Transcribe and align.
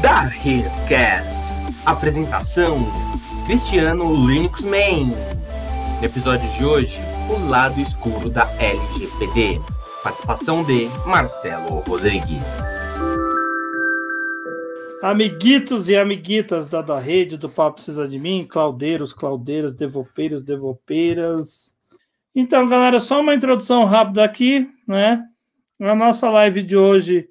Da 0.00 0.20
Redcast. 0.20 1.40
Apresentação: 1.86 2.78
Cristiano 3.46 4.14
Linux 4.26 4.62
Man. 4.64 5.14
No 5.98 6.04
episódio 6.04 6.48
de 6.50 6.64
hoje, 6.64 6.98
o 7.28 7.48
lado 7.48 7.80
escuro 7.80 8.28
da 8.28 8.48
LGPD. 8.60 9.60
Participação 10.02 10.62
de 10.64 10.88
Marcelo 11.06 11.80
Rodrigues. 11.80 12.98
Amiguitos 15.02 15.88
e 15.88 15.96
amiguitas 15.96 16.66
da, 16.68 16.80
da 16.80 16.98
rede 16.98 17.36
do 17.36 17.48
Papo 17.48 17.76
Precisa 17.76 18.08
de 18.08 18.18
Mim, 18.18 18.46
claudeiros, 18.48 19.12
claudeiras, 19.12 19.74
devopeiros, 19.74 20.42
devopeiras. 20.42 21.74
Então, 22.34 22.68
galera, 22.68 22.98
só 22.98 23.20
uma 23.20 23.34
introdução 23.34 23.84
rápida 23.84 24.24
aqui, 24.24 24.68
né? 24.88 25.22
Na 25.78 25.94
nossa 25.94 26.30
live 26.30 26.62
de 26.62 26.76
hoje, 26.76 27.28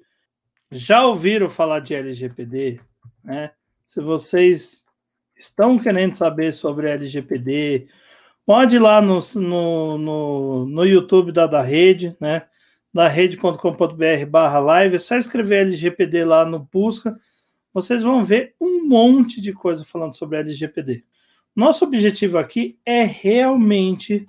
já 0.78 1.04
ouviram 1.06 1.48
falar 1.48 1.80
de 1.80 1.94
LGPD, 1.94 2.80
né? 3.22 3.52
Se 3.84 4.00
vocês 4.00 4.84
estão 5.36 5.78
querendo 5.78 6.16
saber 6.16 6.52
sobre 6.52 6.90
LGPD, 6.90 7.86
pode 8.46 8.76
ir 8.76 8.78
lá 8.78 9.00
no, 9.02 9.18
no, 9.36 9.98
no, 9.98 10.66
no 10.66 10.84
YouTube 10.84 11.32
da, 11.32 11.46
da 11.46 11.62
rede, 11.62 12.16
né? 12.20 12.46
Da 12.92 13.08
rede.com.br 13.08 14.26
barra 14.28 14.58
live, 14.58 14.96
é 14.96 14.98
só 14.98 15.16
escrever 15.16 15.66
LGPD 15.66 16.24
lá 16.24 16.44
no 16.44 16.60
busca 16.60 17.18
vocês 17.74 18.02
vão 18.02 18.22
ver 18.22 18.54
um 18.60 18.86
monte 18.86 19.40
de 19.40 19.52
coisa 19.52 19.84
falando 19.84 20.14
sobre 20.14 20.38
LGPD. 20.38 21.04
Nosso 21.56 21.84
objetivo 21.84 22.38
aqui 22.38 22.78
é 22.86 23.02
realmente 23.02 24.24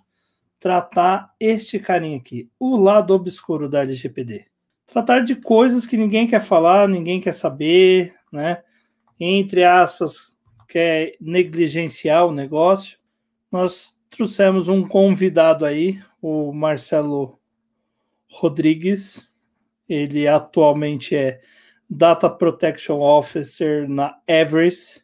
tratar 0.60 1.32
este 1.40 1.78
carinha 1.78 2.18
aqui, 2.18 2.50
o 2.60 2.76
lado 2.76 3.14
obscuro 3.14 3.70
da 3.70 3.82
LGPD. 3.82 4.48
Tratar 4.88 5.22
de 5.22 5.36
coisas 5.36 5.86
que 5.86 5.98
ninguém 5.98 6.28
quer 6.28 6.44
falar, 6.44 6.88
ninguém 6.88 7.20
quer 7.20 7.34
saber, 7.34 8.16
né? 8.32 8.64
Entre 9.20 9.64
aspas, 9.64 10.36
que 10.68 10.78
é 10.78 11.16
negligenciar 11.20 12.26
o 12.26 12.32
negócio. 12.32 12.98
Nós 13.52 13.98
trouxemos 14.10 14.68
um 14.68 14.88
convidado 14.88 15.66
aí, 15.66 16.00
o 16.22 16.52
Marcelo 16.54 17.40
Rodrigues. 18.30 19.30
Ele 19.88 20.28
atualmente 20.28 21.16
é 21.16 21.40
Data 21.90 22.30
Protection 22.30 23.00
Officer 23.00 23.88
na 23.90 24.18
Everest. 24.28 25.04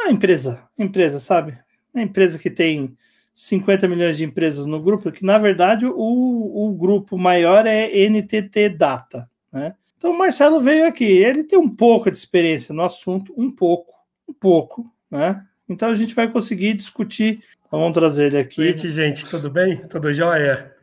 A 0.00 0.10
empresa, 0.10 0.68
empresa, 0.78 1.18
sabe? 1.18 1.58
A 1.94 2.00
empresa 2.00 2.38
que 2.38 2.50
tem 2.50 2.96
50 3.34 3.88
milhões 3.88 4.16
de 4.16 4.24
empresas 4.24 4.66
no 4.66 4.82
grupo, 4.82 5.10
que 5.10 5.24
na 5.24 5.38
verdade 5.38 5.86
o, 5.86 5.92
o 5.94 6.74
grupo 6.74 7.16
maior 7.16 7.66
é 7.66 7.88
NTT 8.08 8.70
Data, 8.70 9.28
né? 9.50 9.74
Então 9.96 10.10
o 10.10 10.18
Marcelo 10.18 10.60
veio 10.60 10.86
aqui, 10.86 11.04
ele 11.04 11.44
tem 11.44 11.58
um 11.58 11.68
pouco 11.68 12.10
de 12.10 12.16
experiência 12.16 12.74
no 12.74 12.82
assunto, 12.82 13.32
um 13.36 13.50
pouco, 13.50 13.94
um 14.28 14.32
pouco, 14.32 14.92
né? 15.10 15.44
Então 15.68 15.88
a 15.88 15.94
gente 15.94 16.14
vai 16.14 16.28
conseguir 16.28 16.74
discutir. 16.74 17.42
Então, 17.66 17.80
vamos 17.80 17.94
trazer 17.94 18.26
ele 18.26 18.38
aqui. 18.38 18.60
Oi, 18.60 18.76
gente, 18.76 19.24
tudo 19.26 19.48
bem? 19.48 19.76
Tudo 19.88 20.12
jóia? 20.12 20.74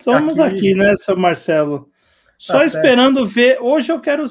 Somos 0.00 0.40
aqui, 0.40 0.54
aqui 0.54 0.74
né, 0.74 0.94
seu 0.96 1.16
Marcelo? 1.16 1.90
Só 2.38 2.58
tá 2.58 2.64
esperando 2.64 3.26
ver. 3.26 3.58
Hoje 3.60 3.92
eu 3.92 4.00
quero 4.00 4.24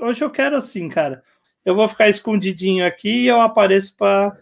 hoje 0.00 0.24
eu 0.24 0.30
quero 0.30 0.56
assim, 0.56 0.88
cara. 0.88 1.22
Eu 1.64 1.74
vou 1.74 1.86
ficar 1.86 2.08
escondidinho 2.08 2.84
aqui 2.84 3.24
e 3.24 3.26
eu 3.26 3.40
apareço 3.40 3.94
para 3.96 4.36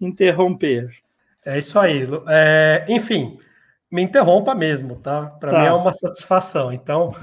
interromper. 0.00 0.90
É 1.44 1.58
isso 1.58 1.78
aí. 1.78 2.06
É, 2.28 2.84
enfim, 2.88 3.38
me 3.90 4.02
interrompa 4.02 4.54
mesmo, 4.54 4.96
tá? 4.96 5.26
Para 5.40 5.50
tá. 5.50 5.60
mim 5.60 5.66
é 5.66 5.72
uma 5.72 5.92
satisfação. 5.92 6.72
Então, 6.72 7.14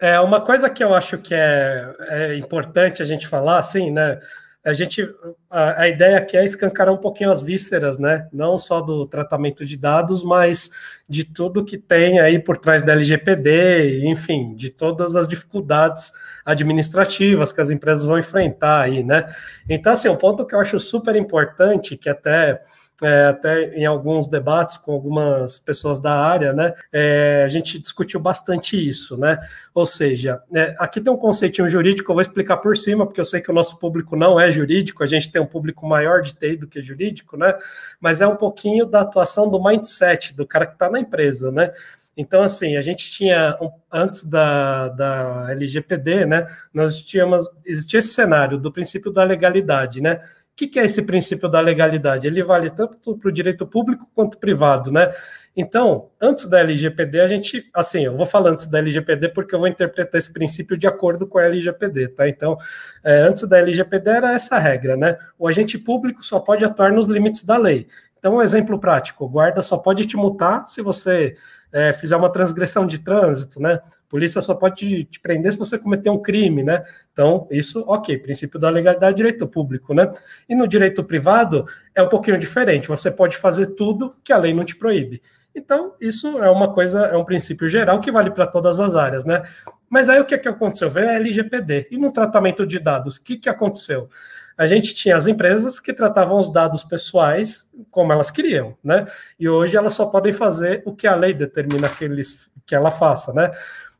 é 0.00 0.20
uma 0.20 0.40
coisa 0.40 0.70
que 0.70 0.82
eu 0.82 0.94
acho 0.94 1.18
que 1.18 1.34
é, 1.34 1.94
é 2.00 2.36
importante 2.36 3.02
a 3.02 3.04
gente 3.04 3.26
falar, 3.26 3.58
assim, 3.58 3.90
né? 3.90 4.20
a 4.66 4.72
gente 4.72 5.08
a, 5.48 5.82
a, 5.82 5.88
ideia 5.88 6.18
aqui 6.18 6.36
é 6.36 6.44
escancarar 6.44 6.92
um 6.92 6.96
pouquinho 6.96 7.30
as 7.30 7.40
vísceras, 7.40 7.98
né? 7.98 8.26
Não 8.32 8.58
só 8.58 8.80
do 8.80 9.06
tratamento 9.06 9.64
de 9.64 9.76
dados, 9.76 10.24
mas 10.24 10.72
de 11.08 11.22
tudo 11.22 11.64
que 11.64 11.78
tem 11.78 12.18
aí 12.18 12.40
por 12.40 12.56
trás 12.56 12.82
da 12.82 12.92
LGPD, 12.92 14.04
enfim, 14.08 14.56
de 14.56 14.68
todas 14.68 15.14
as 15.14 15.28
dificuldades 15.28 16.10
administrativas 16.44 17.52
que 17.52 17.60
as 17.60 17.70
empresas 17.70 18.04
vão 18.04 18.18
enfrentar 18.18 18.80
aí, 18.80 19.04
né? 19.04 19.32
Então, 19.68 19.92
assim, 19.92 20.08
um 20.08 20.16
ponto 20.16 20.44
que 20.44 20.52
eu 20.52 20.58
acho 20.58 20.80
super 20.80 21.14
importante, 21.14 21.96
que 21.96 22.08
até 22.08 22.60
é, 23.02 23.26
até 23.26 23.74
em 23.74 23.84
alguns 23.84 24.26
debates 24.26 24.78
com 24.78 24.92
algumas 24.92 25.58
pessoas 25.58 26.00
da 26.00 26.12
área, 26.12 26.52
né, 26.52 26.74
é, 26.92 27.42
a 27.44 27.48
gente 27.48 27.78
discutiu 27.78 28.18
bastante 28.18 28.76
isso, 28.76 29.16
né, 29.16 29.38
ou 29.74 29.84
seja, 29.84 30.42
é, 30.54 30.74
aqui 30.78 31.00
tem 31.00 31.12
um 31.12 31.16
conceitinho 31.16 31.68
jurídico, 31.68 32.10
eu 32.10 32.14
vou 32.14 32.22
explicar 32.22 32.56
por 32.56 32.76
cima, 32.76 33.06
porque 33.06 33.20
eu 33.20 33.24
sei 33.24 33.40
que 33.40 33.50
o 33.50 33.54
nosso 33.54 33.78
público 33.78 34.16
não 34.16 34.40
é 34.40 34.50
jurídico, 34.50 35.02
a 35.02 35.06
gente 35.06 35.30
tem 35.30 35.42
um 35.42 35.46
público 35.46 35.86
maior 35.86 36.22
de 36.22 36.34
TI 36.34 36.56
do 36.56 36.66
que 36.66 36.80
jurídico, 36.80 37.36
né, 37.36 37.54
mas 38.00 38.20
é 38.20 38.26
um 38.26 38.36
pouquinho 38.36 38.86
da 38.86 39.02
atuação 39.02 39.50
do 39.50 39.62
mindset, 39.62 40.34
do 40.34 40.46
cara 40.46 40.66
que 40.66 40.72
está 40.72 40.88
na 40.88 40.98
empresa, 40.98 41.52
né, 41.52 41.72
então, 42.16 42.42
assim, 42.42 42.78
a 42.78 42.80
gente 42.80 43.10
tinha, 43.10 43.58
antes 43.92 44.24
da, 44.24 44.88
da 44.88 45.48
LGPD, 45.50 46.24
né, 46.24 46.46
nós 46.72 47.04
tínhamos, 47.04 47.46
existia 47.62 47.98
esse 47.98 48.08
cenário 48.08 48.56
do 48.56 48.72
princípio 48.72 49.12
da 49.12 49.22
legalidade, 49.22 50.00
né, 50.00 50.22
que, 50.56 50.66
que 50.66 50.80
é 50.80 50.84
esse 50.84 51.04
princípio 51.04 51.48
da 51.48 51.60
legalidade? 51.60 52.26
Ele 52.26 52.42
vale 52.42 52.70
tanto 52.70 53.16
para 53.16 53.28
o 53.28 53.32
direito 53.32 53.66
público 53.66 54.08
quanto 54.14 54.38
privado, 54.38 54.90
né? 54.90 55.12
Então, 55.54 56.08
antes 56.20 56.46
da 56.46 56.60
LGPD, 56.60 57.20
a 57.20 57.26
gente, 57.26 57.70
assim, 57.74 58.04
eu 58.04 58.16
vou 58.16 58.26
falar 58.26 58.50
antes 58.50 58.66
da 58.66 58.78
LGPD 58.78 59.30
porque 59.30 59.54
eu 59.54 59.58
vou 59.58 59.68
interpretar 59.68 60.18
esse 60.18 60.32
princípio 60.32 60.76
de 60.76 60.86
acordo 60.86 61.26
com 61.26 61.38
a 61.38 61.44
LGPD, 61.44 62.08
tá? 62.08 62.28
Então, 62.28 62.56
é, 63.04 63.20
antes 63.20 63.46
da 63.48 63.58
LGPD 63.58 64.10
era 64.10 64.32
essa 64.32 64.58
regra, 64.58 64.96
né? 64.96 65.18
O 65.38 65.46
agente 65.46 65.78
público 65.78 66.24
só 66.24 66.40
pode 66.40 66.64
atuar 66.64 66.90
nos 66.90 67.06
limites 67.06 67.44
da 67.44 67.56
lei. 67.58 67.86
Então, 68.18 68.36
um 68.36 68.42
exemplo 68.42 68.78
prático: 68.78 69.24
o 69.24 69.28
guarda 69.28 69.62
só 69.62 69.76
pode 69.76 70.06
te 70.06 70.16
multar 70.16 70.66
se 70.66 70.82
você 70.82 71.36
é, 71.72 71.92
fizer 71.92 72.16
uma 72.16 72.32
transgressão 72.32 72.86
de 72.86 72.98
trânsito, 72.98 73.60
né? 73.60 73.80
Polícia 74.08 74.40
só 74.42 74.54
pode 74.54 75.04
te 75.04 75.20
prender 75.20 75.52
se 75.52 75.58
você 75.58 75.78
cometer 75.78 76.10
um 76.10 76.20
crime, 76.20 76.62
né? 76.62 76.82
Então, 77.12 77.46
isso, 77.50 77.84
ok, 77.86 78.18
princípio 78.18 78.58
da 78.58 78.70
legalidade, 78.70 79.16
direito 79.16 79.46
público, 79.46 79.94
né? 79.94 80.10
E 80.48 80.54
no 80.54 80.66
direito 80.66 81.02
privado 81.04 81.66
é 81.94 82.02
um 82.02 82.08
pouquinho 82.08 82.38
diferente, 82.38 82.88
você 82.88 83.10
pode 83.10 83.36
fazer 83.36 83.74
tudo 83.74 84.14
que 84.24 84.32
a 84.32 84.38
lei 84.38 84.54
não 84.54 84.64
te 84.64 84.76
proíbe. 84.76 85.22
Então, 85.54 85.94
isso 86.00 86.38
é 86.42 86.50
uma 86.50 86.72
coisa, 86.72 87.06
é 87.06 87.16
um 87.16 87.24
princípio 87.24 87.66
geral 87.66 88.00
que 88.00 88.12
vale 88.12 88.30
para 88.30 88.46
todas 88.46 88.78
as 88.78 88.94
áreas, 88.94 89.24
né? 89.24 89.42
Mas 89.88 90.08
aí 90.08 90.20
o 90.20 90.24
que, 90.24 90.36
que 90.36 90.48
aconteceu? 90.48 90.90
Veio 90.90 91.08
a 91.08 91.12
LGPD. 91.12 91.88
E 91.90 91.96
no 91.96 92.12
tratamento 92.12 92.66
de 92.66 92.78
dados, 92.78 93.16
o 93.16 93.24
que, 93.24 93.38
que 93.38 93.48
aconteceu? 93.48 94.08
a 94.56 94.66
gente 94.66 94.94
tinha 94.94 95.16
as 95.16 95.26
empresas 95.26 95.78
que 95.78 95.92
tratavam 95.92 96.38
os 96.38 96.50
dados 96.50 96.82
pessoais 96.82 97.70
como 97.90 98.12
elas 98.12 98.30
queriam, 98.30 98.76
né? 98.82 99.06
E 99.38 99.48
hoje 99.48 99.76
elas 99.76 99.92
só 99.92 100.06
podem 100.06 100.32
fazer 100.32 100.82
o 100.86 100.96
que 100.96 101.06
a 101.06 101.14
lei 101.14 101.34
determina 101.34 101.88
que, 101.88 102.04
eles, 102.04 102.50
que 102.64 102.74
ela 102.74 102.90
faça, 102.90 103.34
né? 103.34 103.52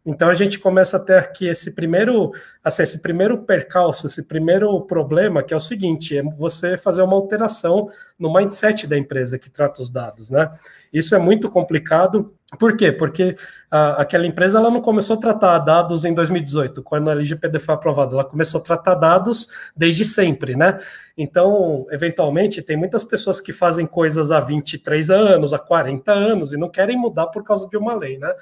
Então 0.06 0.28
a 0.28 0.34
gente 0.34 0.60
começa 0.60 0.96
a 0.96 1.00
ter 1.00 1.18
aqui 1.18 1.48
esse 1.48 1.72
primeiro, 1.72 2.32
assim, 2.62 2.84
esse 2.84 3.02
primeiro 3.02 3.38
percalço, 3.38 4.06
esse 4.06 4.22
primeiro 4.22 4.80
problema, 4.82 5.42
que 5.42 5.52
é 5.52 5.56
o 5.56 5.60
seguinte: 5.60 6.16
é 6.16 6.22
você 6.22 6.76
fazer 6.76 7.02
uma 7.02 7.16
alteração 7.16 7.90
no 8.16 8.32
mindset 8.32 8.86
da 8.86 8.96
empresa 8.96 9.36
que 9.36 9.50
trata 9.50 9.82
os 9.82 9.90
dados, 9.90 10.30
né? 10.30 10.50
Isso 10.96 11.14
é 11.14 11.18
muito 11.18 11.50
complicado. 11.50 12.34
Por 12.58 12.74
quê? 12.74 12.90
Porque 12.90 13.36
a, 13.70 14.00
aquela 14.00 14.26
empresa 14.26 14.58
ela 14.58 14.70
não 14.70 14.80
começou 14.80 15.14
a 15.14 15.20
tratar 15.20 15.58
dados 15.58 16.06
em 16.06 16.14
2018, 16.14 16.82
quando 16.82 17.10
a 17.10 17.12
LGPD 17.12 17.58
foi 17.58 17.74
aprovada, 17.74 18.14
ela 18.14 18.24
começou 18.24 18.62
a 18.62 18.64
tratar 18.64 18.94
dados 18.94 19.46
desde 19.76 20.06
sempre, 20.06 20.56
né? 20.56 20.80
Então, 21.14 21.86
eventualmente, 21.90 22.62
tem 22.62 22.78
muitas 22.78 23.04
pessoas 23.04 23.42
que 23.42 23.52
fazem 23.52 23.86
coisas 23.86 24.32
há 24.32 24.40
23 24.40 25.10
anos, 25.10 25.52
há 25.52 25.58
40 25.58 26.10
anos 26.10 26.54
e 26.54 26.56
não 26.56 26.70
querem 26.70 26.96
mudar 26.96 27.26
por 27.26 27.44
causa 27.44 27.68
de 27.68 27.76
uma 27.76 27.94
lei, 27.94 28.16
né? 28.16 28.32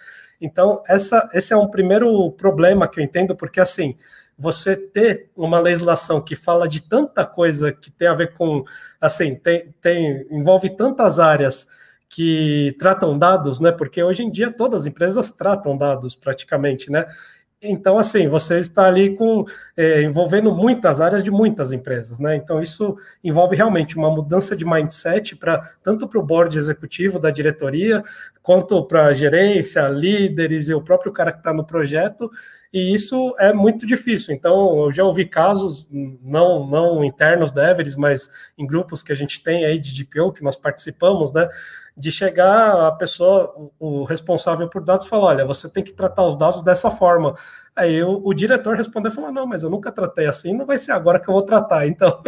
Então, 0.40 0.80
essa, 0.86 1.28
esse 1.34 1.52
é 1.52 1.56
um 1.56 1.68
primeiro 1.68 2.30
problema 2.32 2.86
que 2.86 3.00
eu 3.00 3.04
entendo, 3.04 3.34
porque 3.34 3.58
assim, 3.58 3.96
você 4.38 4.76
ter 4.76 5.28
uma 5.34 5.58
legislação 5.58 6.20
que 6.20 6.36
fala 6.36 6.68
de 6.68 6.82
tanta 6.82 7.26
coisa 7.26 7.72
que 7.72 7.90
tem 7.90 8.06
a 8.06 8.14
ver 8.14 8.32
com, 8.34 8.64
assim, 9.00 9.34
tem, 9.34 9.74
tem 9.80 10.24
envolve 10.30 10.70
tantas 10.70 11.18
áreas 11.18 11.66
que 12.14 12.76
tratam 12.78 13.18
dados, 13.18 13.58
né? 13.58 13.72
Porque 13.72 14.00
hoje 14.00 14.22
em 14.22 14.30
dia 14.30 14.52
todas 14.52 14.82
as 14.82 14.86
empresas 14.86 15.32
tratam 15.32 15.76
dados 15.76 16.14
praticamente, 16.14 16.88
né? 16.88 17.06
Então, 17.60 17.98
assim, 17.98 18.28
você 18.28 18.58
está 18.58 18.84
ali 18.86 19.16
com 19.16 19.44
é, 19.76 20.02
envolvendo 20.02 20.54
muitas 20.54 21.00
áreas 21.00 21.24
de 21.24 21.30
muitas 21.30 21.72
empresas, 21.72 22.18
né? 22.20 22.36
Então, 22.36 22.60
isso 22.60 22.96
envolve 23.22 23.56
realmente 23.56 23.96
uma 23.96 24.10
mudança 24.10 24.54
de 24.54 24.64
mindset 24.64 25.34
para 25.34 25.58
tanto 25.82 26.06
para 26.06 26.20
o 26.20 26.22
board 26.22 26.56
executivo 26.56 27.18
da 27.18 27.30
diretoria, 27.30 28.02
quanto 28.42 28.84
para 28.86 29.06
a 29.06 29.12
gerência, 29.14 29.88
líderes 29.88 30.68
e 30.68 30.74
o 30.74 30.82
próprio 30.82 31.10
cara 31.10 31.32
que 31.32 31.38
está 31.38 31.52
no 31.52 31.64
projeto, 31.64 32.30
e 32.74 32.92
isso 32.92 33.36
é 33.38 33.52
muito 33.52 33.86
difícil. 33.86 34.34
Então, 34.34 34.86
eu 34.86 34.90
já 34.90 35.04
ouvi 35.04 35.26
casos, 35.26 35.86
não, 35.90 36.66
não 36.66 37.04
internos 37.04 37.52
da 37.52 37.70
Everest, 37.70 37.96
mas 37.96 38.28
em 38.58 38.66
grupos 38.66 39.00
que 39.00 39.12
a 39.12 39.14
gente 39.14 39.40
tem 39.44 39.64
aí 39.64 39.78
de 39.78 39.94
DPO, 40.02 40.32
que 40.32 40.42
nós 40.42 40.56
participamos, 40.56 41.32
né? 41.32 41.48
de 41.96 42.10
chegar 42.10 42.88
a 42.88 42.92
pessoa, 42.92 43.70
o 43.78 44.02
responsável 44.02 44.68
por 44.68 44.84
dados, 44.84 45.06
falar: 45.06 45.26
olha, 45.26 45.44
você 45.44 45.70
tem 45.70 45.84
que 45.84 45.92
tratar 45.92 46.26
os 46.26 46.36
dados 46.36 46.62
dessa 46.62 46.90
forma. 46.90 47.36
Aí 47.76 47.94
eu, 47.94 48.20
o 48.24 48.34
diretor 48.34 48.76
respondeu 48.76 49.12
e 49.12 49.14
falou: 49.14 49.30
não, 49.30 49.46
mas 49.46 49.62
eu 49.62 49.70
nunca 49.70 49.92
tratei 49.92 50.26
assim, 50.26 50.52
não 50.52 50.66
vai 50.66 50.78
ser 50.78 50.92
agora 50.92 51.20
que 51.20 51.28
eu 51.28 51.34
vou 51.34 51.42
tratar. 51.42 51.86
Então, 51.86 52.20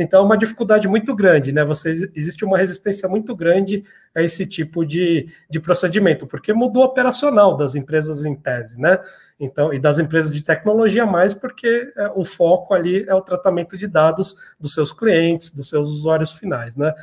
então 0.00 0.20
é 0.20 0.24
uma 0.24 0.38
dificuldade 0.38 0.88
muito 0.88 1.14
grande, 1.14 1.52
né? 1.52 1.62
Você, 1.64 2.10
existe 2.14 2.42
uma 2.42 2.56
resistência 2.56 3.06
muito 3.06 3.36
grande 3.36 3.84
a 4.14 4.22
esse 4.22 4.46
tipo 4.46 4.84
de, 4.84 5.28
de 5.48 5.60
procedimento, 5.60 6.26
porque 6.26 6.54
mudou 6.54 6.82
o 6.82 6.86
operacional 6.86 7.54
das 7.54 7.74
empresas 7.74 8.24
em 8.24 8.34
tese, 8.34 8.80
né? 8.80 8.98
Então, 9.38 9.74
e 9.74 9.78
das 9.78 9.98
empresas 9.98 10.32
de 10.32 10.42
tecnologia 10.42 11.04
mais, 11.04 11.34
porque 11.34 11.92
é, 11.96 12.10
o 12.14 12.24
foco 12.24 12.72
ali 12.72 13.04
é 13.06 13.14
o 13.14 13.20
tratamento 13.20 13.76
de 13.76 13.86
dados 13.86 14.36
dos 14.58 14.72
seus 14.72 14.90
clientes, 14.90 15.54
dos 15.54 15.68
seus 15.68 15.88
usuários 15.88 16.32
finais, 16.32 16.74
né? 16.76 16.94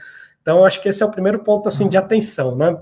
Então, 0.42 0.66
acho 0.66 0.82
que 0.82 0.90
esse 0.90 1.04
é 1.04 1.06
o 1.06 1.12
primeiro 1.12 1.40
ponto 1.40 1.68
assim 1.68 1.88
de 1.88 1.98
atenção, 1.98 2.56
né? 2.56 2.78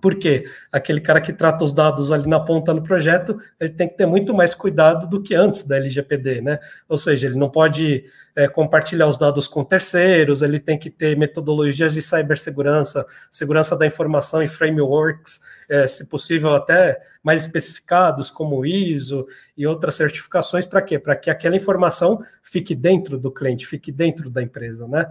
Porque 0.00 0.44
aquele 0.72 1.00
cara 1.00 1.20
que 1.20 1.32
trata 1.32 1.62
os 1.62 1.72
dados 1.72 2.10
ali 2.10 2.28
na 2.28 2.40
ponta 2.40 2.74
no 2.74 2.82
projeto, 2.82 3.38
ele 3.60 3.70
tem 3.70 3.88
que 3.88 3.96
ter 3.96 4.06
muito 4.06 4.34
mais 4.34 4.54
cuidado 4.54 5.06
do 5.08 5.22
que 5.22 5.34
antes 5.34 5.64
da 5.64 5.76
LGPD, 5.76 6.40
né? 6.40 6.58
Ou 6.88 6.96
seja, 6.96 7.28
ele 7.28 7.36
não 7.36 7.48
pode 7.48 8.04
é, 8.36 8.48
compartilhar 8.48 9.06
os 9.06 9.16
dados 9.16 9.46
com 9.46 9.62
terceiros, 9.62 10.42
ele 10.42 10.58
tem 10.58 10.76
que 10.78 10.90
ter 10.90 11.16
metodologias 11.16 11.94
de 11.94 12.02
cibersegurança, 12.02 13.06
segurança 13.30 13.76
da 13.76 13.86
informação 13.86 14.42
e 14.42 14.48
frameworks, 14.48 15.40
é, 15.68 15.86
se 15.86 16.06
possível 16.06 16.54
até 16.54 17.00
mais 17.22 17.44
especificados, 17.44 18.30
como 18.30 18.66
ISO 18.66 19.26
e 19.56 19.66
outras 19.66 19.94
certificações, 19.94 20.66
para 20.66 20.82
quê? 20.82 20.98
Para 20.98 21.14
que 21.14 21.30
aquela 21.30 21.56
informação 21.56 22.22
fique 22.42 22.74
dentro 22.74 23.18
do 23.18 23.30
cliente, 23.30 23.66
fique 23.66 23.92
dentro 23.92 24.28
da 24.28 24.42
empresa, 24.42 24.88
né? 24.88 25.06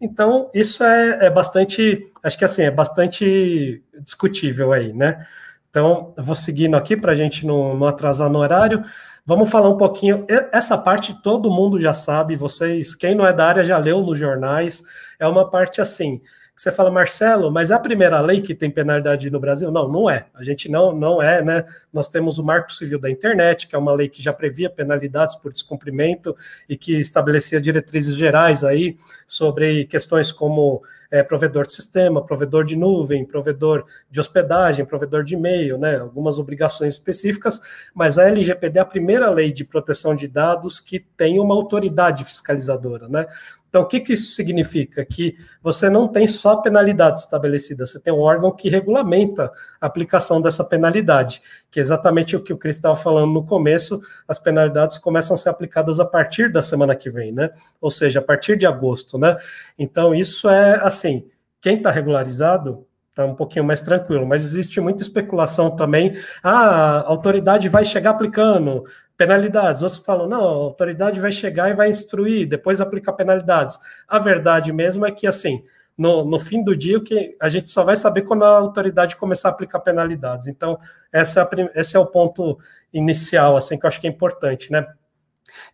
Então, 0.00 0.50
isso 0.54 0.84
é, 0.84 1.26
é 1.26 1.30
bastante, 1.30 2.06
acho 2.22 2.38
que 2.38 2.44
assim, 2.44 2.62
é 2.62 2.70
bastante 2.70 3.82
discutível 4.00 4.72
aí, 4.72 4.92
né? 4.92 5.26
Então, 5.70 6.12
eu 6.16 6.22
vou 6.22 6.34
seguindo 6.34 6.74
aqui 6.76 6.96
para 6.96 7.12
a 7.12 7.14
gente 7.14 7.46
não, 7.46 7.76
não 7.76 7.86
atrasar 7.86 8.28
no 8.28 8.40
horário. 8.40 8.84
Vamos 9.24 9.48
falar 9.48 9.68
um 9.68 9.76
pouquinho. 9.76 10.26
Essa 10.52 10.76
parte 10.76 11.14
todo 11.22 11.50
mundo 11.50 11.78
já 11.78 11.92
sabe, 11.92 12.34
vocês, 12.36 12.94
quem 12.94 13.14
não 13.14 13.24
é 13.24 13.32
da 13.32 13.46
área 13.46 13.62
já 13.62 13.78
leu 13.78 14.00
nos 14.02 14.18
jornais. 14.18 14.82
É 15.18 15.26
uma 15.28 15.48
parte 15.48 15.80
assim 15.80 16.20
você 16.60 16.70
fala, 16.70 16.90
Marcelo, 16.90 17.50
mas 17.50 17.70
é 17.70 17.74
a 17.74 17.78
primeira 17.78 18.20
lei 18.20 18.42
que 18.42 18.54
tem 18.54 18.70
penalidade 18.70 19.30
no 19.30 19.40
Brasil? 19.40 19.70
Não, 19.70 19.88
não 19.88 20.10
é. 20.10 20.26
A 20.34 20.42
gente 20.42 20.70
não, 20.70 20.94
não 20.94 21.22
é, 21.22 21.42
né? 21.42 21.64
Nós 21.90 22.06
temos 22.06 22.38
o 22.38 22.44
Marco 22.44 22.70
Civil 22.70 22.98
da 22.98 23.08
Internet, 23.08 23.66
que 23.66 23.74
é 23.74 23.78
uma 23.78 23.94
lei 23.94 24.10
que 24.10 24.22
já 24.22 24.30
previa 24.30 24.68
penalidades 24.68 25.36
por 25.36 25.50
descumprimento 25.50 26.36
e 26.68 26.76
que 26.76 27.00
estabelecia 27.00 27.62
diretrizes 27.62 28.14
gerais 28.14 28.62
aí 28.62 28.94
sobre 29.26 29.86
questões 29.86 30.30
como 30.30 30.82
é, 31.10 31.22
provedor 31.22 31.66
de 31.66 31.72
sistema, 31.72 32.24
provedor 32.24 32.64
de 32.64 32.76
nuvem, 32.76 33.24
provedor 33.24 33.84
de 34.10 34.20
hospedagem, 34.20 34.84
provedor 34.84 35.24
de 35.24 35.34
e-mail, 35.34 35.76
né? 35.76 35.98
Algumas 35.98 36.38
obrigações 36.38 36.94
específicas, 36.94 37.60
mas 37.94 38.18
a 38.18 38.28
LGPD 38.28 38.78
é 38.78 38.82
a 38.82 38.84
primeira 38.84 39.28
lei 39.30 39.50
de 39.50 39.64
proteção 39.64 40.14
de 40.14 40.28
dados 40.28 40.78
que 40.78 41.00
tem 41.00 41.40
uma 41.40 41.54
autoridade 41.54 42.22
fiscalizadora, 42.24 43.08
né? 43.08 43.26
Então, 43.70 43.82
o 43.82 43.86
que, 43.86 44.00
que 44.00 44.12
isso 44.12 44.34
significa? 44.34 45.04
Que 45.04 45.36
você 45.62 45.88
não 45.88 46.08
tem 46.08 46.26
só 46.26 46.56
penalidade 46.56 47.20
estabelecida, 47.20 47.86
você 47.86 48.00
tem 48.00 48.12
um 48.12 48.18
órgão 48.18 48.50
que 48.50 48.68
regulamenta 48.68 49.50
a 49.80 49.86
aplicação 49.86 50.42
dessa 50.42 50.64
penalidade, 50.64 51.40
que 51.70 51.78
é 51.78 51.82
exatamente 51.82 52.34
o 52.34 52.42
que 52.42 52.52
o 52.52 52.58
Cris 52.58 52.76
estava 52.76 52.96
falando 52.96 53.32
no 53.32 53.46
começo, 53.46 54.00
as 54.26 54.40
penalidades 54.40 54.98
começam 54.98 55.34
a 55.34 55.38
ser 55.38 55.50
aplicadas 55.50 56.00
a 56.00 56.04
partir 56.04 56.52
da 56.52 56.60
semana 56.60 56.96
que 56.96 57.08
vem, 57.08 57.30
né? 57.30 57.50
Ou 57.80 57.92
seja, 57.92 58.18
a 58.18 58.22
partir 58.22 58.58
de 58.58 58.66
agosto, 58.66 59.16
né? 59.16 59.36
Então, 59.78 60.12
isso 60.12 60.50
é 60.50 60.80
assim, 60.82 61.24
quem 61.60 61.76
está 61.76 61.92
regularizado 61.92 62.84
está 63.10 63.24
um 63.24 63.34
pouquinho 63.34 63.64
mais 63.64 63.80
tranquilo, 63.80 64.26
mas 64.26 64.42
existe 64.42 64.80
muita 64.80 65.02
especulação 65.02 65.76
também. 65.76 66.16
Ah, 66.42 67.00
a 67.00 67.08
autoridade 67.08 67.68
vai 67.68 67.84
chegar 67.84 68.10
aplicando, 68.10 68.84
penalidades. 69.20 69.82
Outros 69.82 70.00
falam, 70.00 70.26
não, 70.26 70.40
a 70.40 70.48
autoridade 70.48 71.20
vai 71.20 71.30
chegar 71.30 71.68
e 71.68 71.74
vai 71.74 71.90
instruir, 71.90 72.48
depois 72.48 72.80
aplicar 72.80 73.12
penalidades. 73.12 73.78
A 74.08 74.18
verdade 74.18 74.72
mesmo 74.72 75.04
é 75.04 75.12
que, 75.12 75.26
assim, 75.26 75.62
no, 75.96 76.24
no 76.24 76.38
fim 76.38 76.64
do 76.64 76.74
dia, 76.74 76.98
que 77.04 77.36
a 77.38 77.46
gente 77.46 77.68
só 77.68 77.84
vai 77.84 77.96
saber 77.96 78.22
quando 78.22 78.46
a 78.46 78.56
autoridade 78.56 79.16
começar 79.16 79.50
a 79.50 79.52
aplicar 79.52 79.80
penalidades. 79.80 80.48
Então, 80.48 80.78
essa 81.12 81.42
é 81.42 81.78
esse 81.78 81.98
é 81.98 82.00
o 82.00 82.06
ponto 82.06 82.58
inicial, 82.94 83.58
assim, 83.58 83.78
que 83.78 83.84
eu 83.84 83.88
acho 83.88 84.00
que 84.00 84.06
é 84.06 84.10
importante, 84.10 84.72
né? 84.72 84.86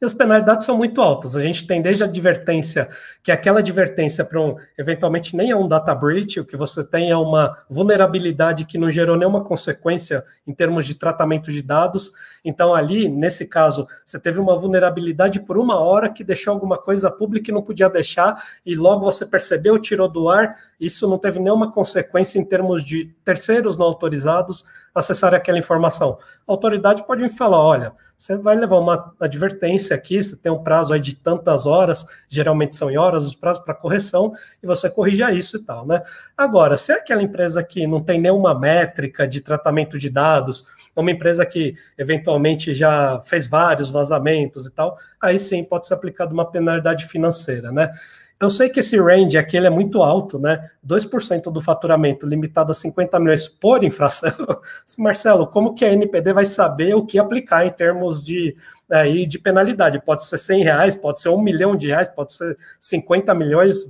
E 0.01 0.05
as 0.05 0.13
penalidades 0.13 0.67
são 0.67 0.77
muito 0.77 1.01
altas. 1.01 1.37
A 1.37 1.43
gente 1.43 1.67
tem 1.67 1.83
desde 1.83 2.03
a 2.03 2.07
advertência, 2.07 2.89
que 3.23 3.33
aquela 3.33 3.61
advertência 3.61 4.25
para 4.25 4.41
um, 4.41 4.57
eventualmente 4.79 5.37
nem 5.37 5.51
é 5.51 5.57
um 5.57 5.69
data 5.69 5.95
breach, 5.95 6.41
o 6.41 6.45
que 6.45 6.57
você 6.57 6.85
tem 6.85 7.11
é 7.11 7.17
uma 7.17 7.57
vulnerabilidade 7.69 8.65
que 8.65 8.79
não 8.79 8.91
gerou 8.91 9.17
nenhuma 9.17 9.45
consequência 9.45 10.25
em 10.47 10.53
termos 10.53 10.87
de 10.87 10.95
tratamento 10.95 11.51
de 11.51 11.63
dados. 11.63 12.13
Então, 12.45 12.75
ali, 12.75 13.09
nesse 13.09 13.47
caso, 13.47 13.87
você 14.05 14.19
teve 14.19 14.39
uma 14.39 14.57
vulnerabilidade 14.57 15.41
por 15.41 15.59
uma 15.59 15.79
hora 15.79 16.09
que 16.09 16.23
deixou 16.23 16.53
alguma 16.53 16.79
coisa 16.79 17.11
pública 17.11 17.51
e 17.51 17.55
não 17.55 17.63
podia 17.63 17.89
deixar, 17.89 18.43
e 18.65 18.75
logo 18.75 19.05
você 19.05 19.27
percebeu, 19.27 19.79
tirou 19.79 20.09
do 20.09 20.29
ar. 20.29 20.57
Isso 20.79 21.09
não 21.09 21.19
teve 21.19 21.39
nenhuma 21.39 21.73
consequência 21.73 22.39
em 22.39 22.45
termos 22.45 22.85
de 22.85 23.07
terceiros 23.25 23.77
não 23.77 23.87
autorizados 23.87 24.65
acessar 24.95 25.35
aquela 25.35 25.59
informação. 25.59 26.19
A 26.49 26.53
autoridade 26.53 27.07
pode 27.07 27.23
me 27.23 27.29
falar: 27.29 27.59
olha, 27.59 27.93
você 28.17 28.37
vai 28.37 28.57
levar 28.57 28.79
uma 28.79 29.15
advertência 29.21 29.95
aqui, 29.95 30.23
você 30.23 30.37
tem 30.37 30.51
um 30.51 30.63
prazo 30.63 30.95
aí 30.95 31.01
de 31.01 31.15
tantas 31.15 31.67
horas, 31.67 32.07
geralmente 32.29 32.75
são 32.75 32.91
em 32.91 32.97
horas 32.97 33.27
os 33.27 33.35
prazos 33.35 33.63
para 33.63 33.75
correção, 33.75 34.33
e 34.63 34.67
você 34.67 34.89
corrija 34.89 35.31
isso 35.31 35.59
e 35.59 35.61
tal, 35.61 35.87
né? 35.87 36.03
Agora, 36.37 36.77
se 36.77 36.93
é 36.93 36.97
aquela 36.97 37.23
empresa 37.23 37.63
que 37.63 37.87
não 37.87 38.03
tem 38.03 38.21
nenhuma 38.21 38.59
métrica 38.59 39.29
de 39.29 39.41
tratamento 39.41 39.99
de 39.99 40.09
dados, 40.09 40.67
uma 40.95 41.11
empresa 41.11 41.45
que 41.45 41.75
eventualmente 41.99 42.73
já 42.75 43.21
fez 43.21 43.47
vários 43.47 43.91
vazamentos 43.91 44.67
e 44.67 44.73
tal, 44.73 44.97
aí 45.21 45.39
sim 45.39 45.63
pode 45.63 45.87
ser 45.87 45.95
aplicada 45.95 46.33
uma 46.33 46.51
penalidade 46.51 47.07
financeira, 47.07 47.71
né? 47.71 47.91
Eu 48.39 48.51
sei 48.51 48.69
que 48.69 48.81
esse 48.81 48.99
range 48.99 49.39
aqui 49.39 49.57
é 49.57 49.71
muito 49.71 50.03
alto, 50.03 50.39
né? 50.39 50.71
2% 50.87 51.51
do 51.51 51.61
faturamento 51.61 52.27
limitado 52.27 52.71
a 52.71 52.75
50 52.75 53.19
milhões 53.19 53.49
por 53.49 53.83
infração. 53.83 54.31
Marcelo, 54.99 55.47
como 55.47 55.75
que 55.75 55.85
a 55.85 55.93
NPD 55.93 56.35
vai 56.35 56.45
saber 56.45 56.95
o 56.95 57.07
que 57.07 57.19
aplicar 57.19 57.67
em 57.67 57.71
termos 57.71 58.23
de, 58.23 58.55
aí, 58.91 59.27
de 59.27 59.39
penalidade? 59.39 60.03
Pode 60.05 60.27
ser 60.27 60.37
100 60.37 60.65
reais, 60.65 60.95
pode 60.95 61.21
ser 61.21 61.31
um 61.31 61.41
milhão 61.41 61.75
de 61.75 61.89
reais, 61.89 62.09
pode 62.09 62.35
ser 62.35 62.59
50 62.79 63.33
milhões, 63.35 63.87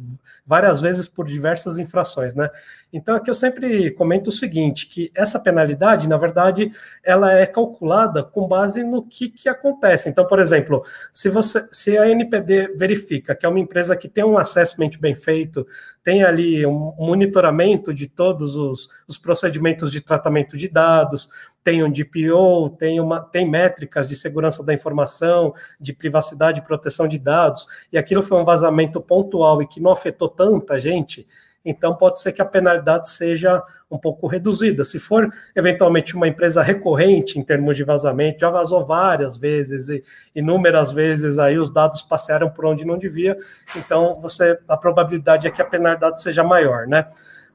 várias 0.46 0.80
vezes 0.80 1.08
por 1.08 1.26
diversas 1.26 1.80
infrações, 1.80 2.36
né? 2.36 2.48
Então, 2.96 3.14
aqui 3.14 3.28
eu 3.28 3.34
sempre 3.34 3.90
comento 3.90 4.30
o 4.30 4.32
seguinte, 4.32 4.86
que 4.86 5.10
essa 5.14 5.38
penalidade, 5.38 6.08
na 6.08 6.16
verdade, 6.16 6.70
ela 7.04 7.32
é 7.32 7.44
calculada 7.46 8.24
com 8.24 8.48
base 8.48 8.82
no 8.82 9.02
que, 9.02 9.28
que 9.28 9.48
acontece. 9.48 10.08
Então, 10.08 10.26
por 10.26 10.38
exemplo, 10.38 10.82
se, 11.12 11.28
você, 11.28 11.68
se 11.70 11.98
a 11.98 12.08
NPD 12.08 12.74
verifica 12.74 13.34
que 13.34 13.44
é 13.44 13.48
uma 13.48 13.60
empresa 13.60 13.94
que 13.96 14.08
tem 14.08 14.24
um 14.24 14.38
assessment 14.38 14.92
bem 14.98 15.14
feito, 15.14 15.66
tem 16.02 16.24
ali 16.24 16.64
um 16.64 16.94
monitoramento 16.98 17.92
de 17.92 18.06
todos 18.06 18.56
os, 18.56 18.88
os 19.06 19.18
procedimentos 19.18 19.92
de 19.92 20.00
tratamento 20.00 20.56
de 20.56 20.68
dados, 20.68 21.28
tem 21.66 21.82
um 21.82 21.90
DPO, 21.90 22.76
tem, 22.78 23.00
uma, 23.00 23.20
tem 23.20 23.50
métricas 23.50 24.08
de 24.08 24.14
segurança 24.14 24.64
da 24.64 24.72
informação, 24.72 25.52
de 25.80 25.92
privacidade 25.92 26.60
e 26.60 26.62
proteção 26.62 27.08
de 27.08 27.18
dados, 27.18 27.66
e 27.92 27.98
aquilo 27.98 28.22
foi 28.22 28.40
um 28.40 28.44
vazamento 28.44 29.00
pontual 29.00 29.60
e 29.60 29.66
que 29.66 29.80
não 29.80 29.90
afetou 29.90 30.28
tanta 30.28 30.78
gente, 30.78 31.26
então 31.66 31.94
pode 31.94 32.20
ser 32.20 32.32
que 32.32 32.40
a 32.40 32.46
penalidade 32.46 33.10
seja 33.10 33.62
um 33.90 33.98
pouco 33.98 34.26
reduzida. 34.26 34.84
Se 34.84 34.98
for 34.98 35.28
eventualmente 35.54 36.16
uma 36.16 36.26
empresa 36.26 36.62
recorrente 36.62 37.38
em 37.38 37.42
termos 37.42 37.76
de 37.76 37.84
vazamento, 37.84 38.40
já 38.40 38.50
vazou 38.50 38.84
várias 38.84 39.36
vezes 39.36 39.88
e 39.88 40.02
inúmeras 40.34 40.90
vezes 40.92 41.38
aí 41.38 41.58
os 41.58 41.70
dados 41.70 42.02
passaram 42.02 42.48
por 42.48 42.64
onde 42.66 42.84
não 42.84 42.98
devia, 42.98 43.36
então 43.76 44.18
você 44.20 44.58
a 44.68 44.76
probabilidade 44.76 45.46
é 45.46 45.50
que 45.50 45.60
a 45.60 45.64
penalidade 45.64 46.22
seja 46.22 46.42
maior, 46.42 46.86
né? 46.86 47.06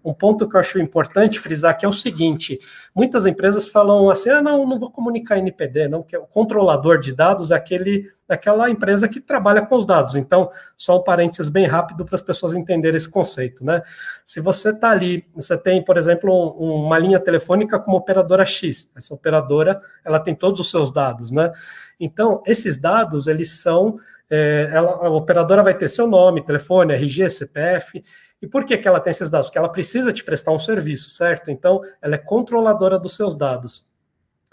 Um 0.03 0.13
ponto 0.13 0.47
que 0.47 0.55
eu 0.55 0.59
acho 0.59 0.79
importante 0.79 1.39
frisar 1.39 1.77
que 1.77 1.85
é 1.85 1.89
o 1.89 1.93
seguinte: 1.93 2.59
muitas 2.93 3.25
empresas 3.25 3.67
falam 3.67 4.09
assim, 4.09 4.29
ah, 4.29 4.41
não, 4.41 4.65
não 4.67 4.77
vou 4.77 4.91
comunicar 4.91 5.37
NPD, 5.37 5.87
não, 5.87 6.03
que 6.03 6.15
é 6.15 6.19
o 6.19 6.25
controlador 6.25 6.99
de 6.99 7.13
dados 7.13 7.51
é 7.51 7.55
aquele, 7.55 8.11
aquela 8.27 8.69
empresa 8.69 9.07
que 9.07 9.19
trabalha 9.19 9.61
com 9.65 9.75
os 9.75 9.85
dados. 9.85 10.15
Então, 10.15 10.49
só 10.75 10.99
um 10.99 11.03
parênteses 11.03 11.49
bem 11.49 11.65
rápido 11.65 12.05
para 12.05 12.15
as 12.15 12.21
pessoas 12.21 12.53
entenderem 12.53 12.97
esse 12.97 13.09
conceito, 13.09 13.63
né? 13.63 13.81
Se 14.25 14.39
você 14.39 14.69
está 14.69 14.89
ali, 14.89 15.25
você 15.35 15.57
tem, 15.57 15.83
por 15.83 15.97
exemplo, 15.97 16.55
um, 16.59 16.85
uma 16.85 16.97
linha 16.97 17.19
telefônica 17.19 17.79
como 17.79 17.97
operadora 17.97 18.45
X, 18.45 18.91
essa 18.95 19.13
operadora 19.13 19.79
ela 20.03 20.19
tem 20.19 20.35
todos 20.35 20.59
os 20.59 20.69
seus 20.69 20.91
dados, 20.91 21.31
né? 21.31 21.51
Então, 21.99 22.41
esses 22.47 22.79
dados, 22.79 23.27
eles 23.27 23.61
são. 23.61 23.99
É, 24.27 24.69
ela, 24.73 24.91
a 25.05 25.09
operadora 25.09 25.61
vai 25.61 25.77
ter 25.77 25.89
seu 25.89 26.07
nome, 26.07 26.43
telefone, 26.43 26.93
RG, 26.93 27.29
CPF, 27.29 28.01
e 28.41 28.47
por 28.47 28.65
que, 28.65 28.77
que 28.77 28.87
ela 28.87 28.99
tem 28.99 29.11
esses 29.11 29.29
dados? 29.29 29.47
Porque 29.47 29.57
ela 29.57 29.69
precisa 29.69 30.11
te 30.11 30.23
prestar 30.23 30.51
um 30.51 30.59
serviço, 30.59 31.09
certo? 31.11 31.51
Então, 31.51 31.81
ela 32.01 32.15
é 32.15 32.17
controladora 32.17 32.97
dos 32.97 33.15
seus 33.15 33.35
dados. 33.35 33.89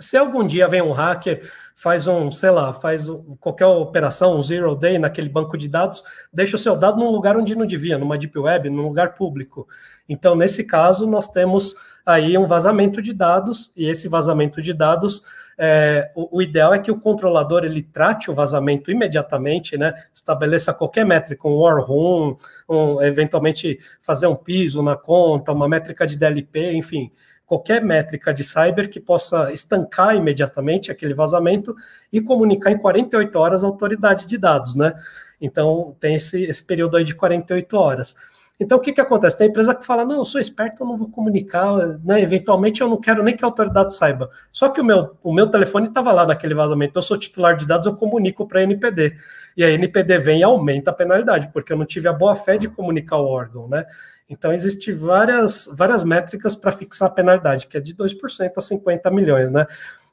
Se 0.00 0.16
algum 0.16 0.46
dia 0.46 0.68
vem 0.68 0.80
um 0.80 0.92
hacker, 0.92 1.50
faz 1.74 2.06
um, 2.06 2.30
sei 2.30 2.50
lá, 2.50 2.72
faz 2.72 3.08
qualquer 3.40 3.66
operação, 3.66 4.36
um 4.36 4.42
zero 4.42 4.76
day 4.76 4.98
naquele 4.98 5.28
banco 5.28 5.56
de 5.56 5.68
dados, 5.68 6.04
deixa 6.32 6.54
o 6.54 6.58
seu 6.58 6.76
dado 6.76 6.98
num 6.98 7.10
lugar 7.10 7.36
onde 7.36 7.56
não 7.56 7.66
devia, 7.66 7.98
numa 7.98 8.16
deep 8.16 8.38
web, 8.38 8.70
num 8.70 8.82
lugar 8.82 9.14
público. 9.14 9.66
Então, 10.08 10.36
nesse 10.36 10.64
caso, 10.64 11.04
nós 11.06 11.26
temos 11.26 11.74
aí 12.06 12.38
um 12.38 12.46
vazamento 12.46 13.02
de 13.02 13.12
dados, 13.12 13.72
e 13.76 13.86
esse 13.86 14.06
vazamento 14.06 14.62
de 14.62 14.72
dados, 14.72 15.24
é, 15.58 16.12
o, 16.14 16.38
o, 16.38 16.42
ideal 16.42 16.72
é 16.72 16.78
que 16.78 16.90
o 16.90 17.00
controlador 17.00 17.64
ele 17.64 17.82
trate 17.82 18.30
o 18.30 18.34
vazamento 18.34 18.92
imediatamente, 18.92 19.76
né? 19.76 19.92
Estabeleça 20.14 20.72
qualquer 20.72 21.04
métrica, 21.04 21.48
um 21.48 21.56
war 21.56 21.82
room, 21.82 22.36
um, 22.68 23.02
eventualmente 23.02 23.80
fazer 24.00 24.28
um 24.28 24.36
piso 24.36 24.80
na 24.82 24.96
conta, 24.96 25.50
uma 25.50 25.68
métrica 25.68 26.06
de 26.06 26.16
DLP, 26.16 26.72
enfim, 26.74 27.10
qualquer 27.44 27.82
métrica 27.82 28.32
de 28.32 28.44
cyber 28.44 28.88
que 28.88 29.00
possa 29.00 29.52
estancar 29.52 30.14
imediatamente 30.14 30.92
aquele 30.92 31.12
vazamento 31.12 31.74
e 32.12 32.20
comunicar 32.20 32.70
em 32.70 32.78
48 32.78 33.36
horas 33.36 33.64
a 33.64 33.66
autoridade 33.66 34.26
de 34.26 34.38
dados, 34.38 34.76
né? 34.76 34.94
Então, 35.40 35.96
tem 35.98 36.14
esse, 36.14 36.44
esse 36.44 36.64
período 36.64 36.96
aí 36.96 37.04
de 37.04 37.14
48 37.14 37.76
horas. 37.76 38.14
Então, 38.60 38.76
o 38.76 38.80
que, 38.80 38.92
que 38.92 39.00
acontece? 39.00 39.38
Tem 39.38 39.48
empresa 39.48 39.72
que 39.72 39.86
fala, 39.86 40.04
não, 40.04 40.16
eu 40.16 40.24
sou 40.24 40.40
esperto, 40.40 40.82
eu 40.82 40.86
não 40.86 40.96
vou 40.96 41.08
comunicar, 41.08 41.76
né? 42.04 42.20
eventualmente 42.20 42.80
eu 42.80 42.88
não 42.88 43.00
quero 43.00 43.22
nem 43.22 43.36
que 43.36 43.44
a 43.44 43.46
autoridade 43.46 43.94
saiba. 43.94 44.28
Só 44.50 44.68
que 44.68 44.80
o 44.80 44.84
meu, 44.84 45.16
o 45.22 45.32
meu 45.32 45.46
telefone 45.46 45.86
estava 45.86 46.12
lá 46.12 46.26
naquele 46.26 46.54
vazamento, 46.54 46.98
eu 46.98 47.02
sou 47.02 47.16
titular 47.16 47.56
de 47.56 47.64
dados, 47.64 47.86
eu 47.86 47.94
comunico 47.94 48.48
para 48.48 48.58
a 48.58 48.62
NPD. 48.64 49.14
E 49.56 49.62
a 49.62 49.70
NPD 49.70 50.18
vem 50.18 50.40
e 50.40 50.42
aumenta 50.42 50.90
a 50.90 50.94
penalidade, 50.94 51.50
porque 51.52 51.72
eu 51.72 51.76
não 51.76 51.86
tive 51.86 52.08
a 52.08 52.12
boa 52.12 52.34
fé 52.34 52.58
de 52.58 52.68
comunicar 52.68 53.18
o 53.18 53.26
órgão, 53.26 53.68
né? 53.68 53.86
Então, 54.28 54.52
existem 54.52 54.92
várias, 54.92 55.70
várias 55.72 56.04
métricas 56.04 56.54
para 56.54 56.72
fixar 56.72 57.08
a 57.08 57.12
penalidade, 57.12 57.66
que 57.66 57.76
é 57.76 57.80
de 57.80 57.94
2% 57.94 58.52
a 58.56 58.60
50 58.60 59.10
milhões, 59.10 59.50
né? 59.50 59.66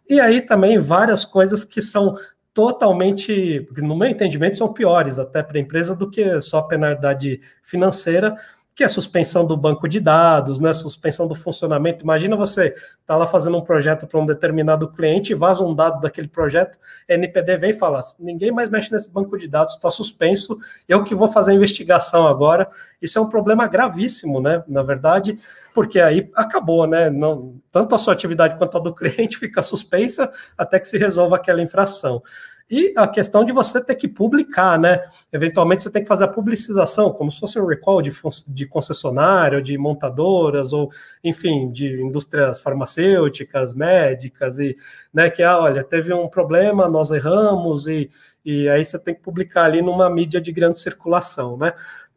E 0.08 0.20
aí 0.20 0.42
também 0.42 0.78
várias 0.78 1.26
coisas 1.26 1.66
que 1.66 1.82
são 1.82 2.16
totalmente, 2.56 3.68
no 3.76 3.98
meu 3.98 4.08
entendimento, 4.08 4.56
são 4.56 4.72
piores 4.72 5.20
até 5.20 5.44
para 5.44 5.58
a 5.58 5.62
empresa 5.62 5.94
do 5.94 6.10
que 6.10 6.40
só 6.40 6.60
a 6.60 6.68
penalidade 6.68 7.42
financeira, 7.62 8.34
que 8.76 8.84
é 8.84 8.88
suspensão 8.90 9.48
do 9.48 9.56
banco 9.56 9.88
de 9.88 10.02
dados, 10.02 10.60
né, 10.60 10.74
suspensão 10.74 11.28
do 11.28 11.34
funcionamento. 11.34 12.04
Imagina 12.04 12.36
você 12.36 12.76
tá 13.06 13.16
lá 13.16 13.26
fazendo 13.26 13.58
um 13.58 13.62
projeto 13.62 14.06
para 14.06 14.20
um 14.20 14.26
determinado 14.26 14.90
cliente, 14.90 15.34
vaza 15.34 15.64
um 15.64 15.74
dado 15.74 16.02
daquele 16.02 16.28
projeto, 16.28 16.78
NPD 17.08 17.56
vem 17.56 17.70
e 17.70 17.74
fala: 17.74 18.02
ninguém 18.20 18.52
mais 18.52 18.70
mexe 18.70 18.92
nesse 18.92 19.12
banco 19.12 19.38
de 19.38 19.48
dados, 19.48 19.76
está 19.76 19.90
suspenso, 19.90 20.60
eu 20.90 21.06
que 21.06 21.16
vou 21.16 21.30
fazer 21.30 21.52
a 21.52 21.56
investigação 21.56 22.28
agora. 22.28 22.70
Isso 23.02 23.18
é 23.18 23.22
um 23.22 23.30
problema 23.30 23.66
gravíssimo, 23.68 24.42
né? 24.42 24.64
Na 24.68 24.82
verdade, 24.82 25.40
porque 25.74 26.00
aí 26.00 26.30
acabou, 26.36 26.86
né? 26.86 27.10
Não, 27.10 27.56
tanto 27.72 27.96
a 27.96 27.98
sua 27.98 28.14
atividade 28.14 28.58
quanto 28.58 28.78
a 28.78 28.82
do 28.82 28.92
cliente 28.96 29.38
fica 29.38 29.62
suspensa 29.62 30.32
até 30.58 30.80
que 30.80 30.88
se 30.88 30.98
resolva 30.98 31.38
aquela 31.38 31.62
infração. 31.62 32.22
E 32.70 32.94
a 32.98 33.08
questão 33.08 33.46
de 33.46 33.52
você 33.52 33.84
ter 33.84 33.94
que 33.94 34.08
publicar, 34.08 34.80
né? 34.80 35.06
Eventualmente 35.32 35.84
você 35.84 35.92
tem 35.92 36.02
que 36.02 36.08
fazer 36.08 36.24
a 36.24 36.28
publicização, 36.28 37.12
como 37.12 37.30
se 37.30 37.40
fosse 37.40 37.60
um 37.60 37.66
recall 37.68 38.02
de, 38.02 38.12
de 38.48 38.66
concessionário, 38.66 39.62
de 39.62 39.78
montadoras, 39.78 40.74
ou, 40.74 40.90
enfim, 41.24 41.70
de 41.72 42.02
indústrias 42.02 42.60
farmacêuticas, 42.60 43.76
médicas, 43.76 44.58
e, 44.58 44.76
né, 45.14 45.30
que, 45.30 45.44
ah, 45.44 45.60
olha, 45.60 45.84
teve 45.84 46.12
um 46.12 46.28
problema, 46.28 46.90
nós 46.90 47.12
erramos, 47.12 47.86
e, 47.86 48.10
e 48.44 48.68
aí 48.68 48.84
você 48.84 48.98
tem 48.98 49.14
que 49.14 49.22
publicar 49.22 49.66
ali 49.66 49.84
numa 49.84 50.10
mídia 50.10 50.42
de 50.42 50.52
grande 50.52 50.80
circulação, 50.80 51.58
né? 51.58 51.74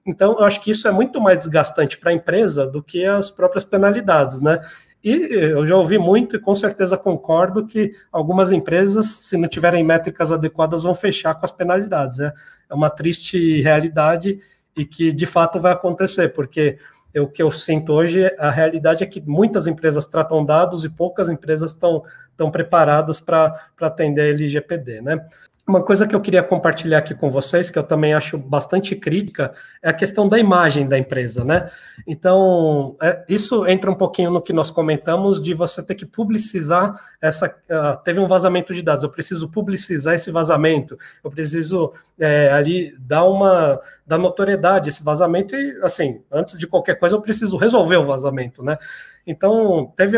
Então, 0.07 0.39
eu 0.39 0.45
acho 0.45 0.63
que 0.63 0.71
isso 0.71 0.89
é 0.89 0.91
muito 0.91 1.21
mais 1.21 1.41
desgastante 1.41 1.99
para 1.99 2.11
a 2.11 2.15
empresa 2.15 2.67
do 2.67 2.83
que 2.83 3.05
as 3.05 3.31
próprias 3.31 3.65
penalidades, 3.65 4.41
né? 4.41 4.59
E 5.03 5.11
eu 5.11 5.65
já 5.65 5.77
ouvi 5.77 5.97
muito 5.97 6.37
e 6.37 6.41
com 6.41 6.55
certeza 6.55 6.97
concordo 6.97 7.67
que 7.67 7.93
algumas 8.11 8.51
empresas, 8.51 9.07
se 9.07 9.37
não 9.37 9.49
tiverem 9.49 9.85
métricas 9.85 10.33
adequadas, 10.33 10.83
vão 10.83 10.95
fechar 10.95 11.35
com 11.35 11.45
as 11.45 11.53
penalidades. 11.53 12.19
Né? 12.19 12.33
É 12.69 12.75
uma 12.75 12.91
triste 12.91 13.61
realidade 13.61 14.41
e 14.77 14.85
que 14.85 15.13
de 15.13 15.27
fato 15.27 15.61
vai 15.61 15.73
acontecer, 15.73 16.31
porque 16.31 16.79
o 17.17 17.27
que 17.27 17.43
eu 17.43 17.51
sinto 17.51 17.93
hoje, 17.93 18.27
a 18.39 18.51
realidade 18.51 19.03
é 19.03 19.07
que 19.07 19.21
muitas 19.21 19.67
empresas 19.67 20.05
tratam 20.07 20.45
dados 20.45 20.85
e 20.85 20.91
poucas 20.91 21.31
empresas 21.31 21.73
estão, 21.73 22.05
estão 22.31 22.51
preparadas 22.51 23.21
para 23.21 23.55
atender 23.81 24.23
a 24.23 24.29
LGPD. 24.29 25.01
Né? 25.01 25.25
Uma 25.69 25.85
coisa 25.85 26.09
que 26.09 26.15
eu 26.15 26.21
queria 26.23 26.43
compartilhar 26.43 26.97
aqui 26.97 27.15
com 27.15 27.29
vocês, 27.29 27.71
que 27.71 27.79
eu 27.79 27.83
também 27.83 28.15
acho 28.15 28.39
bastante 28.39 28.97
crítica, 28.97 29.53
é 29.83 29.91
a 29.91 29.93
questão 29.93 30.27
da 30.27 30.39
imagem 30.39 30.89
da 30.89 30.97
empresa, 30.97 31.45
né? 31.45 31.71
Então, 32.07 32.97
é, 33.03 33.23
isso 33.29 33.67
entra 33.67 33.91
um 33.91 33.95
pouquinho 33.95 34.31
no 34.31 34.41
que 34.41 34.55
nós 34.55 34.71
comentamos 34.71 35.43
de 35.43 35.53
você 35.53 35.85
ter 35.85 35.95
que 35.95 36.07
publicizar 36.07 36.99
essa. 37.21 37.49
Uh, 37.49 38.03
teve 38.03 38.19
um 38.19 38.27
vazamento 38.27 38.73
de 38.73 38.81
dados, 38.81 39.05
eu 39.05 39.11
preciso 39.11 39.47
publicizar 39.51 40.15
esse 40.15 40.31
vazamento, 40.31 40.99
eu 41.23 41.31
preciso 41.31 41.93
é, 42.19 42.51
ali 42.51 42.97
dar 42.99 43.25
uma 43.25 43.79
dar 44.07 44.17
notoriedade 44.17 44.89
esse 44.89 45.05
vazamento 45.05 45.55
e, 45.55 45.79
assim, 45.83 46.23
antes 46.33 46.57
de 46.57 46.67
qualquer 46.67 46.99
coisa, 46.99 47.15
eu 47.15 47.21
preciso 47.21 47.59
resolver 47.59 47.99
o 47.99 48.07
vazamento, 48.07 48.63
né? 48.63 48.79
Então, 49.27 49.93
teve 49.95 50.17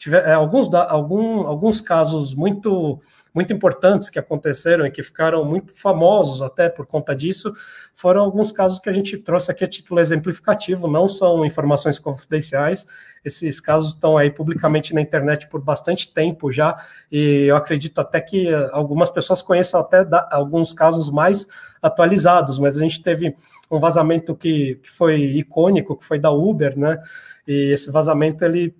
tiver, 0.00 0.26
é, 0.26 0.32
alguns, 0.32 0.72
algum, 0.72 1.46
alguns 1.46 1.78
casos 1.82 2.34
muito 2.34 2.98
muito 3.32 3.52
importantes 3.52 4.10
que 4.10 4.18
aconteceram 4.18 4.84
e 4.84 4.90
que 4.90 5.04
ficaram 5.04 5.44
muito 5.44 5.72
famosos 5.72 6.42
até 6.42 6.68
por 6.68 6.84
conta 6.84 7.14
disso, 7.14 7.52
foram 7.94 8.22
alguns 8.22 8.50
casos 8.50 8.80
que 8.80 8.88
a 8.88 8.92
gente 8.92 9.16
trouxe 9.18 9.52
aqui 9.52 9.62
a 9.62 9.68
título 9.68 10.00
exemplificativo, 10.00 10.88
não 10.88 11.06
são 11.06 11.44
informações 11.46 11.96
confidenciais, 11.96 12.84
esses 13.24 13.60
casos 13.60 13.94
estão 13.94 14.18
aí 14.18 14.32
publicamente 14.32 14.92
na 14.92 15.00
internet 15.00 15.46
por 15.46 15.60
bastante 15.62 16.12
tempo 16.12 16.50
já, 16.50 16.76
e 17.12 17.44
eu 17.48 17.54
acredito 17.54 18.00
até 18.00 18.20
que 18.20 18.52
algumas 18.72 19.10
pessoas 19.10 19.40
conheçam 19.42 19.80
até 19.80 20.04
alguns 20.32 20.72
casos 20.72 21.08
mais 21.08 21.46
atualizados, 21.80 22.58
mas 22.58 22.76
a 22.76 22.80
gente 22.80 23.00
teve 23.00 23.36
um 23.70 23.78
vazamento 23.78 24.34
que, 24.34 24.80
que 24.82 24.90
foi 24.90 25.20
icônico, 25.20 25.96
que 25.96 26.04
foi 26.04 26.18
da 26.18 26.32
Uber, 26.32 26.76
né, 26.76 27.00
e 27.46 27.72
esse 27.72 27.92
vazamento 27.92 28.44
ele 28.44 28.74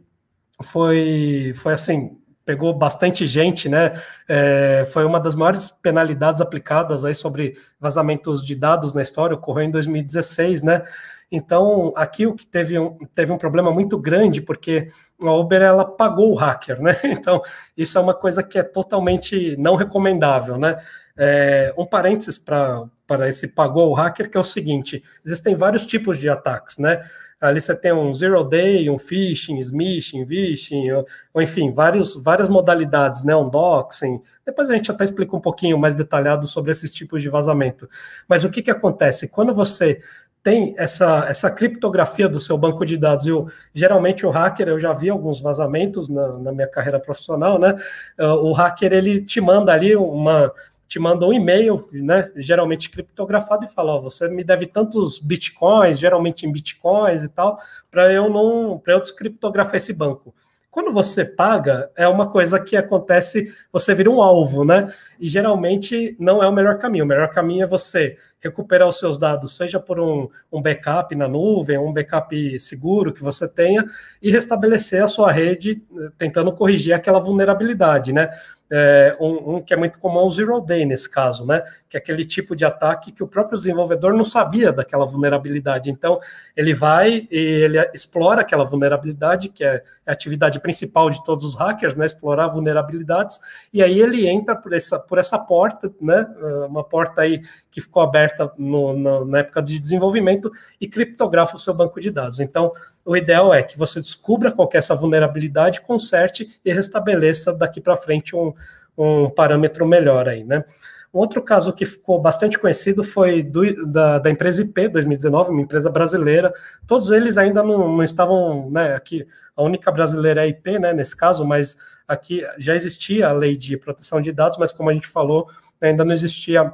foi, 0.63 1.53
foi 1.57 1.73
assim, 1.73 2.17
pegou 2.45 2.75
bastante 2.75 3.27
gente, 3.27 3.69
né? 3.69 4.01
É, 4.29 4.85
foi 4.93 5.05
uma 5.05 5.21
das 5.21 5.35
maiores 5.35 5.71
penalidades 5.71 6.41
aplicadas 6.41 7.05
aí 7.05 7.15
sobre 7.15 7.57
vazamentos 7.79 8.45
de 8.45 8.55
dados 8.55 8.93
na 8.93 9.03
história, 9.03 9.37
ocorreu 9.37 9.65
em 9.65 9.71
2016, 9.71 10.63
né? 10.63 10.83
Então, 11.31 11.93
aqui 11.95 12.27
o 12.27 12.35
que 12.35 12.45
teve 12.45 12.77
um, 12.77 12.99
teve 13.15 13.31
um 13.31 13.39
problema 13.39 13.71
muito 13.71 13.97
grande, 13.97 14.41
porque 14.43 14.89
a 15.23 15.33
Uber 15.33 15.63
ela 15.63 15.85
pagou 15.85 16.33
o 16.33 16.35
hacker, 16.35 16.83
né? 16.83 16.97
Então, 17.05 17.41
isso 17.77 17.97
é 17.97 18.01
uma 18.01 18.15
coisa 18.15 18.43
que 18.43 18.59
é 18.59 18.63
totalmente 18.65 19.57
não 19.57 19.77
recomendável, 19.77 20.59
né? 20.59 20.77
É, 21.17 21.73
um 21.79 21.87
parênteses 21.87 22.39
para 22.39 23.29
esse 23.29 23.49
pagou 23.49 23.91
o 23.91 23.95
hacker, 23.95 24.29
que 24.29 24.37
é 24.37 24.41
o 24.41 24.45
seguinte: 24.45 25.05
existem 25.25 25.55
vários 25.55 25.87
tipos 25.87 26.19
de 26.19 26.29
ataques, 26.29 26.79
né? 26.79 27.01
Ali 27.41 27.61
você 27.61 27.75
tem 27.75 27.93
um 27.93 28.13
zero 28.13 28.45
day, 28.45 28.91
um 28.91 28.99
phishing, 28.99 29.59
smishing, 29.59 30.25
vishing, 30.25 30.91
ou, 30.91 31.07
ou, 31.33 31.43
enfim, 31.43 31.73
vários, 31.73 32.23
várias 32.23 32.49
modalidades, 32.49 33.25
né? 33.25 33.35
Um 33.35 33.49
doxing. 33.49 34.21
Depois 34.45 34.69
a 34.69 34.75
gente 34.75 34.91
até 34.91 35.05
explica 35.05 35.35
um 35.35 35.41
pouquinho 35.41 35.79
mais 35.79 35.95
detalhado 35.95 36.47
sobre 36.47 36.71
esses 36.71 36.93
tipos 36.93 37.23
de 37.23 37.29
vazamento. 37.29 37.89
Mas 38.29 38.45
o 38.45 38.51
que, 38.51 38.63
que 38.63 38.71
acontece? 38.71 39.31
Quando 39.31 39.55
você 39.55 40.01
tem 40.43 40.75
essa, 40.79 41.27
essa 41.29 41.51
criptografia 41.51 42.29
do 42.29 42.41
seu 42.41 42.57
banco 42.57 42.85
de 42.85 42.97
dados. 42.97 43.27
Eu, 43.27 43.49
geralmente 43.75 44.25
o 44.25 44.31
hacker, 44.31 44.69
eu 44.69 44.79
já 44.79 44.93
vi 44.93 45.11
alguns 45.11 45.41
vazamentos 45.41 46.09
na, 46.09 46.29
na 46.39 46.53
minha 46.53 46.67
carreira 46.67 46.99
profissional, 46.99 47.59
né? 47.59 47.77
Uh, 48.19 48.37
o 48.47 48.53
hacker 48.53 48.93
ele 48.93 49.23
te 49.23 49.41
manda 49.41 49.73
ali 49.73 49.95
uma, 49.95 50.53
te 50.91 50.99
manda 50.99 51.25
um 51.25 51.33
e-mail, 51.33 51.89
né, 51.93 52.33
geralmente 52.35 52.91
criptografado, 52.91 53.65
e 53.65 53.69
fala: 53.69 53.93
Ó, 53.93 54.01
você 54.01 54.29
me 54.29 54.43
deve 54.43 54.67
tantos 54.67 55.21
bitcoins, 55.21 56.01
geralmente 56.01 56.45
em 56.45 56.53
bitcoins 56.53 57.23
e 57.23 57.29
tal, 57.29 57.61
para 57.89 58.13
eu 58.13 58.29
não, 58.29 58.77
para 58.77 58.95
eu 58.95 59.01
descriptografar 59.01 59.77
esse 59.77 59.95
banco. 59.95 60.35
Quando 60.69 60.93
você 60.93 61.25
paga, 61.25 61.91
é 61.97 62.09
uma 62.09 62.29
coisa 62.29 62.59
que 62.59 62.77
acontece, 62.77 63.53
você 63.73 63.95
vira 63.95 64.11
um 64.11 64.21
alvo, 64.21 64.65
né? 64.65 64.93
E 65.19 65.29
geralmente 65.29 66.17
não 66.19 66.43
é 66.43 66.49
o 66.49 66.53
melhor 66.53 66.79
caminho. 66.79 67.05
O 67.05 67.09
melhor 67.09 67.29
caminho 67.31 67.65
é 67.65 67.67
você 67.67 68.17
recuperar 68.41 68.89
os 68.89 68.99
seus 68.99 69.19
dados, 69.19 69.57
seja 69.57 69.79
por 69.79 70.01
um, 70.01 70.29
um 70.51 70.63
backup 70.63 71.15
na 71.15 71.29
nuvem, 71.29 71.79
um 71.79 71.93
backup 71.93 72.59
seguro 72.59 73.13
que 73.13 73.23
você 73.23 73.53
tenha, 73.53 73.85
e 74.23 74.31
restabelecer 74.31 75.03
a 75.03 75.09
sua 75.09 75.31
rede, 75.31 75.83
eh, 75.99 76.11
tentando 76.17 76.53
corrigir 76.53 76.95
aquela 76.95 77.19
vulnerabilidade, 77.19 78.13
né? 78.13 78.31
É, 78.71 79.17
um, 79.21 79.57
um, 79.57 79.63
que 79.63 79.75
é 79.75 79.77
muito 79.77 79.99
comum, 79.99 80.25
o 80.25 80.31
Zero 80.31 80.61
Day 80.61 80.85
nesse 80.85 81.09
caso, 81.11 81.47
né? 81.47 81.63
Que 81.91 81.97
é 81.97 82.01
aquele 82.01 82.25
tipo 82.25 82.55
de 82.55 82.65
ataque 82.65 83.11
que 83.11 83.23
o 83.23 83.27
próprio 83.27 83.59
desenvolvedor 83.59 84.15
não 84.15 84.25
sabia 84.25 84.73
daquela 84.73 85.05
vulnerabilidade. 85.05 85.91
Então, 85.91 86.21
ele 86.57 86.73
vai 86.73 87.27
e 87.29 87.37
ele 87.37 87.79
explora 87.93 88.43
aquela 88.43 88.65
vulnerabilidade, 88.65 89.49
que 89.49 89.65
é 89.65 89.83
a 90.07 90.13
atividade 90.13 90.61
principal 90.61 91.11
de 91.11 91.23
todos 91.25 91.45
os 91.45 91.57
hackers, 91.57 91.97
né? 91.97 92.07
Explorar 92.07 92.47
vulnerabilidades, 92.47 93.41
e 93.73 93.83
aí 93.83 94.01
ele 94.01 94.29
entra 94.29 94.55
por 94.55 94.73
essa, 94.73 95.01
por 95.01 95.19
essa 95.19 95.37
porta, 95.37 95.93
né? 96.01 96.27
Uma 96.69 96.85
porta 96.85 97.23
aí 97.23 97.43
que 97.73 97.81
ficou 97.81 98.05
aberta 98.05 98.53
no, 98.57 98.97
na, 98.97 99.25
na 99.25 99.39
época 99.39 99.61
de 99.61 99.79
desenvolvimento 99.79 100.51
e 100.81 100.87
criptografa 100.87 101.57
o 101.57 101.59
seu 101.59 101.75
banco 101.75 102.01
de 102.01 102.11
dados. 102.11 102.39
Então, 102.39 102.73
o 103.05 103.17
ideal 103.17 103.53
é 103.53 103.65
que 103.65 103.77
você 103.77 104.01
descubra 104.01 104.53
qual 104.53 104.71
é 104.73 104.77
essa 104.77 104.95
vulnerabilidade, 104.95 105.81
conserte 105.81 106.61
e 106.65 106.73
restabeleça 106.73 107.53
daqui 107.53 107.81
para 107.81 107.97
frente 107.97 108.37
um, 108.37 108.55
um 108.97 109.29
parâmetro 109.29 109.85
melhor 109.85 110.29
aí, 110.29 110.45
né? 110.45 110.65
Um 111.13 111.19
outro 111.19 111.43
caso 111.43 111.73
que 111.73 111.85
ficou 111.85 112.21
bastante 112.21 112.59
conhecido 112.59 113.03
foi 113.03 113.43
do, 113.43 113.87
da, 113.87 114.19
da, 114.19 114.31
empresa 114.31 114.63
IP 114.63 114.89
2019, 114.89 115.51
uma 115.51 115.63
empresa 115.63 115.91
brasileira. 115.91 116.53
Todos 116.87 117.11
eles 117.11 117.37
ainda 117.37 117.63
não, 117.63 117.97
não 117.97 118.03
estavam, 118.03 118.71
né, 118.71 118.95
aqui, 118.95 119.27
a 119.57 119.63
única 119.63 119.91
brasileira 119.91 120.43
é 120.43 120.45
a 120.45 120.47
IP, 120.47 120.79
né, 120.79 120.93
nesse 120.93 121.17
caso, 121.17 121.45
mas 121.45 121.77
aqui 122.07 122.43
já 122.59 122.75
existia 122.75 123.29
a 123.29 123.33
lei 123.33 123.57
de 123.57 123.77
proteção 123.77 124.21
de 124.21 124.33
dados, 124.33 124.57
mas 124.57 124.71
como 124.71 124.89
a 124.89 124.93
gente 124.93 125.09
falou, 125.09 125.49
ainda 125.81 126.05
não 126.05 126.13
existia 126.13 126.73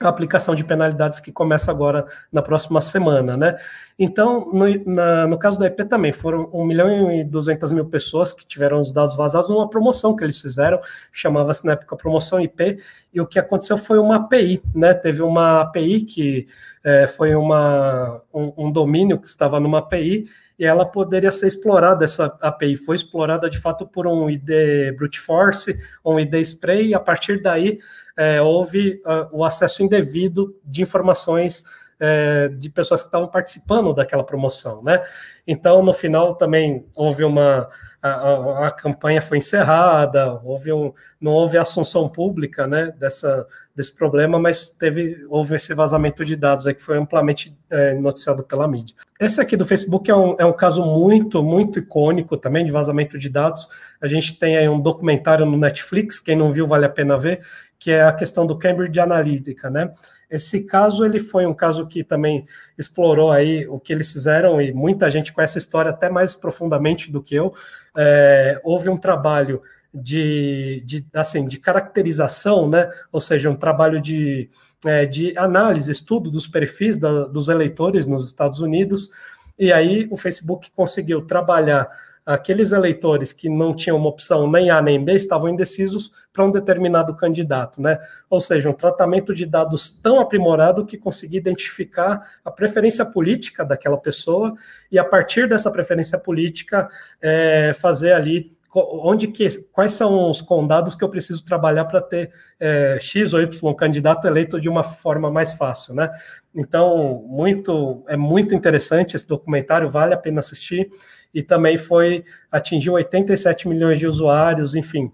a 0.00 0.08
aplicação 0.08 0.54
de 0.54 0.64
penalidades 0.64 1.18
que 1.18 1.32
começa 1.32 1.70
agora 1.70 2.06
na 2.32 2.40
próxima 2.40 2.80
semana, 2.80 3.36
né? 3.36 3.56
Então, 3.98 4.50
no, 4.52 4.66
na, 4.86 5.26
no 5.26 5.38
caso 5.38 5.58
da 5.58 5.66
IP 5.66 5.84
também, 5.86 6.12
foram 6.12 6.48
1 6.52 6.64
milhão 6.64 7.12
e 7.12 7.24
200 7.24 7.72
mil 7.72 7.84
pessoas 7.86 8.32
que 8.32 8.46
tiveram 8.46 8.78
os 8.78 8.92
dados 8.92 9.16
vazados 9.16 9.50
numa 9.50 9.68
promoção 9.68 10.14
que 10.14 10.22
eles 10.22 10.40
fizeram, 10.40 10.80
chamava-se 11.12 11.66
na 11.66 11.72
época 11.72 11.96
promoção 11.96 12.40
IP, 12.40 12.78
e 13.12 13.20
o 13.20 13.26
que 13.26 13.38
aconteceu 13.38 13.76
foi 13.76 13.98
uma 13.98 14.16
API, 14.16 14.62
né? 14.72 14.94
Teve 14.94 15.22
uma 15.22 15.62
API 15.62 16.02
que 16.02 16.46
é, 16.84 17.08
foi 17.08 17.34
uma, 17.34 18.22
um, 18.32 18.52
um 18.56 18.72
domínio 18.72 19.18
que 19.18 19.26
estava 19.26 19.58
numa 19.58 19.78
API, 19.78 20.26
e 20.58 20.64
ela 20.64 20.84
poderia 20.84 21.30
ser 21.30 21.46
explorada, 21.46 22.04
essa 22.04 22.36
API 22.40 22.76
foi 22.76 22.96
explorada 22.96 23.48
de 23.48 23.58
fato 23.58 23.86
por 23.86 24.06
um 24.08 24.28
ID 24.28 24.96
brute 24.96 25.20
force, 25.20 25.76
um 26.04 26.18
ID 26.18 26.34
spray, 26.36 26.88
e 26.88 26.94
a 26.94 27.00
partir 27.00 27.40
daí 27.40 27.78
é, 28.18 28.42
houve 28.42 29.00
uh, 29.06 29.28
o 29.30 29.44
acesso 29.44 29.80
indevido 29.80 30.52
de 30.64 30.82
informações 30.82 31.62
é, 32.00 32.48
de 32.48 32.68
pessoas 32.68 33.00
que 33.00 33.06
estavam 33.06 33.28
participando 33.28 33.94
daquela 33.94 34.24
promoção, 34.24 34.82
né? 34.82 35.02
Então, 35.46 35.82
no 35.82 35.92
final 35.92 36.34
também 36.34 36.84
houve 36.94 37.24
uma 37.24 37.68
a, 38.00 38.08
a, 38.08 38.66
a, 38.68 38.70
campanha 38.70 39.20
foi 39.20 39.38
encerrada, 39.38 40.40
houve 40.44 40.72
um, 40.72 40.92
não 41.20 41.32
houve 41.32 41.58
assunção 41.58 42.08
pública, 42.08 42.66
né, 42.66 42.92
dessa 42.96 43.46
desse 43.74 43.96
problema, 43.96 44.40
mas 44.40 44.70
teve 44.70 45.24
houve 45.28 45.54
esse 45.54 45.72
vazamento 45.72 46.24
de 46.24 46.34
dados 46.34 46.66
aí 46.66 46.74
que 46.74 46.82
foi 46.82 46.98
amplamente 46.98 47.56
é, 47.70 47.94
noticiado 47.94 48.42
pela 48.42 48.66
mídia. 48.66 48.96
Esse 49.20 49.40
aqui 49.40 49.56
do 49.56 49.64
Facebook 49.64 50.10
é 50.10 50.14
um, 50.16 50.34
é 50.38 50.44
um 50.44 50.52
caso 50.52 50.84
muito 50.84 51.42
muito 51.42 51.78
icônico 51.78 52.36
também 52.36 52.64
de 52.64 52.72
vazamento 52.72 53.16
de 53.16 53.28
dados. 53.28 53.68
A 54.00 54.08
gente 54.08 54.36
tem 54.36 54.56
aí 54.56 54.68
um 54.68 54.80
documentário 54.80 55.46
no 55.46 55.56
Netflix, 55.56 56.18
quem 56.18 56.36
não 56.36 56.52
viu 56.52 56.66
vale 56.66 56.86
a 56.86 56.88
pena 56.88 57.16
ver, 57.16 57.40
que 57.78 57.92
é 57.92 58.02
a 58.02 58.12
questão 58.12 58.46
do 58.46 58.58
Cambridge 58.58 58.98
Analytica, 58.98 59.70
né? 59.70 59.92
Esse 60.28 60.64
caso 60.64 61.04
ele 61.04 61.20
foi 61.20 61.46
um 61.46 61.54
caso 61.54 61.86
que 61.86 62.02
também 62.02 62.44
explorou 62.76 63.30
aí 63.30 63.66
o 63.68 63.78
que 63.78 63.92
eles 63.92 64.12
fizeram 64.12 64.60
e 64.60 64.72
muita 64.72 65.08
gente 65.08 65.32
conhece 65.32 65.58
a 65.58 65.60
história 65.60 65.90
até 65.90 66.10
mais 66.10 66.34
profundamente 66.34 67.10
do 67.10 67.22
que 67.22 67.34
eu. 67.34 67.54
É, 67.96 68.60
houve 68.64 68.88
um 68.88 68.96
trabalho 68.96 69.62
de, 69.94 70.82
de, 70.84 71.06
assim 71.14 71.46
de 71.46 71.58
caracterização, 71.58 72.68
né? 72.68 72.90
Ou 73.12 73.20
seja, 73.20 73.48
um 73.48 73.56
trabalho 73.56 74.00
de, 74.00 74.50
é, 74.84 75.06
de 75.06 75.36
análise, 75.38 75.90
estudo 75.90 76.30
dos 76.30 76.46
perfis 76.46 76.96
da, 76.96 77.24
dos 77.24 77.48
eleitores 77.48 78.06
nos 78.06 78.26
Estados 78.26 78.60
Unidos. 78.60 79.10
E 79.58 79.72
aí 79.72 80.08
o 80.10 80.16
Facebook 80.16 80.70
conseguiu 80.72 81.22
trabalhar 81.22 81.88
aqueles 82.28 82.72
eleitores 82.72 83.32
que 83.32 83.48
não 83.48 83.74
tinham 83.74 83.96
uma 83.96 84.10
opção 84.10 84.50
nem 84.50 84.68
A 84.68 84.82
nem 84.82 85.02
B 85.02 85.14
estavam 85.14 85.48
indecisos 85.48 86.12
para 86.38 86.44
um 86.44 86.52
determinado 86.52 87.16
candidato, 87.16 87.82
né? 87.82 87.98
Ou 88.30 88.38
seja, 88.38 88.70
um 88.70 88.72
tratamento 88.72 89.34
de 89.34 89.44
dados 89.44 89.90
tão 89.90 90.20
aprimorado 90.20 90.86
que 90.86 90.96
conseguia 90.96 91.40
identificar 91.40 92.22
a 92.44 92.50
preferência 92.50 93.04
política 93.04 93.64
daquela 93.64 93.98
pessoa 93.98 94.54
e 94.88 95.00
a 95.00 95.04
partir 95.04 95.48
dessa 95.48 95.68
preferência 95.68 96.16
política 96.16 96.88
é, 97.20 97.72
fazer 97.74 98.12
ali 98.12 98.56
onde 98.72 99.26
que 99.26 99.48
quais 99.72 99.92
são 99.92 100.30
os 100.30 100.40
condados 100.40 100.94
que 100.94 101.02
eu 101.02 101.08
preciso 101.08 101.44
trabalhar 101.44 101.86
para 101.86 102.00
ter 102.00 102.30
é, 102.60 102.98
x 103.00 103.34
ou 103.34 103.40
y 103.40 103.74
candidato 103.74 104.28
eleito 104.28 104.60
de 104.60 104.68
uma 104.68 104.84
forma 104.84 105.28
mais 105.28 105.52
fácil, 105.54 105.92
né? 105.92 106.08
Então, 106.54 107.24
muito 107.26 108.04
é 108.06 108.16
muito 108.16 108.54
interessante 108.54 109.16
esse 109.16 109.26
documentário, 109.26 109.90
vale 109.90 110.14
a 110.14 110.18
pena 110.18 110.38
assistir 110.38 110.88
e 111.34 111.42
também 111.42 111.76
foi 111.76 112.24
atingiu 112.48 112.92
87 112.92 113.66
milhões 113.66 113.98
de 113.98 114.06
usuários, 114.06 114.76
enfim, 114.76 115.10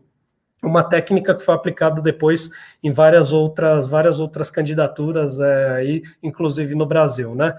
uma 0.65 0.83
técnica 0.83 1.35
que 1.35 1.43
foi 1.43 1.55
aplicada 1.55 2.01
depois 2.01 2.51
em 2.83 2.91
várias 2.91 3.33
outras 3.33 3.89
várias 3.89 4.21
outras 4.21 4.51
candidaturas 4.51 5.41
é, 5.41 5.71
aí, 5.71 6.03
inclusive 6.23 6.75
no 6.75 6.87
Brasil, 6.87 7.35
né? 7.35 7.55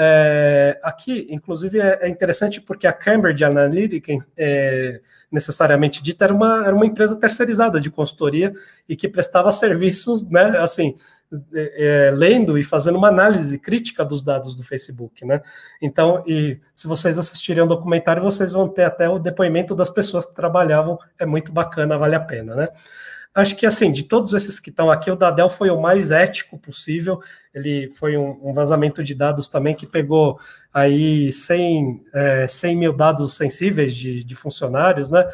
É, 0.00 0.78
aqui, 0.80 1.26
inclusive, 1.28 1.80
é, 1.80 1.98
é, 2.02 2.08
interessante 2.08 2.60
porque 2.60 2.86
a 2.86 2.92
Cambridge 2.92 3.44
Analytica, 3.44 4.12
é, 4.36 5.00
necessariamente 5.30 6.00
dita, 6.00 6.24
era 6.24 6.32
uma, 6.32 6.64
era 6.64 6.74
uma 6.74 6.86
empresa 6.86 7.18
terceirizada 7.18 7.80
de 7.80 7.90
consultoria 7.90 8.54
e 8.88 8.94
que 8.94 9.08
prestava 9.08 9.50
serviços, 9.50 10.28
né? 10.30 10.56
Assim, 10.58 10.94
é, 11.52 12.08
é, 12.08 12.10
lendo 12.10 12.56
e 12.56 12.64
fazendo 12.64 12.96
uma 12.96 13.08
análise 13.08 13.58
crítica 13.58 14.04
dos 14.04 14.22
dados 14.22 14.54
do 14.54 14.62
Facebook, 14.62 15.24
né? 15.24 15.42
Então, 15.80 16.24
e 16.26 16.58
se 16.72 16.86
vocês 16.86 17.18
assistirem 17.18 17.62
um 17.62 17.66
documentário, 17.66 18.22
vocês 18.22 18.52
vão 18.52 18.68
ter 18.68 18.84
até 18.84 19.08
o 19.08 19.18
depoimento 19.18 19.74
das 19.74 19.90
pessoas 19.90 20.24
que 20.24 20.34
trabalhavam, 20.34 20.98
é 21.18 21.26
muito 21.26 21.52
bacana, 21.52 21.98
vale 21.98 22.14
a 22.14 22.20
pena, 22.20 22.54
né? 22.54 22.68
Acho 23.34 23.54
que, 23.54 23.66
assim, 23.66 23.92
de 23.92 24.04
todos 24.04 24.32
esses 24.32 24.58
que 24.58 24.70
estão 24.70 24.90
aqui, 24.90 25.10
o 25.10 25.16
da 25.16 25.30
Dell 25.30 25.48
foi 25.48 25.70
o 25.70 25.80
mais 25.80 26.10
ético 26.10 26.58
possível, 26.58 27.20
ele 27.54 27.90
foi 27.90 28.16
um, 28.16 28.38
um 28.42 28.52
vazamento 28.52 29.04
de 29.04 29.14
dados 29.14 29.48
também 29.48 29.74
que 29.74 29.86
pegou 29.86 30.40
aí 30.72 31.30
100, 31.30 32.04
é, 32.14 32.48
100 32.48 32.76
mil 32.76 32.92
dados 32.92 33.36
sensíveis 33.36 33.94
de, 33.94 34.24
de 34.24 34.34
funcionários, 34.34 35.10
né? 35.10 35.28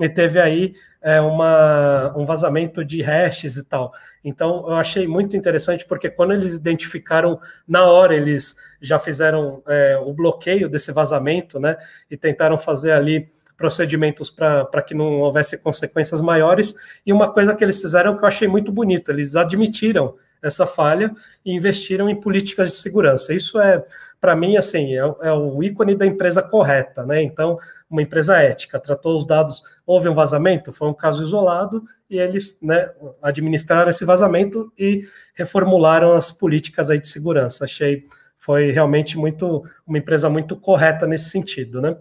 E 0.00 0.08
teve 0.08 0.40
aí 0.40 0.74
é, 1.04 1.20
uma, 1.20 2.16
um 2.16 2.24
vazamento 2.24 2.82
de 2.82 3.02
hashes 3.02 3.58
e 3.58 3.64
tal. 3.64 3.92
Então, 4.24 4.64
eu 4.66 4.76
achei 4.76 5.06
muito 5.06 5.36
interessante, 5.36 5.84
porque 5.84 6.08
quando 6.08 6.32
eles 6.32 6.54
identificaram, 6.54 7.38
na 7.68 7.84
hora, 7.84 8.14
eles 8.14 8.56
já 8.80 8.98
fizeram 8.98 9.62
é, 9.68 9.98
o 9.98 10.14
bloqueio 10.14 10.66
desse 10.66 10.90
vazamento, 10.92 11.60
né? 11.60 11.76
E 12.10 12.16
tentaram 12.16 12.56
fazer 12.56 12.92
ali 12.92 13.30
procedimentos 13.54 14.30
para 14.30 14.82
que 14.82 14.94
não 14.94 15.20
houvesse 15.20 15.62
consequências 15.62 16.22
maiores. 16.22 16.74
E 17.04 17.12
uma 17.12 17.30
coisa 17.30 17.54
que 17.54 17.62
eles 17.62 17.80
fizeram 17.82 18.16
que 18.16 18.24
eu 18.24 18.28
achei 18.28 18.48
muito 18.48 18.72
bonito, 18.72 19.12
eles 19.12 19.36
admitiram 19.36 20.14
essa 20.42 20.66
falha 20.66 21.14
e 21.44 21.54
investiram 21.54 22.08
em 22.08 22.18
políticas 22.18 22.70
de 22.70 22.76
segurança. 22.76 23.34
Isso 23.34 23.60
é, 23.60 23.84
para 24.24 24.34
mim, 24.34 24.56
assim, 24.56 24.94
é, 24.94 25.00
é, 25.20 25.32
o 25.34 25.62
ícone 25.62 25.94
da 25.94 26.06
empresa 26.06 26.42
correta, 26.42 27.04
né? 27.04 27.22
Então, 27.22 27.58
uma 27.90 28.00
empresa 28.00 28.38
ética 28.38 28.80
tratou 28.80 29.14
os 29.14 29.26
dados, 29.26 29.62
houve 29.86 30.08
um 30.08 30.14
vazamento, 30.14 30.72
foi 30.72 30.88
um 30.88 30.94
caso 30.94 31.22
isolado 31.22 31.84
e 32.08 32.18
eles, 32.18 32.58
né, 32.62 32.88
administraram 33.20 33.90
esse 33.90 34.02
vazamento 34.02 34.72
e 34.78 35.06
reformularam 35.34 36.14
as 36.14 36.32
políticas 36.32 36.88
aí 36.88 36.98
de 36.98 37.06
segurança. 37.06 37.66
Achei 37.66 38.06
foi 38.34 38.70
realmente 38.70 39.18
muito 39.18 39.62
uma 39.86 39.98
empresa 39.98 40.30
muito 40.30 40.56
correta 40.56 41.06
nesse 41.06 41.28
sentido, 41.28 41.82
né? 41.82 41.94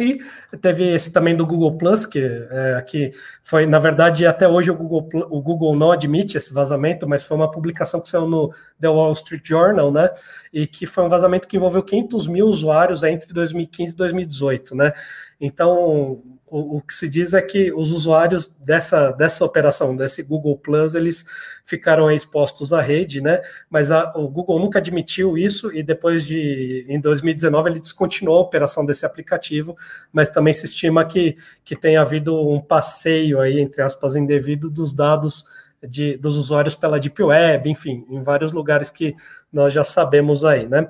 E 0.00 0.18
teve 0.56 0.94
esse 0.94 1.12
também 1.12 1.36
do 1.36 1.46
Google 1.46 1.76
Plus, 1.76 2.06
que, 2.06 2.18
é, 2.18 2.82
que 2.86 3.10
foi, 3.42 3.66
na 3.66 3.78
verdade, 3.78 4.26
até 4.26 4.48
hoje 4.48 4.70
o 4.70 4.74
Google, 4.74 5.06
o 5.30 5.42
Google 5.42 5.76
não 5.76 5.92
admite 5.92 6.36
esse 6.36 6.52
vazamento, 6.52 7.06
mas 7.06 7.22
foi 7.22 7.36
uma 7.36 7.50
publicação 7.50 8.00
que 8.00 8.08
saiu 8.08 8.26
no 8.26 8.54
The 8.80 8.88
Wall 8.88 9.12
Street 9.12 9.46
Journal, 9.46 9.92
né? 9.92 10.08
E 10.50 10.66
que 10.66 10.86
foi 10.86 11.04
um 11.04 11.10
vazamento 11.10 11.46
que 11.46 11.58
envolveu 11.58 11.82
500 11.82 12.26
mil 12.26 12.46
usuários 12.46 13.02
entre 13.02 13.34
2015 13.34 13.92
e 13.92 13.96
2018, 13.96 14.74
né? 14.74 14.94
Então, 15.38 16.22
o, 16.52 16.76
o, 16.76 16.80
que 16.82 16.92
se 16.92 17.08
diz 17.08 17.32
é 17.32 17.40
que 17.40 17.72
os 17.72 17.90
usuários 17.90 18.46
dessa, 18.58 19.10
dessa 19.10 19.42
operação, 19.42 19.96
desse 19.96 20.22
Google 20.22 20.58
Plus, 20.58 20.94
eles 20.94 21.24
ficaram 21.64 22.10
expostos 22.10 22.74
à 22.74 22.82
rede, 22.82 23.22
né? 23.22 23.40
Mas 23.70 23.90
a, 23.90 24.12
o 24.14 24.28
Google 24.28 24.60
nunca 24.60 24.78
admitiu 24.78 25.38
isso 25.38 25.72
e 25.72 25.82
depois 25.82 26.26
de, 26.26 26.84
em 26.90 27.00
2019, 27.00 27.70
ele 27.70 27.80
descontinuou 27.80 28.36
a 28.36 28.42
operação 28.42 28.84
desse 28.84 29.06
aplicativo, 29.06 29.74
mas 30.12 30.28
também 30.28 30.52
se 30.52 30.66
estima 30.66 31.06
que, 31.06 31.38
que 31.64 31.74
tenha 31.74 32.02
havido 32.02 32.38
um 32.46 32.60
passeio 32.60 33.40
aí, 33.40 33.58
entre 33.58 33.80
aspas, 33.80 34.14
indevido 34.14 34.68
dos 34.68 34.92
dados 34.92 35.46
de, 35.82 36.18
dos 36.18 36.36
usuários 36.36 36.74
pela 36.74 37.00
Deep 37.00 37.22
Web, 37.22 37.70
enfim, 37.70 38.04
em 38.10 38.22
vários 38.22 38.52
lugares 38.52 38.90
que 38.90 39.16
nós 39.50 39.72
já 39.72 39.82
sabemos 39.82 40.44
aí, 40.44 40.68
né? 40.68 40.86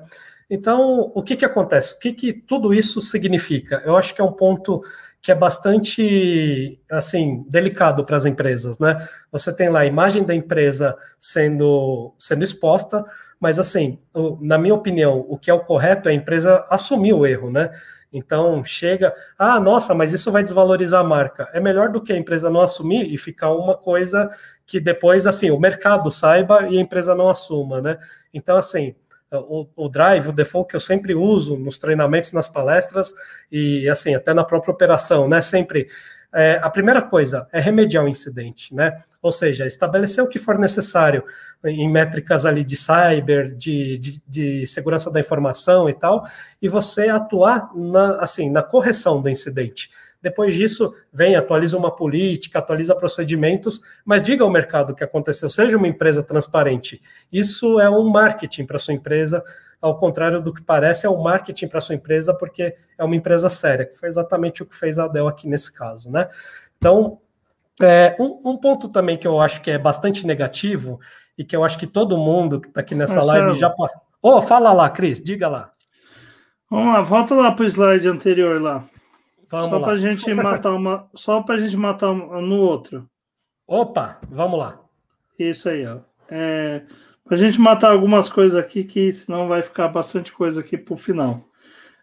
Então, 0.49 1.11
o 1.15 1.23
que 1.23 1.35
que 1.35 1.45
acontece? 1.45 1.95
O 1.95 1.99
que 1.99 2.13
que 2.13 2.33
tudo 2.33 2.73
isso 2.73 3.01
significa? 3.01 3.81
Eu 3.85 3.95
acho 3.95 4.13
que 4.13 4.21
é 4.21 4.23
um 4.23 4.31
ponto 4.31 4.83
que 5.23 5.31
é 5.31 5.35
bastante 5.35 6.77
assim 6.91 7.45
delicado 7.49 8.03
para 8.03 8.17
as 8.17 8.25
empresas, 8.25 8.77
né? 8.77 9.07
Você 9.31 9.55
tem 9.55 9.69
lá 9.69 9.79
a 9.79 9.85
imagem 9.85 10.21
da 10.23 10.35
empresa 10.35 10.97
sendo 11.17 12.13
sendo 12.19 12.43
exposta, 12.43 13.05
mas 13.39 13.57
assim, 13.57 13.99
na 14.41 14.57
minha 14.57 14.75
opinião, 14.75 15.25
o 15.29 15.37
que 15.37 15.49
é 15.49 15.53
o 15.53 15.61
correto 15.61 16.09
é 16.09 16.11
a 16.11 16.15
empresa 16.15 16.65
assumir 16.69 17.13
o 17.13 17.25
erro, 17.25 17.49
né? 17.49 17.71
Então 18.11 18.63
chega, 18.65 19.15
ah, 19.39 19.59
nossa, 19.61 19.93
mas 19.95 20.13
isso 20.13 20.29
vai 20.29 20.43
desvalorizar 20.43 20.99
a 20.99 21.07
marca. 21.07 21.49
É 21.53 21.59
melhor 21.59 21.89
do 21.89 22.01
que 22.01 22.11
a 22.11 22.17
empresa 22.17 22.49
não 22.49 22.61
assumir 22.61 23.11
e 23.11 23.17
ficar 23.17 23.51
uma 23.53 23.75
coisa 23.77 24.29
que 24.67 24.79
depois 24.79 25.25
assim 25.25 25.49
o 25.51 25.59
mercado 25.59 26.11
saiba 26.11 26.67
e 26.67 26.77
a 26.77 26.81
empresa 26.81 27.15
não 27.15 27.29
assuma, 27.29 27.81
né? 27.81 27.97
Então 28.33 28.57
assim, 28.57 28.93
o, 29.39 29.67
o 29.75 29.89
drive, 29.89 30.29
o 30.29 30.33
default 30.33 30.69
que 30.69 30.75
eu 30.75 30.79
sempre 30.79 31.15
uso 31.15 31.57
nos 31.57 31.77
treinamentos, 31.77 32.33
nas 32.33 32.47
palestras 32.47 33.13
e 33.51 33.87
assim, 33.89 34.15
até 34.15 34.33
na 34.33 34.43
própria 34.43 34.73
operação, 34.73 35.27
né? 35.27 35.41
Sempre 35.41 35.87
é, 36.33 36.59
a 36.63 36.69
primeira 36.69 37.01
coisa 37.01 37.47
é 37.51 37.59
remediar 37.59 38.03
o 38.03 38.07
incidente, 38.07 38.73
né? 38.73 38.99
Ou 39.21 39.31
seja, 39.31 39.67
estabelecer 39.67 40.23
o 40.23 40.27
que 40.27 40.39
for 40.39 40.57
necessário 40.57 41.23
em 41.63 41.89
métricas 41.89 42.45
ali 42.45 42.63
de 42.63 42.75
cyber, 42.75 43.55
de, 43.55 43.97
de, 43.97 44.21
de 44.27 44.67
segurança 44.67 45.11
da 45.11 45.19
informação 45.19 45.87
e 45.87 45.93
tal, 45.93 46.25
e 46.61 46.67
você 46.67 47.07
atuar 47.07 47.69
na, 47.75 48.17
assim, 48.17 48.49
na 48.49 48.63
correção 48.63 49.21
do 49.21 49.29
incidente. 49.29 49.89
Depois 50.23 50.55
disso, 50.55 50.95
vem, 51.11 51.35
atualiza 51.35 51.77
uma 51.77 51.93
política, 51.93 52.59
atualiza 52.59 52.95
procedimentos, 52.95 53.81
mas 54.05 54.23
diga 54.23 54.45
ao 54.45 54.49
mercado 54.49 54.91
o 54.91 54.95
que 54.95 55.03
aconteceu, 55.03 55.49
seja 55.49 55.75
uma 55.75 55.87
empresa 55.87 56.23
transparente. 56.23 57.01
Isso 57.29 57.77
é 57.77 57.89
um 57.89 58.09
marketing 58.09 58.65
para 58.65 58.79
sua 58.79 58.93
empresa, 58.93 59.43
ao 59.81 59.97
contrário 59.97 60.41
do 60.41 60.53
que 60.53 60.61
parece, 60.61 61.05
é 61.05 61.09
um 61.09 61.21
marketing 61.21 61.67
para 61.67 61.81
sua 61.81 61.95
empresa, 61.95 62.33
porque 62.33 62.73
é 62.97 63.03
uma 63.03 63.17
empresa 63.17 63.49
séria, 63.49 63.85
que 63.85 63.97
foi 63.97 64.07
exatamente 64.07 64.63
o 64.63 64.65
que 64.65 64.73
fez 64.73 64.97
a 64.97 65.09
Dell 65.09 65.27
aqui 65.27 65.45
nesse 65.45 65.73
caso, 65.73 66.09
né? 66.09 66.29
Então, 66.77 67.19
é, 67.81 68.15
um, 68.17 68.51
um, 68.51 68.57
ponto 68.57 68.87
também 68.87 69.17
que 69.17 69.27
eu 69.27 69.41
acho 69.41 69.61
que 69.61 69.71
é 69.71 69.77
bastante 69.77 70.25
negativo 70.25 71.01
e 71.37 71.43
que 71.43 71.53
eu 71.53 71.65
acho 71.65 71.77
que 71.77 71.87
todo 71.87 72.17
mundo 72.17 72.61
que 72.61 72.69
está 72.69 72.79
aqui 72.79 72.95
nessa 72.95 73.15
Marcelo. 73.15 73.45
live 73.45 73.59
já 73.59 73.69
pode. 73.69 73.91
Oh, 74.21 74.41
fala 74.41 74.71
lá, 74.71 74.89
Cris, 74.89 75.21
diga 75.21 75.49
lá. 75.49 75.73
Vamos 76.69 76.93
lá, 76.93 77.01
volta 77.01 77.35
lá 77.35 77.51
para 77.51 77.63
o 77.63 77.67
slide 77.67 78.07
anterior 78.07 78.61
lá. 78.61 78.85
Vamos 79.53 79.69
só 79.69 79.79
para 79.81 79.93
a 79.93 79.97
gente 79.97 80.33
matar 80.33 80.71
uma, 80.71 81.09
só 81.13 81.43
para 81.43 81.55
a 81.55 81.59
gente 81.59 81.77
matar 81.77 82.11
no 82.11 82.57
outro. 82.57 83.07
Opa, 83.67 84.17
vamos 84.27 84.57
lá. 84.57 84.81
Isso 85.37 85.69
aí, 85.69 85.85
ó. 85.85 85.99
É, 86.27 86.81
para 87.23 87.35
a 87.35 87.37
gente 87.37 87.61
matar 87.61 87.91
algumas 87.91 88.29
coisas 88.29 88.57
aqui, 88.57 88.83
que 88.83 89.11
senão 89.11 89.47
vai 89.47 89.61
ficar 89.61 89.89
bastante 89.89 90.31
coisa 90.31 90.61
aqui 90.61 90.75
para 90.75 90.95
o 90.95 90.97
final. 90.97 91.47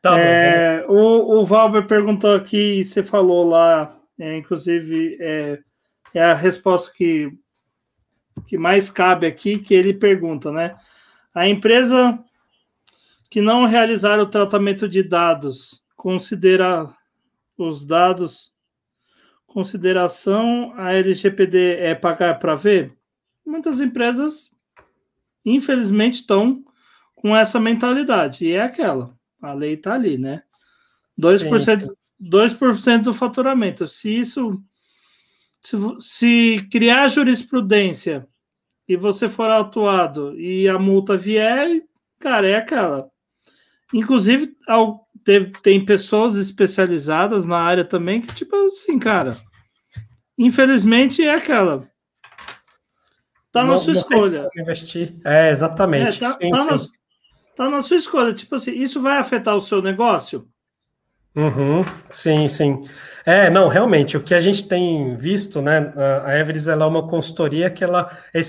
Tá 0.00 0.16
é, 0.16 0.86
bom, 0.86 0.94
o, 0.94 1.40
o 1.40 1.44
Valber 1.44 1.88
perguntou 1.88 2.36
aqui, 2.36 2.78
e 2.78 2.84
você 2.84 3.02
falou 3.02 3.48
lá, 3.48 3.98
é, 4.16 4.36
inclusive, 4.38 5.18
é, 5.20 5.58
é 6.14 6.22
a 6.22 6.34
resposta 6.34 6.92
que, 6.96 7.32
que 8.46 8.56
mais 8.56 8.90
cabe 8.90 9.26
aqui, 9.26 9.58
que 9.58 9.74
ele 9.74 9.92
pergunta, 9.92 10.52
né? 10.52 10.76
A 11.34 11.48
empresa 11.48 12.16
que 13.28 13.40
não 13.40 13.66
realizar 13.66 14.20
o 14.20 14.26
tratamento 14.26 14.88
de 14.88 15.02
dados 15.02 15.82
considera 15.96 16.88
os 17.68 17.84
dados, 17.84 18.52
consideração, 19.46 20.72
a 20.76 20.92
LGPD 20.92 21.76
é 21.76 21.94
pagar 21.94 22.38
para 22.38 22.54
ver? 22.54 22.96
Muitas 23.44 23.80
empresas, 23.80 24.50
infelizmente, 25.44 26.14
estão 26.14 26.64
com 27.14 27.36
essa 27.36 27.60
mentalidade. 27.60 28.46
E 28.46 28.52
é 28.52 28.62
aquela. 28.62 29.14
A 29.42 29.52
lei 29.52 29.74
está 29.74 29.94
ali, 29.94 30.16
né? 30.16 30.42
2%, 31.18 31.82
sim, 31.82 31.94
2% 32.20 33.02
do 33.02 33.12
faturamento. 33.12 33.86
Se 33.86 34.18
isso. 34.18 34.62
Se, 35.62 35.76
se 35.98 36.68
criar 36.72 37.08
jurisprudência 37.08 38.26
e 38.88 38.96
você 38.96 39.28
for 39.28 39.50
autuado 39.50 40.34
e 40.40 40.66
a 40.66 40.78
multa 40.78 41.18
vier, 41.18 41.82
cara, 42.18 42.48
é 42.48 42.54
aquela. 42.56 43.10
Inclusive, 43.92 44.54
ao, 44.68 45.08
teve, 45.24 45.50
tem 45.62 45.84
pessoas 45.84 46.36
especializadas 46.36 47.44
na 47.44 47.58
área 47.58 47.84
também 47.84 48.20
que, 48.20 48.34
tipo 48.34 48.54
assim, 48.68 48.98
cara, 48.98 49.36
infelizmente 50.38 51.22
é 51.22 51.34
aquela. 51.34 51.88
Tá 53.52 53.64
na 53.64 53.76
sua 53.76 53.94
escolha. 53.94 54.48
Investir. 54.56 55.16
É, 55.24 55.50
exatamente. 55.50 56.18
É, 56.18 56.20
tá, 56.20 56.30
sim, 56.30 56.50
tá, 56.50 56.62
sim. 56.62 56.70
Na, 56.70 57.56
tá 57.56 57.68
na 57.68 57.82
sua 57.82 57.96
escolha. 57.96 58.32
Tipo 58.32 58.54
assim, 58.54 58.72
isso 58.72 59.02
vai 59.02 59.18
afetar 59.18 59.56
o 59.56 59.60
seu 59.60 59.82
negócio? 59.82 60.48
Uhum, 61.34 61.84
sim, 62.12 62.48
sim. 62.48 62.82
É, 63.24 63.48
não, 63.48 63.68
realmente, 63.68 64.16
o 64.16 64.20
que 64.20 64.34
a 64.34 64.40
gente 64.40 64.66
tem 64.66 65.14
visto, 65.14 65.62
né, 65.62 65.92
a 66.24 66.36
Everest 66.36 66.68
é 66.68 66.74
uma 66.74 67.06
consultoria 67.06 67.70
que 67.70 67.84
ela 67.84 68.10
é 68.34 68.40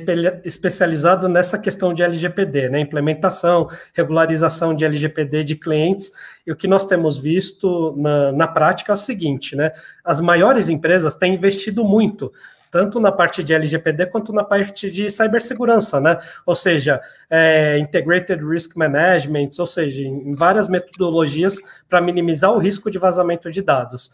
especializada 0.43 1.29
nessa 1.29 1.59
questão 1.59 1.93
de 1.93 2.01
LGPD, 2.01 2.69
né, 2.69 2.79
implementação, 2.79 3.69
regularização 3.93 4.73
de 4.73 4.83
LGPD 4.83 5.43
de 5.43 5.55
clientes, 5.55 6.11
e 6.47 6.51
o 6.51 6.55
que 6.55 6.67
nós 6.67 6.85
temos 6.85 7.19
visto 7.19 7.93
na, 7.97 8.31
na 8.31 8.47
prática 8.47 8.91
é 8.91 8.95
o 8.95 8.97
seguinte, 8.97 9.55
né, 9.55 9.71
as 10.03 10.19
maiores 10.19 10.67
empresas 10.67 11.13
têm 11.13 11.35
investido 11.35 11.83
muito 11.83 12.31
tanto 12.71 12.99
na 12.99 13.11
parte 13.11 13.43
de 13.43 13.53
LGPD 13.53 14.07
quanto 14.07 14.31
na 14.31 14.43
parte 14.43 14.89
de 14.89 15.09
cibersegurança, 15.09 15.99
né? 15.99 16.17
Ou 16.45 16.55
seja, 16.55 17.01
é, 17.29 17.77
Integrated 17.77 18.43
Risk 18.43 18.75
Management, 18.77 19.49
ou 19.59 19.65
seja, 19.65 20.01
em 20.01 20.33
várias 20.33 20.69
metodologias 20.69 21.57
para 21.89 22.01
minimizar 22.01 22.51
o 22.51 22.57
risco 22.57 22.89
de 22.89 22.97
vazamento 22.97 23.51
de 23.51 23.61
dados. 23.61 24.09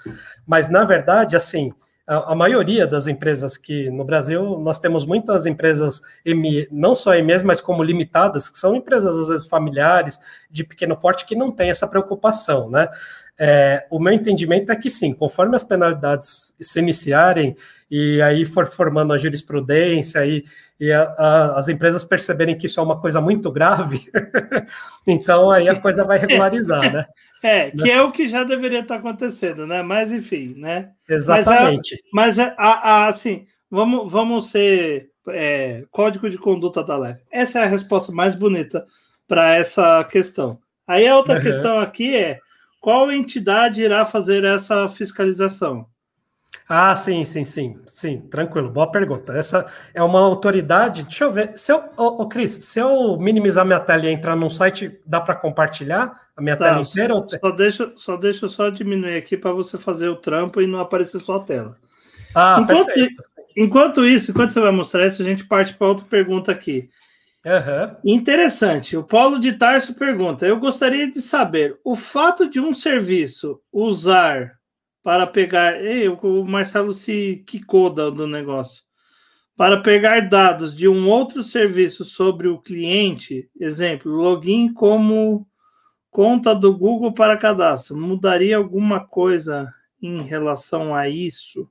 Mas, 0.45 0.67
na 0.67 0.83
verdade, 0.83 1.35
assim, 1.35 1.71
a, 2.07 2.31
a, 2.31 2.35
maioria 2.35 2.87
das 2.87 3.05
empresas 3.05 3.57
que 3.57 3.89
no 3.91 4.03
Brasil 4.03 4.57
nós 4.59 4.79
temos 4.79 5.05
muitas 5.05 5.45
empresas 5.45 6.01
não 6.71 6.95
só 6.95 7.11
MEs, 7.21 7.43
mas 7.43 7.61
como 7.61 7.83
limitadas, 7.83 8.49
que 8.49 8.57
são 8.57 8.75
empresas 8.75 9.15
às 9.15 9.27
vezes 9.27 9.45
familiares, 9.45 10.17
de 10.49 10.63
pequeno 10.63 10.95
porte, 10.97 11.25
que 11.25 11.35
não 11.35 11.51
têm 11.51 11.69
essa 11.69 11.87
preocupação, 11.87 12.69
né? 12.69 12.87
É, 13.39 13.85
o 13.91 13.99
meu 13.99 14.13
entendimento 14.13 14.71
é 14.71 14.75
que 14.75 14.89
sim, 14.89 15.13
conforme 15.13 15.55
as 15.55 15.63
penalidades 15.63 16.55
se 16.59 16.79
iniciarem 16.79 17.55
e 17.89 18.21
aí 18.21 18.45
for 18.45 18.65
formando 18.65 19.13
a 19.13 19.17
jurisprudência 19.17 20.25
e, 20.25 20.43
e 20.79 20.91
a, 20.91 21.03
a, 21.03 21.59
as 21.59 21.69
empresas 21.69 22.03
perceberem 22.03 22.57
que 22.57 22.65
isso 22.65 22.79
é 22.79 22.83
uma 22.83 22.99
coisa 22.99 23.21
muito 23.21 23.51
grave, 23.51 24.09
então 25.07 25.51
aí 25.51 25.69
a 25.69 25.79
coisa 25.79 26.03
vai 26.03 26.17
regularizar, 26.19 26.91
né? 26.91 27.05
É, 27.43 27.71
que 27.71 27.89
é 27.89 28.01
o 28.01 28.11
que 28.11 28.27
já 28.27 28.43
deveria 28.43 28.79
estar 28.79 28.95
acontecendo, 28.95 29.67
né? 29.67 29.81
Mas 29.81 30.11
enfim, 30.11 30.55
né? 30.57 30.89
Exatamente. 31.07 32.01
Mas, 32.11 32.39
a, 32.39 33.07
assim, 33.07 33.45
vamos, 33.69 34.11
vamos 34.11 34.49
ser 34.49 35.11
é, 35.29 35.83
código 35.91 36.29
de 36.29 36.37
conduta 36.37 36.83
da 36.83 36.97
leve. 36.97 37.21
Essa 37.31 37.59
é 37.59 37.63
a 37.63 37.67
resposta 37.67 38.11
mais 38.11 38.35
bonita 38.35 38.85
para 39.27 39.55
essa 39.55 40.03
questão. 40.05 40.59
Aí 40.87 41.07
a 41.07 41.15
outra 41.15 41.35
uhum. 41.35 41.41
questão 41.41 41.79
aqui 41.79 42.15
é 42.15 42.39
qual 42.79 43.11
entidade 43.11 43.81
irá 43.81 44.05
fazer 44.05 44.43
essa 44.43 44.87
fiscalização? 44.87 45.85
Ah, 46.69 46.93
sim, 46.97 47.23
sim, 47.23 47.45
sim, 47.45 47.79
sim, 47.87 48.19
tranquilo, 48.19 48.69
boa 48.69 48.91
pergunta. 48.91 49.31
Essa 49.31 49.65
é 49.93 50.03
uma 50.03 50.19
autoridade. 50.19 51.03
Deixa 51.03 51.23
eu 51.23 51.31
ver. 51.31 51.57
Se 51.57 51.71
eu, 51.71 51.81
ô, 51.95 52.23
ô 52.23 52.27
Cris, 52.27 52.51
se 52.51 52.77
eu 52.77 53.17
minimizar 53.17 53.65
minha 53.65 53.79
tela 53.79 54.05
e 54.05 54.11
entrar 54.11 54.35
num 54.35 54.49
site, 54.49 54.99
dá 55.05 55.21
para 55.21 55.35
compartilhar 55.35 56.27
a 56.35 56.41
minha 56.41 56.57
tá, 56.57 56.65
tela 56.65 56.81
inteira? 56.81 57.13
Só, 57.13 57.39
só, 57.39 57.51
deixa, 57.51 57.93
só 57.95 58.17
deixa 58.17 58.47
só 58.49 58.69
diminuir 58.69 59.15
aqui 59.15 59.37
para 59.37 59.53
você 59.53 59.77
fazer 59.77 60.09
o 60.09 60.17
trampo 60.17 60.61
e 60.61 60.67
não 60.67 60.81
aparecer 60.81 61.19
só 61.19 61.37
a 61.37 61.39
tela. 61.39 61.77
Ah, 62.35 62.59
enquanto, 62.61 62.85
perfeito. 62.87 63.21
enquanto 63.55 64.05
isso, 64.05 64.31
enquanto 64.31 64.51
você 64.51 64.59
vai 64.59 64.71
mostrar 64.71 65.07
isso, 65.07 65.21
a 65.21 65.25
gente 65.25 65.45
parte 65.45 65.73
para 65.73 65.87
outra 65.87 66.05
pergunta 66.05 66.51
aqui. 66.51 66.89
Uhum. 67.45 67.95
Interessante. 68.13 68.97
O 68.97 69.03
Paulo 69.03 69.39
de 69.39 69.53
Tarso 69.53 69.95
pergunta: 69.95 70.45
Eu 70.45 70.59
gostaria 70.59 71.09
de 71.09 71.21
saber 71.21 71.79
o 71.81 71.95
fato 71.95 72.49
de 72.49 72.59
um 72.59 72.73
serviço 72.73 73.61
usar 73.71 74.56
para 75.07 75.25
pegar. 75.25 75.81
Ei, 75.81 76.09
o 76.09 76.43
Marcelo 76.43 76.93
se 76.93 77.41
quicou 77.47 77.89
do 77.89 78.27
negócio. 78.27 78.83
Para 79.55 79.77
pegar 79.81 80.27
dados 80.27 80.75
de 80.75 80.85
um 80.85 81.07
outro 81.07 81.43
serviço 81.43 82.03
sobre 82.03 82.49
o 82.49 82.59
cliente, 82.59 83.49
exemplo, 83.57 84.11
login 84.11 84.73
como 84.73 85.47
conta 86.11 86.53
do 86.53 86.77
Google 86.77 87.13
para 87.13 87.37
cadastro, 87.37 87.95
mudaria 87.95 88.57
alguma 88.57 88.99
coisa 88.99 89.73
em 90.01 90.23
relação 90.23 90.93
a 90.93 91.07
isso? 91.07 91.69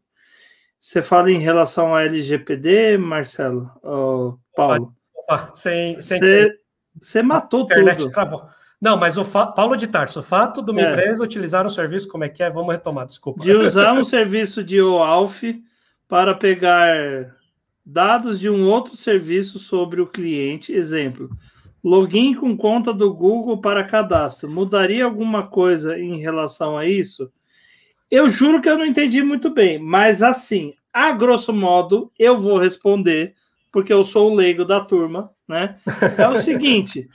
Você 0.81 1.03
fala 1.03 1.31
em 1.31 1.39
relação 1.39 1.95
a 1.95 2.05
LGPD, 2.05 2.97
Marcelo? 2.97 3.71
Oh, 3.83 4.39
Paulo? 4.57 4.95
Opa, 5.15 5.51
sem, 5.53 6.01
sem... 6.01 6.19
Você, 6.19 6.59
você 6.99 7.23
matou 7.23 7.67
tudo. 7.67 8.11
Travou. 8.11 8.49
Não, 8.81 8.97
mas 8.97 9.17
o 9.17 9.25
fa... 9.25 9.47
Paulo 9.47 9.77
de 9.77 9.87
Tarso, 9.87 10.21
o 10.21 10.23
fato 10.23 10.63
de 10.63 10.71
uma 10.71 10.83
é. 10.83 10.91
empresa 10.91 11.25
utilizar 11.25 11.67
um 11.67 11.71
serviço, 11.71 12.09
como 12.09 12.25
é 12.25 12.29
que 12.29 12.43
é? 12.43 12.51
Vamos 12.51 12.73
retomar, 12.73 13.07
desculpa. 13.07 13.43
De 13.43 13.53
usar 13.53 13.95
um 13.95 14.05
serviço 14.05 14.63
de 14.63 14.81
OAuth 14.81 15.43
para 16.09 16.35
pegar 16.35 17.35
dados 17.85 18.39
de 18.39 18.51
um 18.51 18.69
outro 18.69 18.97
serviço 18.97 19.59
sobre 19.59 20.01
o 20.01 20.07
cliente, 20.07 20.73
exemplo, 20.73 21.31
login 21.83 22.35
com 22.35 22.57
conta 22.57 22.93
do 22.93 23.15
Google 23.15 23.61
para 23.61 23.85
cadastro. 23.85 24.51
Mudaria 24.51 25.05
alguma 25.05 25.47
coisa 25.47 25.99
em 25.99 26.19
relação 26.19 26.77
a 26.77 26.85
isso? 26.85 27.31
Eu 28.11 28.29
juro 28.29 28.61
que 28.61 28.69
eu 28.69 28.77
não 28.77 28.85
entendi 28.85 29.23
muito 29.23 29.51
bem, 29.51 29.79
mas 29.79 30.23
assim, 30.23 30.75
a 30.93 31.13
grosso 31.13 31.53
modo, 31.53 32.11
eu 32.19 32.37
vou 32.37 32.59
responder, 32.59 33.35
porque 33.73 33.93
eu 33.93 34.03
sou 34.03 34.31
o 34.31 34.35
leigo 34.35 34.65
da 34.65 34.81
turma, 34.81 35.31
né? 35.47 35.77
É 36.19 36.29
o 36.29 36.35
seguinte. 36.35 37.09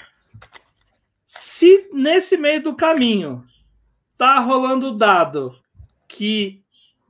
Se 1.33 1.87
nesse 1.93 2.35
meio 2.35 2.61
do 2.61 2.75
caminho 2.75 3.45
tá 4.17 4.37
rolando 4.39 4.93
dado 4.93 5.55
que 6.05 6.61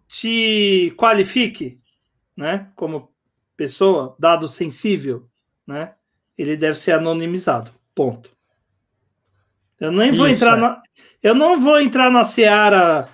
te 0.07 0.93
qualifique, 0.95 1.79
né, 2.37 2.69
como 2.75 3.11
pessoa, 3.57 4.15
dado 4.19 4.47
sensível, 4.47 5.27
né, 5.65 5.95
ele 6.37 6.55
deve 6.55 6.77
ser 6.77 6.91
anonimizado. 6.91 7.71
Ponto. 7.95 8.29
Eu 9.79 9.91
nem 9.91 10.11
vou 10.11 10.27
Isso, 10.27 10.43
entrar 10.43 10.55
é. 10.55 10.61
na. 10.61 10.83
Eu 11.23 11.33
não 11.33 11.59
vou 11.59 11.81
entrar 11.81 12.11
na 12.11 12.23
seara 12.23 13.09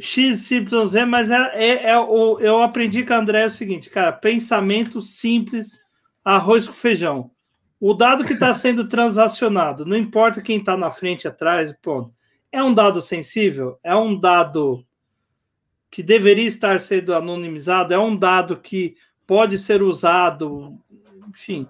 XYZ, 0.00 1.06
mas 1.06 1.30
é, 1.30 1.36
é, 1.54 1.90
é, 1.90 1.98
o, 2.00 2.40
eu 2.40 2.60
aprendi 2.60 3.04
com 3.04 3.14
a 3.14 3.18
André 3.18 3.46
o 3.46 3.50
seguinte, 3.50 3.88
cara, 3.88 4.10
pensamento 4.10 5.00
simples, 5.00 5.80
arroz 6.24 6.66
com 6.66 6.74
feijão. 6.74 7.30
O 7.80 7.94
dado 7.94 8.24
que 8.24 8.34
está 8.34 8.52
sendo 8.52 8.86
transacionado, 8.86 9.86
não 9.86 9.96
importa 9.96 10.42
quem 10.42 10.58
está 10.58 10.76
na 10.76 10.90
frente, 10.90 11.26
atrás, 11.26 11.74
ponto. 11.80 12.14
É 12.52 12.62
um 12.62 12.74
dado 12.74 13.00
sensível? 13.00 13.78
É 13.82 13.96
um 13.96 14.18
dado 14.18 14.84
que 15.90 16.02
deveria 16.02 16.46
estar 16.46 16.78
sendo 16.80 17.14
anonimizado? 17.14 17.94
É 17.94 17.98
um 17.98 18.14
dado 18.14 18.58
que 18.58 18.96
pode 19.26 19.58
ser 19.58 19.82
usado? 19.82 20.78
Enfim. 21.30 21.66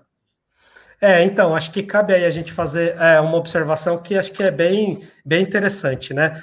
É, 1.00 1.22
então, 1.22 1.54
acho 1.54 1.70
que 1.70 1.82
cabe 1.82 2.12
aí 2.12 2.24
a 2.24 2.30
gente 2.30 2.52
fazer 2.52 2.96
é, 2.98 3.20
uma 3.20 3.36
observação 3.36 4.02
que 4.02 4.16
acho 4.16 4.32
que 4.32 4.42
é 4.42 4.50
bem, 4.50 5.00
bem 5.24 5.42
interessante, 5.42 6.12
né? 6.12 6.42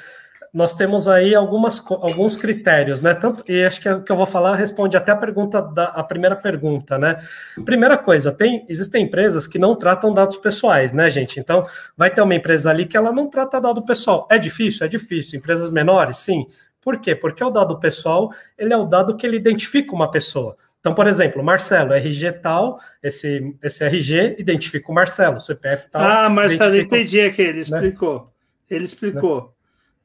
Nós 0.54 0.74
temos 0.74 1.08
aí 1.08 1.36
algumas, 1.36 1.84
alguns 1.90 2.36
critérios, 2.36 3.02
né? 3.02 3.14
Tanto, 3.14 3.44
e 3.50 3.64
acho 3.64 3.82
que 3.82 3.90
o 3.90 4.02
que 4.02 4.12
eu 4.12 4.16
vou 4.16 4.26
falar 4.26 4.56
responde 4.56 4.98
até 4.98 5.12
a 5.12 5.16
pergunta 5.16 5.62
da 5.62 5.86
a 5.86 6.04
primeira 6.04 6.36
pergunta, 6.36 6.98
né? 6.98 7.22
Primeira 7.66 7.98
coisa, 7.98 8.32
tem, 8.32 8.66
existem 8.68 9.04
empresas 9.04 9.46
que 9.46 9.60
não 9.60 9.76
tratam 9.76 10.14
dados 10.14 10.38
pessoais, 10.38 10.94
né, 10.94 11.10
gente? 11.10 11.40
Então, 11.40 11.66
vai 11.96 12.10
ter 12.10 12.22
uma 12.22 12.36
empresa 12.36 12.70
ali 12.70 12.86
que 12.86 12.98
ela 12.98 13.12
não 13.12 13.30
trata 13.30 13.60
dado 13.60 13.84
pessoal. 13.84 14.28
É 14.32 14.38
difícil? 14.38 14.86
É 14.86 14.90
difícil. 14.90 15.38
Empresas 15.38 15.70
menores, 15.70 16.18
sim. 16.18 16.46
Por 16.82 17.00
quê? 17.00 17.16
Porque 17.16 17.44
o 17.44 17.50
dado 17.50 17.80
pessoal, 17.80 18.32
ele 18.58 18.74
é 18.74 18.78
o 18.78 18.86
dado 18.86 19.18
que 19.18 19.28
ele 19.28 19.38
identifica 19.38 19.94
uma 19.94 20.10
pessoa. 20.10 20.56
Então, 20.80 20.96
por 20.96 21.06
exemplo, 21.06 21.44
Marcelo, 21.44 21.94
RG 21.94 22.32
tal, 22.34 22.80
esse, 23.04 23.54
esse 23.62 23.84
RG 23.84 24.38
identifica 24.40 24.90
o 24.90 24.96
Marcelo, 24.96 25.38
CPF 25.40 25.90
tal. 25.92 26.02
Ah, 26.02 26.30
Marcelo, 26.30 26.78
entendi 26.78 27.20
aqui, 27.20 27.42
ele 27.42 27.54
né? 27.56 27.60
explicou. 27.60 28.20
Né? 28.20 28.28
Ele 28.70 28.86
explicou. 28.86 29.42
Né? 29.42 29.57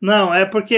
Não, 0.02 0.34
é 0.34 0.44
porque 0.44 0.74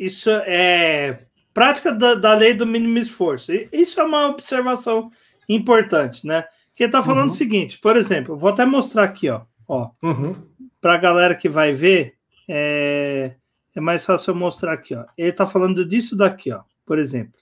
isso 0.00 0.28
é 0.30 1.20
prática 1.54 1.90
da, 1.90 2.14
da, 2.14 2.34
lei 2.34 2.52
do 2.52 2.66
mínimo 2.66 2.98
esforço. 2.98 3.52
Isso 3.72 3.98
é 3.98 4.04
uma 4.04 4.28
observação 4.28 5.10
importante, 5.48 6.26
né? 6.26 6.44
Que 6.74 6.84
está 6.84 7.02
falando 7.02 7.28
uhum. 7.28 7.34
o 7.34 7.38
seguinte, 7.38 7.78
por 7.78 7.96
exemplo, 7.96 8.36
vou 8.36 8.50
até 8.50 8.66
mostrar 8.66 9.04
aqui, 9.04 9.30
ó, 9.30 9.42
ó 9.66 9.90
uhum. 10.02 10.36
para 10.78 10.94
a 10.94 10.98
galera 10.98 11.34
que 11.34 11.48
vai 11.48 11.72
ver, 11.72 12.16
é, 12.46 13.32
é 13.74 13.80
mais 13.80 14.04
fácil 14.04 14.32
eu 14.32 14.36
mostrar 14.36 14.74
aqui, 14.74 14.94
ó. 14.94 15.06
Ele 15.16 15.30
está 15.30 15.46
falando 15.46 15.82
disso 15.82 16.14
daqui, 16.14 16.52
ó, 16.52 16.60
por 16.84 16.98
exemplo, 16.98 17.40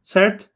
certo? 0.00 0.48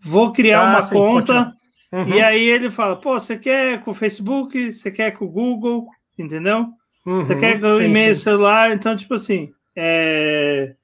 Vou 0.00 0.32
criar 0.32 0.66
ah, 0.66 0.70
uma 0.70 0.80
sim, 0.80 0.94
conta 0.94 1.54
uhum. 1.92 2.08
e 2.08 2.20
aí 2.20 2.48
ele 2.48 2.68
fala, 2.68 2.96
pô, 2.96 3.12
você 3.12 3.38
quer 3.38 3.80
com 3.84 3.92
o 3.92 3.94
Facebook, 3.94 4.72
você 4.72 4.90
quer 4.90 5.12
com 5.12 5.24
o 5.24 5.30
Google, 5.30 5.86
entendeu? 6.18 6.66
Uhum, 7.06 7.22
você 7.22 7.34
quer 7.34 7.62
o 7.64 7.82
e-mail 7.82 8.14
celular, 8.14 8.72
então, 8.72 8.94
tipo 8.94 9.14
assim, 9.14 9.52
é... 9.74 10.74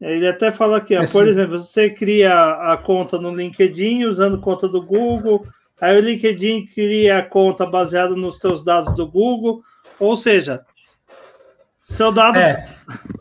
ele 0.00 0.26
até 0.26 0.50
fala 0.50 0.78
aqui, 0.78 0.96
ó, 0.96 1.02
é 1.02 1.06
por 1.06 1.26
exemplo, 1.26 1.58
você 1.58 1.88
cria 1.88 2.32
a 2.72 2.76
conta 2.76 3.18
no 3.18 3.34
LinkedIn 3.34 4.04
usando 4.04 4.40
conta 4.40 4.66
do 4.66 4.82
Google, 4.82 5.46
aí 5.80 5.96
o 5.96 6.00
LinkedIn 6.00 6.66
cria 6.66 7.18
a 7.18 7.22
conta 7.22 7.64
baseada 7.64 8.16
nos 8.16 8.38
seus 8.38 8.64
dados 8.64 8.94
do 8.94 9.06
Google, 9.06 9.62
ou 10.00 10.16
seja, 10.16 10.64
seu 11.80 12.10
dado, 12.10 12.38
é. 12.38 12.56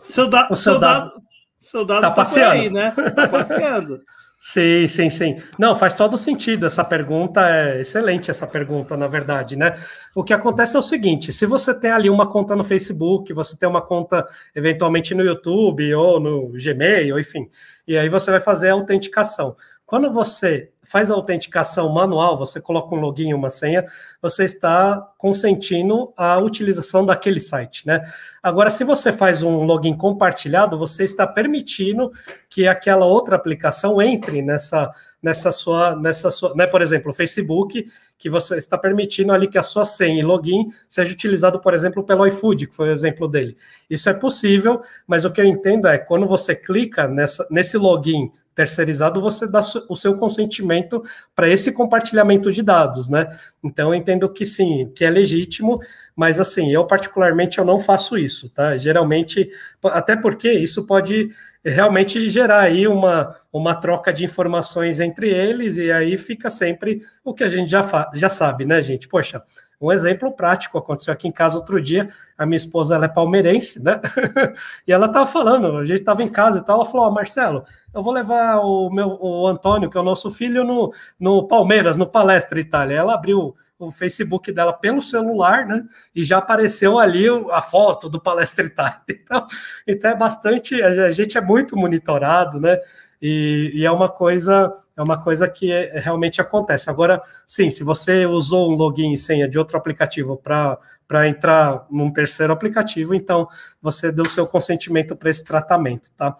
seu, 0.01 0.27
da, 0.27 0.47
seu, 0.47 0.55
seu 0.55 0.79
dado, 0.79 1.09
dado, 1.09 1.21
seu 1.57 1.85
dado 1.85 2.01
tá, 2.01 2.09
tá 2.09 2.15
passeando. 2.15 2.51
aí, 2.51 2.69
né? 2.71 2.91
Tá 3.15 3.27
passeando. 3.27 4.01
Sim, 4.47 4.85
sim, 4.85 5.09
sim. 5.09 5.37
Não, 5.57 5.73
faz 5.75 5.95
todo 5.95 6.15
sentido. 6.19 6.67
Essa 6.67 6.83
pergunta 6.85 7.41
é 7.49 7.81
excelente, 7.81 8.29
essa 8.29 8.45
pergunta, 8.45 8.95
na 8.95 9.07
verdade, 9.07 9.55
né? 9.55 9.75
O 10.13 10.23
que 10.23 10.33
acontece 10.33 10.75
é 10.75 10.79
o 10.79 10.83
seguinte: 10.83 11.33
se 11.33 11.47
você 11.47 11.73
tem 11.73 11.89
ali 11.89 12.11
uma 12.11 12.29
conta 12.29 12.55
no 12.55 12.63
Facebook, 12.63 13.33
você 13.33 13.57
tem 13.57 13.67
uma 13.67 13.81
conta 13.81 14.23
eventualmente 14.55 15.15
no 15.15 15.23
YouTube 15.23 15.91
ou 15.95 16.19
no 16.19 16.49
Gmail, 16.63 17.19
enfim, 17.19 17.49
e 17.87 17.97
aí 17.97 18.07
você 18.07 18.29
vai 18.29 18.39
fazer 18.39 18.69
a 18.69 18.73
autenticação. 18.73 19.55
Quando 19.85 20.09
você 20.09 20.71
faz 20.85 21.11
a 21.11 21.13
autenticação 21.13 21.89
manual, 21.89 22.37
você 22.37 22.59
coloca 22.59 22.93
um 22.95 22.99
login 22.99 23.29
e 23.29 23.33
uma 23.33 23.49
senha, 23.49 23.85
você 24.21 24.45
está 24.45 25.11
consentindo 25.17 26.11
a 26.17 26.39
utilização 26.39 27.05
daquele 27.05 27.39
site, 27.39 27.85
né? 27.85 28.01
Agora, 28.41 28.69
se 28.69 28.83
você 28.83 29.11
faz 29.11 29.43
um 29.43 29.63
login 29.63 29.95
compartilhado, 29.95 30.77
você 30.77 31.03
está 31.03 31.25
permitindo 31.27 32.11
que 32.49 32.67
aquela 32.67 33.05
outra 33.05 33.35
aplicação 33.35 34.01
entre 34.01 34.41
nessa 34.41 34.91
nessa 35.21 35.51
sua 35.51 35.95
nessa 35.95 36.29
sua, 36.29 36.53
né, 36.55 36.67
por 36.67 36.83
exemplo, 36.83 37.11
o 37.11 37.13
Facebook, 37.13 37.85
que 38.17 38.29
você 38.29 38.57
está 38.57 38.77
permitindo 38.77 39.33
ali 39.33 39.47
que 39.47 39.57
a 39.57 39.63
sua 39.63 39.85
senha 39.85 40.19
e 40.19 40.23
login 40.23 40.69
seja 40.87 41.13
utilizado, 41.13 41.59
por 41.59 41.73
exemplo, 41.73 42.03
pelo 42.03 42.25
iFood, 42.27 42.67
que 42.67 42.75
foi 42.75 42.89
o 42.89 42.93
exemplo 42.93 43.27
dele. 43.27 43.57
Isso 43.89 44.07
é 44.09 44.13
possível, 44.13 44.81
mas 45.07 45.25
o 45.25 45.31
que 45.31 45.41
eu 45.41 45.45
entendo 45.45 45.87
é 45.87 45.97
quando 45.97 46.27
você 46.27 46.55
clica 46.55 47.07
nessa, 47.07 47.47
nesse 47.49 47.77
login 47.77 48.31
terceirizado, 48.55 49.19
você 49.21 49.51
dá 49.51 49.59
o 49.89 49.95
seu 49.95 50.15
consentimento 50.15 51.03
para 51.35 51.49
esse 51.49 51.73
compartilhamento 51.73 52.51
de 52.51 52.63
dados, 52.63 53.09
né? 53.09 53.37
Então, 53.61 53.89
eu 53.89 53.95
entendo 53.95 54.31
que 54.31 54.45
sim, 54.45 54.91
que 54.95 55.03
é 55.03 55.09
legítimo, 55.09 55.79
mas 56.15 56.39
assim, 56.39 56.71
eu 56.71 56.87
particularmente 56.87 57.59
eu 57.59 57.65
não 57.65 57.77
faço 57.77 58.17
isso, 58.17 58.49
tá? 58.49 58.77
Geralmente, 58.77 59.49
até 59.83 60.15
porque 60.15 60.51
isso 60.51 60.87
pode 60.87 61.29
realmente 61.65 62.29
gerar 62.29 62.61
aí 62.61 62.87
uma, 62.87 63.35
uma 63.51 63.75
troca 63.75 64.13
de 64.13 64.23
informações 64.23 64.99
entre 64.99 65.29
eles, 65.29 65.77
e 65.77 65.91
aí 65.91 66.15
fica 66.17 66.49
sempre 66.49 67.01
o 67.23 67.33
que 67.33 67.43
a 67.43 67.49
gente 67.49 67.69
já, 67.69 68.09
já 68.13 68.29
sabe, 68.29 68.65
né, 68.65 68.81
gente? 68.81 69.07
Poxa, 69.07 69.43
um 69.79 69.91
exemplo 69.91 70.31
prático 70.31 70.77
aconteceu 70.77 71.13
aqui 71.13 71.27
em 71.27 71.31
casa 71.31 71.57
outro 71.57 71.81
dia. 71.81 72.09
A 72.37 72.45
minha 72.45 72.57
esposa 72.57 72.95
ela 72.95 73.05
é 73.05 73.09
palmeirense, 73.09 73.83
né? 73.83 73.99
e 74.87 74.91
ela 74.91 75.07
estava 75.07 75.25
falando, 75.25 75.77
a 75.77 75.85
gente 75.85 75.99
estava 75.99 76.23
em 76.23 76.29
casa 76.29 76.59
e 76.59 76.65
tal. 76.65 76.77
Ela 76.77 76.85
falou: 76.85 77.07
oh, 77.07 77.11
Marcelo, 77.11 77.65
eu 77.93 78.01
vou 78.01 78.13
levar 78.13 78.57
o 78.57 78.89
meu 78.89 79.17
o 79.19 79.47
Antônio, 79.47 79.89
que 79.89 79.97
é 79.97 80.01
o 80.01 80.03
nosso 80.03 80.31
filho, 80.31 80.63
no, 80.63 80.93
no 81.19 81.47
Palmeiras, 81.47 81.97
no 81.97 82.07
Palestra 82.07 82.59
Itália. 82.59 82.95
Ela 82.95 83.13
abriu 83.13 83.55
o 83.77 83.91
Facebook 83.91 84.51
dela 84.51 84.71
pelo 84.71 85.01
celular, 85.01 85.65
né? 85.65 85.83
E 86.13 86.23
já 86.23 86.37
apareceu 86.37 86.97
ali 86.97 87.25
a 87.51 87.61
foto 87.61 88.09
do 88.09 88.19
Palestra 88.21 88.65
Itália. 88.65 89.01
Então, 89.25 89.47
então 89.87 90.11
é 90.11 90.15
bastante, 90.15 90.81
a 90.81 91.09
gente 91.09 91.37
é 91.37 91.41
muito 91.41 91.75
monitorado, 91.75 92.59
né? 92.59 92.79
E, 93.21 93.71
e, 93.73 93.85
é 93.85 93.91
uma 93.91 94.09
coisa 94.09 94.73
é 94.97 95.03
uma 95.03 95.21
coisa 95.21 95.47
que 95.47 95.71
é, 95.71 95.99
realmente 95.99 96.39
acontece. 96.39 96.89
Agora, 96.89 97.21
sim, 97.45 97.69
se 97.69 97.83
você 97.83 98.25
usou 98.25 98.71
um 98.71 98.75
login 98.75 99.11
e 99.11 99.17
senha 99.17 99.47
de 99.47 99.59
outro 99.59 99.77
aplicativo 99.77 100.37
para 100.37 101.27
entrar 101.27 101.85
num 101.91 102.11
terceiro 102.11 102.53
aplicativo, 102.53 103.13
então 103.13 103.47
você 103.81 104.11
deu 104.11 104.25
seu 104.25 104.47
consentimento 104.47 105.15
para 105.15 105.29
esse 105.29 105.43
tratamento, 105.43 106.11
tá? 106.15 106.35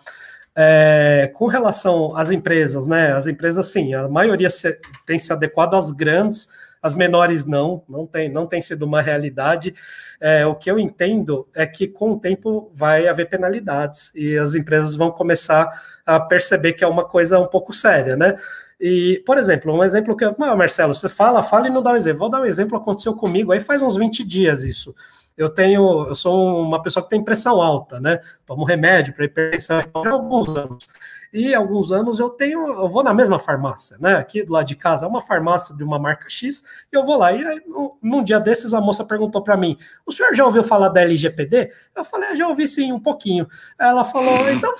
É, 0.57 1.29
com 1.33 1.47
relação 1.47 2.15
às 2.15 2.31
empresas, 2.31 2.85
né? 2.85 3.11
As 3.11 3.27
empresas, 3.27 3.65
sim, 3.65 3.93
a 3.93 4.07
maioria 4.07 4.49
se, 4.49 4.79
tem 5.05 5.19
se 5.19 5.33
adequado 5.33 5.73
às 5.73 5.91
grandes, 5.91 6.47
as 6.81 6.95
menores 6.95 7.45
não, 7.45 7.83
não 7.89 8.05
tem, 8.05 8.29
não 8.29 8.45
tem 8.45 8.61
sido 8.61 8.83
uma 8.83 9.01
realidade. 9.01 9.75
É, 10.21 10.45
o 10.45 10.55
que 10.55 10.69
eu 10.71 10.79
entendo 10.79 11.47
é 11.53 11.65
que 11.65 11.87
com 11.87 12.11
o 12.11 12.19
tempo 12.19 12.71
vai 12.73 13.07
haver 13.07 13.27
penalidades 13.27 14.13
e 14.15 14.37
as 14.37 14.55
empresas 14.55 14.95
vão 14.95 15.11
começar 15.11 15.67
a 16.05 16.19
perceber 16.19 16.73
que 16.73 16.83
é 16.83 16.87
uma 16.87 17.05
coisa 17.05 17.39
um 17.39 17.47
pouco 17.47 17.73
séria, 17.73 18.15
né? 18.15 18.35
E, 18.79 19.23
por 19.25 19.37
exemplo, 19.37 19.73
um 19.73 19.83
exemplo 19.83 20.15
que. 20.15 20.25
Ah, 20.25 20.55
Marcelo, 20.55 20.93
você 20.93 21.09
fala, 21.09 21.41
fala 21.41 21.67
e 21.67 21.71
não 21.71 21.81
dá 21.81 21.91
um 21.91 21.95
exemplo. 21.95 22.19
Vou 22.19 22.29
dar 22.29 22.41
um 22.41 22.45
exemplo, 22.45 22.77
aconteceu 22.77 23.15
comigo 23.15 23.51
aí 23.51 23.61
faz 23.61 23.81
uns 23.81 23.95
20 23.95 24.23
dias 24.23 24.63
isso. 24.63 24.93
Eu 25.37 25.49
tenho, 25.49 26.07
eu 26.07 26.15
sou 26.15 26.61
uma 26.61 26.81
pessoa 26.81 27.03
que 27.03 27.09
tem 27.09 27.23
pressão 27.23 27.61
alta, 27.61 27.99
né? 27.99 28.19
Tomo 28.45 28.63
remédio 28.63 29.13
para 29.13 29.25
hipertensão 29.25 29.79
há 29.79 30.09
alguns 30.09 30.55
anos 30.55 30.87
e 31.35 31.53
alguns 31.53 31.91
anos 31.91 32.17
eu 32.17 32.29
tenho, 32.29 32.65
eu 32.65 32.87
vou 32.87 33.03
na 33.03 33.13
mesma 33.13 33.37
farmácia, 33.37 33.97
né? 33.99 34.15
Aqui 34.15 34.41
do 34.41 34.53
lado 34.53 34.65
de 34.65 34.75
casa 34.75 35.05
é 35.05 35.09
uma 35.09 35.19
farmácia 35.19 35.75
de 35.75 35.83
uma 35.83 35.99
marca 35.99 36.29
X, 36.29 36.63
e 36.89 36.95
eu 36.95 37.03
vou 37.03 37.17
lá. 37.17 37.33
E 37.33 37.45
aí, 37.45 37.61
num 38.01 38.23
dia 38.23 38.39
desses, 38.39 38.73
a 38.73 38.79
moça 38.79 39.03
perguntou 39.03 39.41
para 39.41 39.57
mim: 39.57 39.77
o 40.05 40.13
senhor 40.13 40.33
já 40.33 40.45
ouviu 40.45 40.63
falar 40.63 40.87
da 40.87 41.01
LGPD? 41.01 41.73
Eu 41.93 42.05
falei, 42.05 42.29
ah, 42.29 42.35
já 42.35 42.47
ouvi 42.47 42.65
sim, 42.69 42.93
um 42.93 42.99
pouquinho. 43.01 43.49
Ela 43.77 44.05
falou: 44.05 44.33
então 44.49 44.73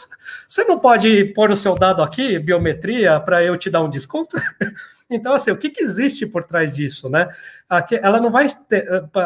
você 0.48 0.64
não 0.64 0.80
pode 0.80 1.26
pôr 1.34 1.52
o 1.52 1.58
seu 1.58 1.76
dado 1.76 2.02
aqui, 2.02 2.40
biometria, 2.40 3.20
para 3.20 3.44
eu 3.44 3.58
te 3.58 3.70
dar 3.70 3.82
um 3.82 3.90
desconto? 3.90 4.38
Então, 5.08 5.34
assim, 5.34 5.52
o 5.52 5.58
que, 5.58 5.70
que 5.70 5.84
existe 5.84 6.26
por 6.26 6.44
trás 6.44 6.74
disso, 6.74 7.08
né? 7.10 7.30
Ela 8.02 8.20
não 8.20 8.32
vai, 8.32 8.48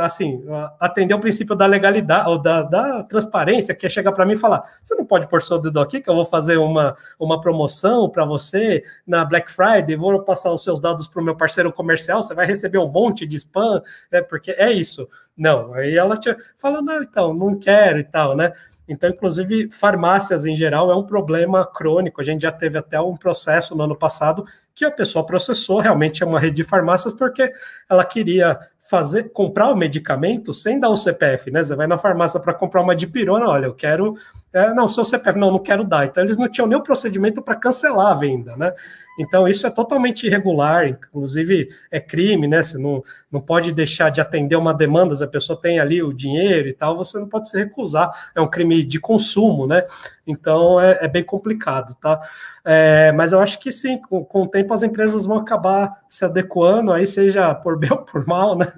assim, 0.01 0.43
atender 0.77 1.13
o 1.13 1.19
princípio 1.19 1.55
da 1.55 1.65
legalidade, 1.65 2.29
ou 2.29 2.37
da, 2.37 2.63
da 2.63 3.03
transparência, 3.03 3.73
que 3.73 3.85
é 3.85 3.89
chegar 3.89 4.11
para 4.11 4.25
mim 4.25 4.33
e 4.33 4.37
falar, 4.37 4.61
você 4.83 4.93
não 4.95 5.05
pode 5.05 5.29
pôr 5.29 5.41
seu 5.41 5.57
dedo 5.57 5.79
aqui, 5.79 6.01
que 6.01 6.09
eu 6.09 6.15
vou 6.15 6.25
fazer 6.25 6.57
uma, 6.57 6.97
uma 7.17 7.39
promoção 7.39 8.09
para 8.09 8.25
você 8.25 8.83
na 9.07 9.23
Black 9.23 9.49
Friday, 9.49 9.95
vou 9.95 10.21
passar 10.23 10.51
os 10.51 10.63
seus 10.63 10.81
dados 10.81 11.07
para 11.07 11.21
o 11.21 11.23
meu 11.23 11.35
parceiro 11.35 11.71
comercial, 11.71 12.21
você 12.21 12.33
vai 12.33 12.45
receber 12.45 12.77
um 12.77 12.89
monte 12.89 13.25
de 13.25 13.37
spam, 13.37 13.81
né? 14.11 14.21
Porque 14.21 14.51
é 14.51 14.71
isso. 14.73 15.07
Não, 15.37 15.73
aí 15.73 15.95
ela 15.95 16.17
te 16.17 16.35
fala, 16.57 16.81
não, 16.81 17.01
então, 17.01 17.33
não 17.33 17.57
quero 17.57 17.99
e 17.99 18.03
tal, 18.03 18.35
né? 18.35 18.51
Então, 18.89 19.07
inclusive, 19.07 19.69
farmácias 19.69 20.47
em 20.47 20.55
geral 20.55 20.91
é 20.91 20.95
um 20.95 21.05
problema 21.05 21.63
crônico. 21.63 22.19
A 22.19 22.23
gente 22.23 22.41
já 22.41 22.51
teve 22.51 22.75
até 22.75 22.99
um 22.99 23.15
processo 23.15 23.77
no 23.77 23.83
ano 23.83 23.95
passado 23.95 24.43
que 24.79 24.85
a 24.85 24.91
pessoa 24.91 25.25
processou 25.25 25.79
realmente 25.79 26.23
é 26.23 26.25
uma 26.25 26.39
rede 26.39 26.55
de 26.55 26.63
farmácias 26.63 27.13
porque 27.13 27.51
ela 27.89 28.05
queria 28.05 28.57
fazer 28.89 29.29
comprar 29.33 29.69
o 29.69 29.75
medicamento 29.75 30.53
sem 30.53 30.79
dar 30.79 30.87
o 30.87 30.95
CPF, 30.95 31.51
né? 31.51 31.61
Você 31.61 31.75
vai 31.75 31.85
na 31.85 31.97
farmácia 31.97 32.39
para 32.39 32.53
comprar 32.53 32.81
uma 32.81 32.95
dipirona, 32.95 33.45
olha, 33.45 33.65
eu 33.65 33.75
quero 33.75 34.15
é, 34.51 34.73
não, 34.73 34.87
seu 34.87 35.05
CPF, 35.05 35.37
não, 35.37 35.51
não 35.51 35.59
quero 35.59 35.83
dar. 35.83 36.05
Então, 36.05 36.23
eles 36.23 36.35
não 36.35 36.49
tinham 36.49 36.67
o 36.69 36.81
procedimento 36.81 37.41
para 37.41 37.55
cancelar 37.55 38.07
a 38.07 38.13
venda, 38.15 38.55
né? 38.57 38.73
Então, 39.19 39.47
isso 39.47 39.67
é 39.67 39.69
totalmente 39.69 40.25
irregular, 40.25 40.87
inclusive 40.87 41.67
é 41.91 41.99
crime, 41.99 42.47
né? 42.47 42.63
Você 42.63 42.77
não, 42.77 43.03
não 43.31 43.41
pode 43.41 43.71
deixar 43.71 44.09
de 44.09 44.21
atender 44.21 44.55
uma 44.55 44.73
demanda, 44.73 45.15
se 45.15 45.23
a 45.23 45.27
pessoa 45.27 45.59
tem 45.59 45.79
ali 45.79 46.01
o 46.01 46.13
dinheiro 46.13 46.67
e 46.67 46.73
tal, 46.73 46.95
você 46.97 47.19
não 47.19 47.27
pode 47.27 47.49
se 47.49 47.59
recusar, 47.59 48.09
é 48.33 48.41
um 48.41 48.49
crime 48.49 48.83
de 48.83 48.99
consumo, 48.99 49.67
né? 49.67 49.85
Então, 50.25 50.79
é, 50.79 50.99
é 51.01 51.07
bem 51.07 51.23
complicado, 51.23 51.93
tá? 51.95 52.19
É, 52.65 53.11
mas 53.11 53.33
eu 53.33 53.39
acho 53.39 53.59
que 53.59 53.71
sim, 53.71 53.99
com, 53.99 54.23
com 54.23 54.43
o 54.43 54.47
tempo 54.47 54.73
as 54.73 54.83
empresas 54.83 55.25
vão 55.25 55.37
acabar 55.37 56.01
se 56.07 56.25
adequando, 56.25 56.91
aí 56.91 57.05
seja 57.05 57.53
por 57.53 57.77
bem 57.77 57.91
ou 57.93 57.99
por 57.99 58.25
mal, 58.25 58.57
né? 58.57 58.71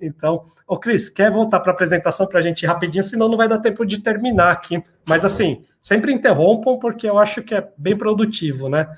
Então, 0.00 0.44
ô 0.66 0.78
Cris, 0.78 1.08
quer 1.08 1.30
voltar 1.30 1.60
para 1.60 1.72
a 1.72 1.74
apresentação 1.74 2.26
para 2.26 2.38
a 2.38 2.42
gente 2.42 2.62
ir 2.62 2.66
rapidinho, 2.66 3.02
senão 3.02 3.28
não 3.28 3.36
vai 3.36 3.48
dar 3.48 3.58
tempo 3.58 3.84
de 3.84 4.00
terminar 4.00 4.52
aqui. 4.52 4.82
Mas 5.08 5.24
assim, 5.24 5.64
sempre 5.82 6.12
interrompam, 6.12 6.78
porque 6.78 7.08
eu 7.08 7.18
acho 7.18 7.42
que 7.42 7.54
é 7.54 7.68
bem 7.76 7.96
produtivo, 7.96 8.68
né? 8.68 8.88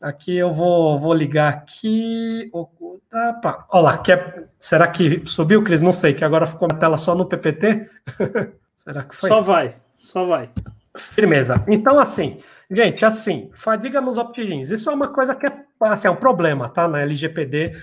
Aqui 0.00 0.34
eu 0.34 0.50
vou, 0.50 0.98
vou 0.98 1.12
ligar 1.12 1.48
aqui. 1.48 2.48
Opa, 2.52 3.66
olha 3.68 3.82
lá, 3.82 3.98
quer, 3.98 4.48
será 4.58 4.86
que 4.88 5.22
subiu, 5.26 5.62
Cris? 5.62 5.82
Não 5.82 5.92
sei, 5.92 6.14
que 6.14 6.24
agora 6.24 6.46
ficou 6.46 6.68
na 6.68 6.78
tela 6.78 6.96
só 6.96 7.14
no 7.14 7.26
PPT. 7.26 7.90
será 8.74 9.02
que 9.02 9.14
foi? 9.14 9.28
Só 9.28 9.40
vai, 9.40 9.76
só 9.98 10.24
vai. 10.24 10.48
Firmeza. 10.96 11.62
Então, 11.68 12.00
assim, 12.00 12.38
gente, 12.70 13.04
assim, 13.04 13.50
fadiga 13.52 14.00
nos 14.00 14.18
opt-ins. 14.18 14.70
Isso 14.70 14.88
é 14.88 14.94
uma 14.94 15.08
coisa 15.08 15.34
que 15.34 15.46
é, 15.46 15.52
assim, 15.82 16.08
é 16.08 16.10
um 16.10 16.16
problema, 16.16 16.68
tá? 16.68 16.88
Na 16.88 17.02
LGPD 17.02 17.74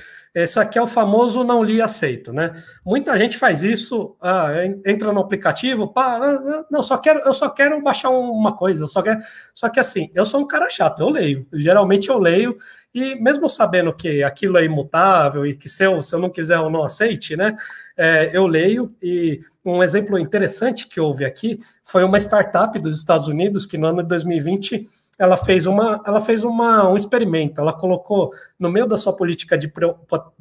esse 0.44 0.60
aqui 0.60 0.78
é 0.78 0.82
o 0.82 0.86
famoso 0.86 1.44
não 1.44 1.64
li 1.64 1.82
aceito, 1.82 2.32
né? 2.32 2.64
Muita 2.86 3.18
gente 3.18 3.36
faz 3.36 3.64
isso, 3.64 4.16
ah, 4.22 4.50
entra 4.86 5.12
no 5.12 5.20
aplicativo, 5.20 5.88
pá, 5.88 6.18
ah, 6.18 6.36
ah, 6.36 6.66
não, 6.70 6.84
só 6.84 6.98
quero, 6.98 7.22
eu 7.22 7.34
só 7.34 7.50
quero 7.50 7.82
baixar 7.82 8.10
uma 8.10 8.56
coisa, 8.56 8.86
só 8.86 9.02
quero, 9.02 9.20
só 9.56 9.68
que 9.68 9.80
assim, 9.80 10.12
eu 10.14 10.24
sou 10.24 10.42
um 10.42 10.46
cara 10.46 10.70
chato, 10.70 11.02
eu 11.02 11.10
leio, 11.10 11.48
geralmente 11.54 12.10
eu 12.10 12.20
leio 12.20 12.56
e 12.94 13.16
mesmo 13.16 13.50
sabendo 13.50 13.92
que 13.92 14.24
aquilo 14.24 14.58
é 14.58 14.66
imutável 14.66 15.46
e 15.46 15.56
que 15.56 15.68
se 15.68 15.84
eu, 15.84 16.02
se 16.04 16.14
eu 16.14 16.20
não 16.20 16.30
quiser 16.30 16.58
eu 16.58 16.70
não 16.70 16.84
aceite, 16.84 17.36
né? 17.36 17.56
É, 17.98 18.30
eu 18.32 18.46
leio 18.46 18.96
e 19.02 19.42
um 19.66 19.84
exemplo 19.84 20.20
interessante 20.20 20.88
que 20.88 21.00
houve 21.00 21.26
aqui 21.26 21.60
foi 21.84 22.04
uma 22.04 22.20
startup 22.20 22.78
dos 22.80 22.98
Estados 22.98 23.28
Unidos 23.28 23.66
que 23.66 23.78
no 23.78 23.88
ano 23.88 24.04
de 24.04 24.10
2020 24.10 24.88
ela 25.18 25.36
fez 25.36 25.66
uma, 25.66 26.02
ela 26.06 26.20
fez 26.20 26.44
uma, 26.44 26.90
um 26.90 26.96
experimento. 26.96 27.60
Ela 27.60 27.74
colocou 27.74 28.32
no 28.60 28.70
meio 28.70 28.86
da 28.86 28.98
sua 28.98 29.14
política 29.14 29.58
de 29.58 29.72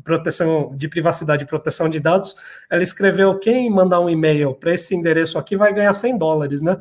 proteção, 0.05 0.73
de 0.77 0.89
privacidade 0.89 1.45
e 1.45 1.47
proteção 1.47 1.89
de 1.89 1.99
dados, 1.99 2.37
ela 2.71 2.83
escreveu 2.83 3.39
quem 3.39 3.71
mandar 3.71 4.01
um 4.01 4.11
e-mail 4.11 4.55
para 4.55 4.75
esse 4.75 4.95
endereço 4.95 5.39
aqui 5.39 5.57
vai 5.57 5.73
ganhar 5.73 5.93
100 5.93 6.19
dólares, 6.19 6.61
né? 6.61 6.79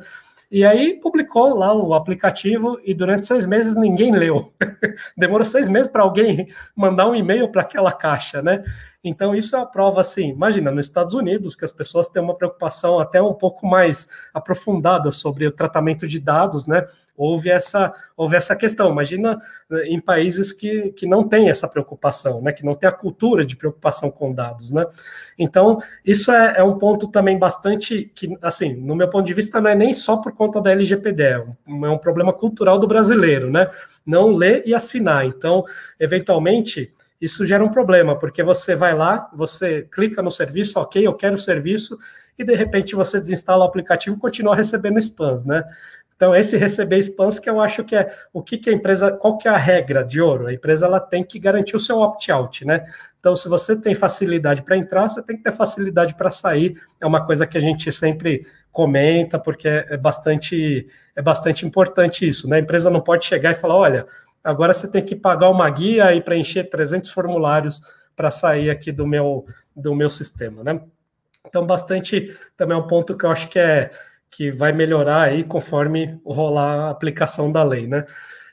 E 0.50 0.64
aí 0.64 0.94
publicou 1.00 1.58
lá 1.58 1.74
o 1.74 1.92
aplicativo 1.92 2.78
e 2.84 2.94
durante 2.94 3.26
seis 3.26 3.46
meses 3.46 3.74
ninguém 3.74 4.12
leu. 4.12 4.52
Demorou 5.16 5.44
seis 5.44 5.68
meses 5.68 5.90
para 5.90 6.02
alguém 6.02 6.48
mandar 6.74 7.08
um 7.08 7.16
e-mail 7.16 7.50
para 7.50 7.62
aquela 7.62 7.90
caixa, 7.90 8.40
né? 8.40 8.62
Então, 9.08 9.36
isso 9.36 9.54
é 9.54 9.60
a 9.60 9.64
prova, 9.64 10.00
assim, 10.00 10.30
imagina, 10.30 10.68
nos 10.70 10.86
Estados 10.86 11.14
Unidos, 11.14 11.54
que 11.54 11.64
as 11.64 11.70
pessoas 11.70 12.08
têm 12.08 12.20
uma 12.20 12.34
preocupação 12.34 12.98
até 12.98 13.22
um 13.22 13.32
pouco 13.32 13.64
mais 13.64 14.08
aprofundada 14.34 15.12
sobre 15.12 15.46
o 15.46 15.52
tratamento 15.52 16.08
de 16.08 16.18
dados, 16.18 16.66
né? 16.66 16.84
Houve 17.16 17.48
essa, 17.48 17.94
houve 18.16 18.34
essa 18.34 18.56
questão. 18.56 18.90
Imagina 18.90 19.38
eh, 19.70 19.86
em 19.86 20.00
países 20.00 20.52
que, 20.52 20.90
que 20.90 21.06
não 21.06 21.26
têm 21.26 21.48
essa 21.48 21.68
preocupação, 21.68 22.42
né? 22.42 22.52
Que 22.52 22.64
não 22.64 22.74
tem 22.74 22.88
a 22.88 22.92
cultura 22.92 23.44
de 23.44 23.54
preocupação 23.54 24.10
com 24.10 24.34
dados, 24.34 24.72
né? 24.72 24.84
Então, 25.38 25.80
isso 26.04 26.32
é, 26.32 26.54
é 26.56 26.62
um 26.64 26.76
ponto 26.76 27.06
também 27.06 27.38
bastante 27.38 28.10
que, 28.12 28.36
assim, 28.42 28.74
no 28.74 28.96
meu 28.96 29.08
ponto 29.08 29.24
de 29.24 29.32
vista, 29.32 29.60
não 29.60 29.70
é 29.70 29.74
nem 29.76 29.94
só 29.94 30.16
por 30.16 30.32
conta 30.32 30.60
da 30.60 30.72
LGPD, 30.72 31.22
é 31.22 31.44
um, 31.66 31.86
é 31.86 31.90
um 31.90 31.98
problema 31.98 32.32
cultural 32.32 32.76
do 32.76 32.88
brasileiro, 32.88 33.52
né? 33.52 33.70
Não 34.04 34.34
ler 34.34 34.64
e 34.66 34.74
assinar. 34.74 35.24
Então, 35.24 35.64
eventualmente 36.00 36.92
isso 37.26 37.44
gera 37.44 37.64
um 37.64 37.70
problema, 37.70 38.18
porque 38.18 38.42
você 38.42 38.74
vai 38.74 38.94
lá, 38.94 39.28
você 39.34 39.82
clica 39.92 40.22
no 40.22 40.30
serviço, 40.30 40.80
ok, 40.80 41.06
eu 41.06 41.14
quero 41.14 41.34
o 41.34 41.38
serviço, 41.38 41.98
e 42.38 42.44
de 42.44 42.54
repente 42.54 42.94
você 42.94 43.20
desinstala 43.20 43.64
o 43.64 43.68
aplicativo 43.68 44.16
e 44.16 44.18
continua 44.18 44.56
recebendo 44.56 44.98
spams, 44.98 45.44
né? 45.44 45.64
Então, 46.16 46.34
esse 46.34 46.56
receber 46.56 46.98
spams 46.98 47.38
que 47.38 47.48
eu 47.48 47.60
acho 47.60 47.84
que 47.84 47.94
é 47.94 48.10
o 48.32 48.42
que, 48.42 48.56
que 48.56 48.70
a 48.70 48.72
empresa, 48.72 49.12
qual 49.12 49.36
que 49.36 49.46
é 49.46 49.50
a 49.50 49.56
regra 49.56 50.02
de 50.02 50.20
ouro? 50.20 50.46
A 50.46 50.52
empresa 50.52 50.86
ela 50.86 50.98
tem 50.98 51.22
que 51.22 51.38
garantir 51.38 51.76
o 51.76 51.80
seu 51.80 51.98
opt-out, 51.98 52.64
né? 52.64 52.84
Então, 53.20 53.36
se 53.36 53.48
você 53.48 53.78
tem 53.78 53.94
facilidade 53.94 54.62
para 54.62 54.78
entrar, 54.78 55.08
você 55.08 55.22
tem 55.22 55.36
que 55.36 55.42
ter 55.42 55.52
facilidade 55.52 56.14
para 56.14 56.30
sair. 56.30 56.80
É 57.00 57.06
uma 57.06 57.26
coisa 57.26 57.46
que 57.46 57.58
a 57.58 57.60
gente 57.60 57.90
sempre 57.92 58.46
comenta, 58.72 59.38
porque 59.38 59.68
é 59.68 59.96
bastante, 59.96 60.86
é 61.14 61.20
bastante 61.20 61.66
importante 61.66 62.26
isso, 62.26 62.48
né? 62.48 62.56
A 62.56 62.60
empresa 62.60 62.88
não 62.88 63.00
pode 63.00 63.26
chegar 63.26 63.50
e 63.50 63.54
falar, 63.54 63.76
olha, 63.76 64.06
Agora 64.46 64.72
você 64.72 64.90
tem 64.90 65.04
que 65.04 65.16
pagar 65.16 65.50
uma 65.50 65.68
guia 65.68 66.14
e 66.14 66.20
preencher 66.20 66.64
300 66.64 67.10
formulários 67.10 67.80
para 68.14 68.30
sair 68.30 68.70
aqui 68.70 68.92
do 68.92 69.06
meu, 69.06 69.44
do 69.74 69.94
meu 69.94 70.08
sistema, 70.08 70.62
né? 70.62 70.80
Então, 71.46 71.66
bastante 71.66 72.36
também 72.56 72.76
é 72.76 72.80
um 72.80 72.86
ponto 72.86 73.16
que 73.16 73.24
eu 73.24 73.30
acho 73.30 73.48
que 73.48 73.58
é 73.58 73.90
que 74.30 74.50
vai 74.50 74.72
melhorar 74.72 75.22
aí 75.22 75.44
conforme 75.44 76.20
rolar 76.24 76.86
a 76.86 76.90
aplicação 76.90 77.50
da 77.50 77.62
lei, 77.62 77.86
né? 77.86 78.04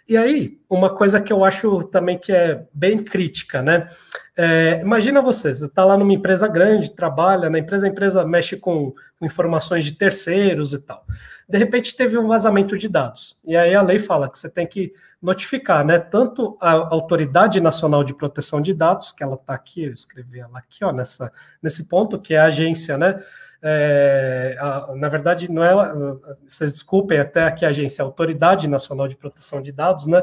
E 0.08 0.18
aí, 0.18 0.60
uma 0.70 0.94
coisa 0.94 1.22
que 1.22 1.32
eu 1.32 1.46
acho 1.46 1.84
também 1.84 2.18
que 2.18 2.32
é 2.32 2.66
bem 2.74 3.04
crítica, 3.04 3.62
né? 3.62 3.88
É, 4.36 4.82
imagina 4.82 5.22
você, 5.22 5.56
você 5.56 5.66
está 5.66 5.86
lá 5.86 5.98
numa 5.98 6.14
empresa 6.14 6.48
grande, 6.48 6.94
trabalha 6.94 7.50
na 7.50 7.60
empresa, 7.60 7.88
a 7.88 7.90
empresa 7.90 8.26
mexe 8.26 8.58
com, 8.58 8.94
informações 9.22 9.86
de 9.86 9.94
terceiros 9.94 10.74
e 10.74 10.82
tal 10.82 11.06
de 11.48 11.58
repente 11.58 11.96
teve 11.96 12.18
um 12.18 12.28
vazamento 12.28 12.78
de 12.78 12.88
dados. 12.88 13.40
E 13.46 13.56
aí 13.56 13.76
a 13.76 13.82
lei 13.82 14.00
fala 14.00 14.30
que 14.30 14.38
você 14.38 14.50
tem 14.50 14.66
que 14.66 14.94
notificar, 15.22 15.86
né, 15.86 16.00
tanto 16.00 16.58
a 16.60 16.72
Autoridade 16.72 17.62
Nacional 17.62 18.04
de 18.04 18.14
Proteção 18.14 18.62
de 18.62 18.74
Dados, 18.74 19.12
que 19.12 19.24
ela 19.24 19.36
está 19.36 19.54
aqui, 19.54 19.86
eu 19.86 19.94
escrevi 19.94 20.40
ela 20.40 20.60
aqui, 20.60 20.84
ó, 20.84 20.92
nessa, 20.92 21.32
nesse 21.62 21.88
ponto, 21.88 22.20
que 22.20 22.34
é 22.34 22.40
a 22.40 22.46
agência, 22.46 22.98
né, 22.98 23.22
é, 23.62 24.58
a, 24.60 24.94
na 24.96 25.08
verdade, 25.08 25.50
não 25.50 25.64
é, 25.64 25.74
vocês 26.50 26.74
desculpem 26.74 27.20
até 27.20 27.44
aqui 27.44 27.66
a 27.66 27.70
agência, 27.70 28.04
a 28.04 28.06
Autoridade 28.06 28.68
Nacional 28.68 29.08
de 29.08 29.16
Proteção 29.16 29.62
de 29.62 29.72
Dados, 29.72 30.06
né, 30.06 30.22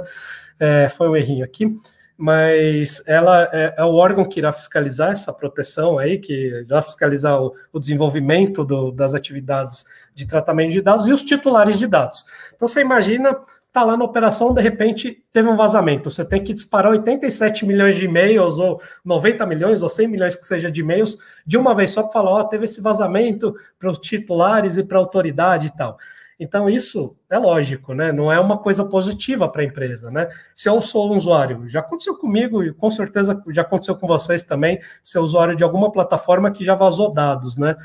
é, 0.58 0.88
foi 0.90 1.08
um 1.08 1.16
errinho 1.16 1.44
aqui, 1.44 1.74
mas 2.22 3.02
ela 3.06 3.48
é, 3.50 3.74
é, 3.78 3.84
o 3.84 3.94
órgão 3.94 4.26
que 4.26 4.38
irá 4.38 4.52
fiscalizar 4.52 5.12
essa 5.12 5.32
proteção 5.32 5.98
aí, 5.98 6.18
que 6.18 6.64
irá 6.66 6.82
fiscalizar 6.82 7.42
o, 7.42 7.54
o 7.72 7.80
desenvolvimento 7.80 8.62
do, 8.62 8.92
das 8.92 9.14
atividades 9.14 9.86
de 10.14 10.26
tratamento 10.26 10.72
de 10.72 10.80
dados 10.80 11.06
e 11.06 11.12
os 11.12 11.22
titulares 11.22 11.78
de 11.78 11.86
dados. 11.86 12.24
Então 12.54 12.66
você 12.66 12.80
imagina, 12.80 13.36
tá 13.72 13.84
lá 13.84 13.96
na 13.96 14.04
operação, 14.04 14.52
de 14.52 14.60
repente 14.60 15.22
teve 15.32 15.48
um 15.48 15.56
vazamento, 15.56 16.10
você 16.10 16.24
tem 16.24 16.42
que 16.42 16.52
disparar 16.52 16.92
87 16.92 17.64
milhões 17.64 17.96
de 17.96 18.04
e-mails, 18.04 18.58
ou 18.58 18.80
90 19.04 19.46
milhões, 19.46 19.82
ou 19.82 19.88
100 19.88 20.08
milhões 20.08 20.36
que 20.36 20.44
seja 20.44 20.70
de 20.70 20.80
e-mails, 20.80 21.18
de 21.46 21.56
uma 21.56 21.74
vez 21.74 21.92
só 21.92 22.02
para 22.02 22.12
falar, 22.12 22.30
ó, 22.30 22.40
oh, 22.40 22.44
teve 22.44 22.64
esse 22.64 22.80
vazamento 22.80 23.54
para 23.78 23.90
os 23.90 23.98
titulares 23.98 24.76
e 24.76 24.84
para 24.84 24.98
a 24.98 25.00
autoridade 25.00 25.68
e 25.68 25.76
tal. 25.76 25.96
Então, 26.40 26.70
isso 26.70 27.14
é 27.28 27.36
lógico, 27.36 27.92
né? 27.92 28.10
Não 28.12 28.32
é 28.32 28.40
uma 28.40 28.56
coisa 28.56 28.82
positiva 28.82 29.46
para 29.46 29.60
a 29.60 29.64
empresa, 29.64 30.10
né? 30.10 30.26
Se 30.54 30.70
eu 30.70 30.80
sou 30.80 31.12
um 31.12 31.16
usuário, 31.18 31.68
já 31.68 31.80
aconteceu 31.80 32.16
comigo 32.16 32.64
e 32.64 32.72
com 32.72 32.90
certeza 32.90 33.42
já 33.50 33.60
aconteceu 33.60 33.94
com 33.94 34.06
vocês 34.06 34.42
também, 34.42 34.80
ser 35.02 35.18
usuário 35.18 35.54
de 35.54 35.62
alguma 35.62 35.92
plataforma 35.92 36.50
que 36.50 36.64
já 36.64 36.74
vazou 36.74 37.12
dados, 37.12 37.58
né? 37.58 37.76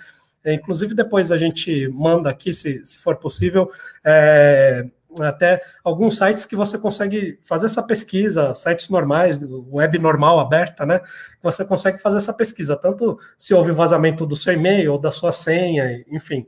É, 0.45 0.53
inclusive, 0.53 0.93
depois 0.93 1.31
a 1.31 1.38
gente 1.38 1.89
manda 1.89 2.29
aqui, 2.29 2.53
se, 2.53 2.86
se 2.86 2.99
for 2.99 3.17
possível, 3.17 3.69
é, 4.03 4.86
até 5.19 5.62
alguns 5.84 6.17
sites 6.17 6.45
que 6.45 6.55
você 6.55 6.77
consegue 6.77 7.39
fazer 7.41 7.65
essa 7.65 7.84
pesquisa, 7.84 8.53
sites 8.55 8.88
normais, 8.89 9.38
web 9.71 9.99
normal 9.99 10.39
aberta, 10.39 10.86
né? 10.86 11.01
Você 11.41 11.65
consegue 11.65 11.97
fazer 11.97 12.17
essa 12.17 12.34
pesquisa, 12.34 12.77
tanto 12.77 13.17
se 13.38 13.53
houve 13.53 13.71
vazamento 13.71 14.25
do 14.25 14.36
seu 14.36 14.53
e-mail 14.53 14.93
ou 14.93 14.99
da 14.99 15.12
sua 15.12 15.31
senha, 15.31 16.03
enfim 16.10 16.45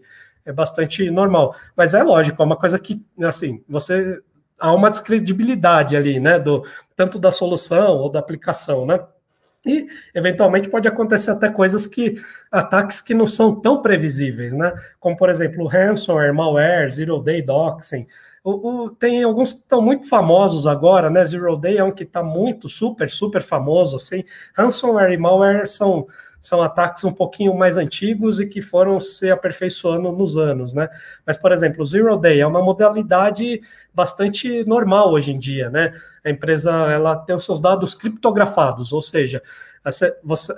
é 0.48 0.54
bastante 0.54 1.12
normal. 1.12 1.54
Mas 1.76 1.94
é 1.94 2.02
lógico, 2.02 2.42
é 2.42 2.46
uma 2.46 2.56
coisa 2.56 2.80
que, 2.80 3.06
assim, 3.22 3.64
você 3.68 4.18
há 4.58 4.74
uma 4.74 4.90
descredibilidade 4.90 5.96
ali, 5.96 6.20
né, 6.20 6.40
do 6.40 6.66
tanto 6.96 7.20
da 7.20 7.32
solução 7.32 7.98
ou 7.98 8.10
da 8.10 8.20
aplicação, 8.20 8.86
né? 8.86 9.00
E 9.68 9.88
eventualmente 10.16 10.70
pode 10.70 10.88
acontecer 10.88 11.32
até 11.32 11.50
coisas 11.50 11.86
que 11.86 12.16
ataques 12.52 13.02
que 13.02 13.14
não 13.14 13.28
são 13.28 13.54
tão 13.60 13.82
previsíveis, 13.82 14.54
né? 14.54 14.74
Como 15.00 15.18
por 15.18 15.30
exemplo, 15.30 15.68
ransomware, 15.68 16.34
malware, 16.34 16.90
zero 16.90 17.20
day 17.20 17.42
doxing. 17.42 18.08
O, 18.44 18.86
o, 18.86 18.90
tem 18.92 19.24
alguns 19.24 19.52
que 19.52 19.60
estão 19.60 19.82
muito 19.82 20.08
famosos 20.08 20.66
agora, 20.66 21.10
né? 21.10 21.24
Zero 21.24 21.58
day 21.58 21.78
é 21.78 21.84
um 21.84 21.92
que 21.92 22.04
está 22.04 22.24
muito 22.24 22.70
super 22.70 23.10
super 23.10 23.42
famoso, 23.42 23.98
assim. 23.98 24.24
Ransomware 24.54 25.12
e 25.12 25.18
malware 25.18 25.68
são 25.68 26.08
são 26.40 26.62
ataques 26.62 27.04
um 27.04 27.12
pouquinho 27.12 27.56
mais 27.56 27.78
antigos 27.78 28.40
e 28.40 28.48
que 28.48 28.62
foram 28.62 29.00
se 29.00 29.30
aperfeiçoando 29.30 30.12
nos 30.12 30.38
anos, 30.38 30.74
né? 30.74 30.88
Mas, 31.26 31.38
por 31.38 31.52
exemplo, 31.52 31.82
o 31.82 31.86
Zero 31.86 32.16
Day 32.18 32.40
é 32.40 32.48
uma 32.48 32.62
modalidade 32.62 33.62
bastante 33.94 34.64
normal 34.66 35.12
hoje 35.12 35.32
em 35.32 35.40
dia, 35.40 35.70
né? 35.70 35.94
A 36.24 36.30
empresa 36.30 36.72
ela 36.72 37.16
tem 37.16 37.36
os 37.36 37.44
seus 37.44 37.60
dados 37.60 37.96
criptografados, 37.96 38.94
ou 38.94 39.02
seja, 39.02 39.42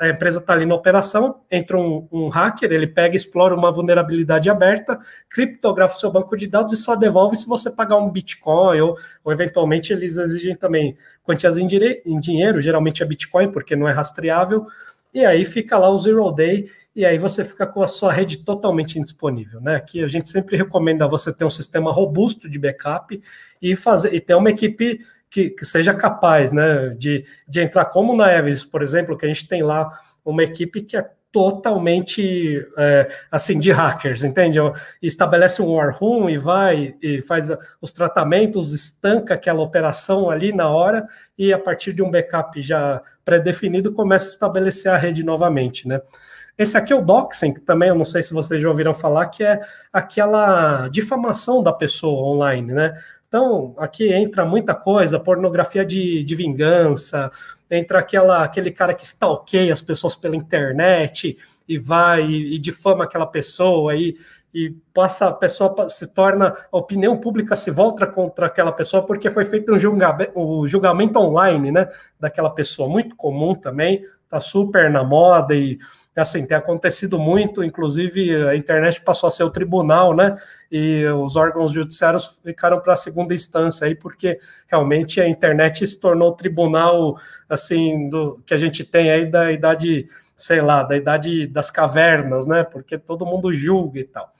a, 0.01 0.09
empresa 0.09 0.39
está 0.39 0.53
ali 0.53 0.65
na 0.65 0.73
operação, 0.73 1.41
entra 1.51 1.77
um, 1.77 2.07
um, 2.11 2.29
hacker, 2.29 2.71
ele 2.71 2.87
pega, 2.87 3.15
explora 3.15 3.55
uma 3.55 3.71
vulnerabilidade 3.71 4.49
aberta, 4.49 4.99
criptografa 5.29 5.95
o 5.95 5.99
seu 5.99 6.11
banco 6.11 6.35
de 6.35 6.47
dados 6.47 6.73
e 6.73 6.77
só 6.77 6.95
devolve 6.95 7.35
se 7.35 7.47
você 7.47 7.69
pagar 7.69 7.97
um 7.97 8.09
Bitcoin, 8.09 8.79
ou, 8.81 8.97
ou 9.23 9.31
eventualmente 9.31 9.93
eles 9.93 10.17
exigem 10.17 10.55
também 10.55 10.97
quantias 11.23 11.57
em, 11.57 11.67
em 12.05 12.19
dinheiro, 12.19 12.59
geralmente 12.59 13.03
é 13.03 13.05
Bitcoin, 13.05 13.51
porque 13.51 13.75
não 13.75 13.87
é 13.87 13.91
rastreável, 13.91 14.65
e 15.13 15.25
aí 15.25 15.43
fica 15.45 15.77
lá 15.77 15.89
o 15.89 15.97
zero 15.97 16.31
day, 16.31 16.69
e 16.95 17.05
aí 17.05 17.17
você 17.17 17.45
fica 17.45 17.65
com 17.65 17.81
a 17.81 17.87
sua 17.87 18.11
rede 18.11 18.37
totalmente 18.43 18.99
indisponível, 18.99 19.61
né? 19.61 19.75
Aqui 19.75 20.03
a 20.03 20.07
gente 20.07 20.29
sempre 20.29 20.57
recomenda 20.57 21.07
você 21.07 21.33
ter 21.33 21.45
um 21.45 21.49
sistema 21.49 21.91
robusto 21.91 22.49
de 22.49 22.59
backup 22.59 23.19
e 23.61 23.75
fazer 23.75 24.13
e 24.13 24.19
ter 24.19 24.35
uma 24.35 24.49
equipe 24.49 24.99
que, 25.29 25.51
que 25.51 25.65
seja 25.65 25.93
capaz 25.93 26.51
né, 26.51 26.89
de, 26.97 27.25
de 27.47 27.61
entrar 27.61 27.85
como 27.85 28.15
na 28.15 28.33
Everest, 28.33 28.67
por 28.67 28.81
exemplo, 28.81 29.17
que 29.17 29.25
a 29.25 29.27
gente 29.27 29.47
tem 29.47 29.61
lá 29.61 29.91
uma 30.25 30.43
equipe 30.43 30.81
que 30.81 30.97
é 30.97 31.09
totalmente 31.31 32.67
é, 32.77 33.09
assim 33.31 33.59
de 33.59 33.71
hackers, 33.71 34.23
entende? 34.23 34.59
Estabelece 35.01 35.61
um 35.61 35.73
war 35.73 35.95
room 35.95 36.29
e 36.29 36.37
vai 36.37 36.95
e 37.01 37.21
faz 37.21 37.49
os 37.81 37.91
tratamentos, 37.91 38.73
estanca 38.73 39.35
aquela 39.35 39.61
operação 39.61 40.29
ali 40.29 40.51
na 40.51 40.69
hora 40.69 41.07
e 41.37 41.53
a 41.53 41.59
partir 41.59 41.93
de 41.93 42.01
um 42.01 42.09
backup 42.09 42.59
já 42.61 43.01
pré-definido 43.23 43.93
começa 43.93 44.27
a 44.27 44.33
estabelecer 44.33 44.91
a 44.91 44.97
rede 44.97 45.23
novamente, 45.23 45.87
né? 45.87 46.01
Esse 46.57 46.77
aqui 46.77 46.91
é 46.91 46.95
o 46.95 47.01
doxing, 47.01 47.53
que 47.53 47.61
também 47.61 47.87
eu 47.87 47.95
não 47.95 48.03
sei 48.03 48.21
se 48.21 48.33
vocês 48.33 48.61
já 48.61 48.67
ouviram 48.67 48.93
falar, 48.93 49.27
que 49.27 49.43
é 49.43 49.61
aquela 49.93 50.89
difamação 50.89 51.63
da 51.63 51.71
pessoa 51.71 52.21
online, 52.35 52.73
né? 52.73 52.93
Então, 53.29 53.75
aqui 53.77 54.11
entra 54.11 54.43
muita 54.43 54.73
coisa, 54.73 55.19
pornografia 55.19 55.85
de, 55.85 56.23
de 56.23 56.35
vingança, 56.35 57.31
entra 57.69 57.99
aquela, 57.99 58.43
aquele 58.43 58.71
cara 58.71 58.91
que 58.91 59.03
stalkeia 59.03 59.71
as 59.71 59.83
pessoas 59.83 60.15
pela 60.15 60.35
internet 60.35 61.37
e 61.67 61.77
vai 61.77 62.25
e, 62.25 62.55
e 62.55 62.57
difama 62.57 63.03
aquela 63.03 63.27
pessoa 63.27 63.95
e, 63.95 64.17
e 64.51 64.71
passa 64.91 65.27
a 65.27 65.33
pessoa 65.33 65.87
se 65.89 66.07
torna 66.07 66.55
a 66.71 66.77
opinião 66.77 67.19
pública 67.19 67.55
se 67.55 67.69
volta 67.69 68.07
contra 68.07 68.47
aquela 68.47 68.71
pessoa 68.71 69.05
porque 69.05 69.29
foi 69.29 69.45
feito 69.45 69.71
um 69.71 69.77
julgamento, 69.77 70.31
um 70.35 70.65
julgamento 70.65 71.19
online, 71.19 71.71
né, 71.71 71.87
daquela 72.19 72.49
pessoa. 72.49 72.89
Muito 72.89 73.15
comum 73.15 73.53
também, 73.53 74.03
tá 74.29 74.39
super 74.39 74.89
na 74.89 75.03
moda 75.03 75.55
e 75.55 75.79
assim 76.15 76.45
tem 76.45 76.57
acontecido 76.57 77.17
muito, 77.17 77.63
inclusive 77.63 78.35
a 78.47 78.55
internet 78.55 79.01
passou 79.01 79.27
a 79.27 79.31
ser 79.31 79.43
o 79.43 79.49
tribunal, 79.49 80.13
né? 80.13 80.37
e 80.71 81.05
os 81.07 81.35
órgãos 81.35 81.71
judiciários 81.71 82.39
ficaram 82.43 82.79
para 82.79 82.93
a 82.93 82.95
segunda 82.95 83.33
instância 83.33 83.87
aí, 83.87 83.95
porque 83.95 84.39
realmente 84.67 85.19
a 85.19 85.27
internet 85.27 85.85
se 85.85 85.99
tornou 85.99 86.29
o 86.29 86.35
tribunal 86.35 87.19
assim 87.47 88.09
do 88.09 88.39
que 88.45 88.53
a 88.53 88.57
gente 88.57 88.83
tem 88.83 89.09
aí 89.09 89.25
da 89.25 89.51
idade, 89.51 90.07
sei 90.35 90.61
lá, 90.61 90.83
da 90.83 90.95
idade 90.95 91.47
das 91.47 91.71
cavernas, 91.71 92.45
né? 92.45 92.63
Porque 92.63 92.97
todo 92.97 93.25
mundo 93.25 93.51
julga 93.53 93.99
e 93.99 94.03
tal. 94.03 94.31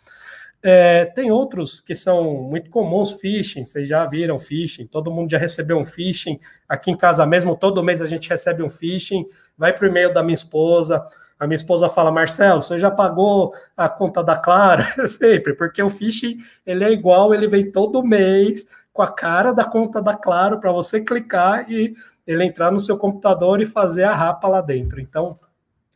É, 0.62 1.06
tem 1.06 1.32
outros 1.32 1.80
que 1.80 1.96
são 1.96 2.34
muito 2.44 2.70
comuns, 2.70 3.14
phishing, 3.14 3.64
vocês 3.64 3.88
já 3.88 4.06
viram 4.06 4.38
phishing, 4.38 4.86
todo 4.88 5.10
mundo 5.10 5.32
já 5.32 5.38
recebeu 5.38 5.78
um 5.78 5.86
phishing, 5.86 6.38
aqui 6.68 6.92
em 6.92 6.98
casa 6.98 7.26
mesmo, 7.26 7.56
todo 7.56 7.84
mês 7.84 8.02
a 8.02 8.08
gente 8.08 8.30
recebe 8.30 8.62
um 8.62 8.70
phishing, 8.70 9.26
vai 9.58 9.72
para 9.72 9.86
o 9.86 9.88
e-mail 9.88 10.14
da 10.14 10.22
minha 10.22 10.34
esposa, 10.34 11.02
a 11.40 11.48
minha 11.48 11.56
esposa 11.56 11.88
fala, 11.88 12.12
Marcelo, 12.12 12.62
você 12.62 12.78
já 12.78 12.92
pagou 12.92 13.54
a 13.78 13.88
conta 13.88 14.22
da 14.22 14.36
Clara? 14.36 14.94
Sempre, 15.08 15.54
porque 15.54 15.82
o 15.82 15.90
phishing 15.90 16.38
ele 16.66 16.84
é 16.84 16.92
igual, 16.92 17.34
ele 17.34 17.48
vem 17.48 17.72
todo 17.72 18.04
mês 18.04 18.68
com 18.92 19.02
a 19.02 19.08
cara 19.08 19.54
da 19.54 19.64
conta 19.64 20.02
da 20.02 20.14
Claro 20.14 20.60
para 20.60 20.74
você 20.74 21.00
clicar 21.00 21.72
e 21.72 21.96
ele 22.28 22.44
entrar 22.44 22.70
no 22.70 22.80
seu 22.80 22.98
computador 22.98 23.62
e 23.62 23.66
fazer 23.66 24.04
a 24.04 24.14
rapa 24.14 24.50
lá 24.50 24.60
dentro. 24.60 25.00
Então, 25.00 25.40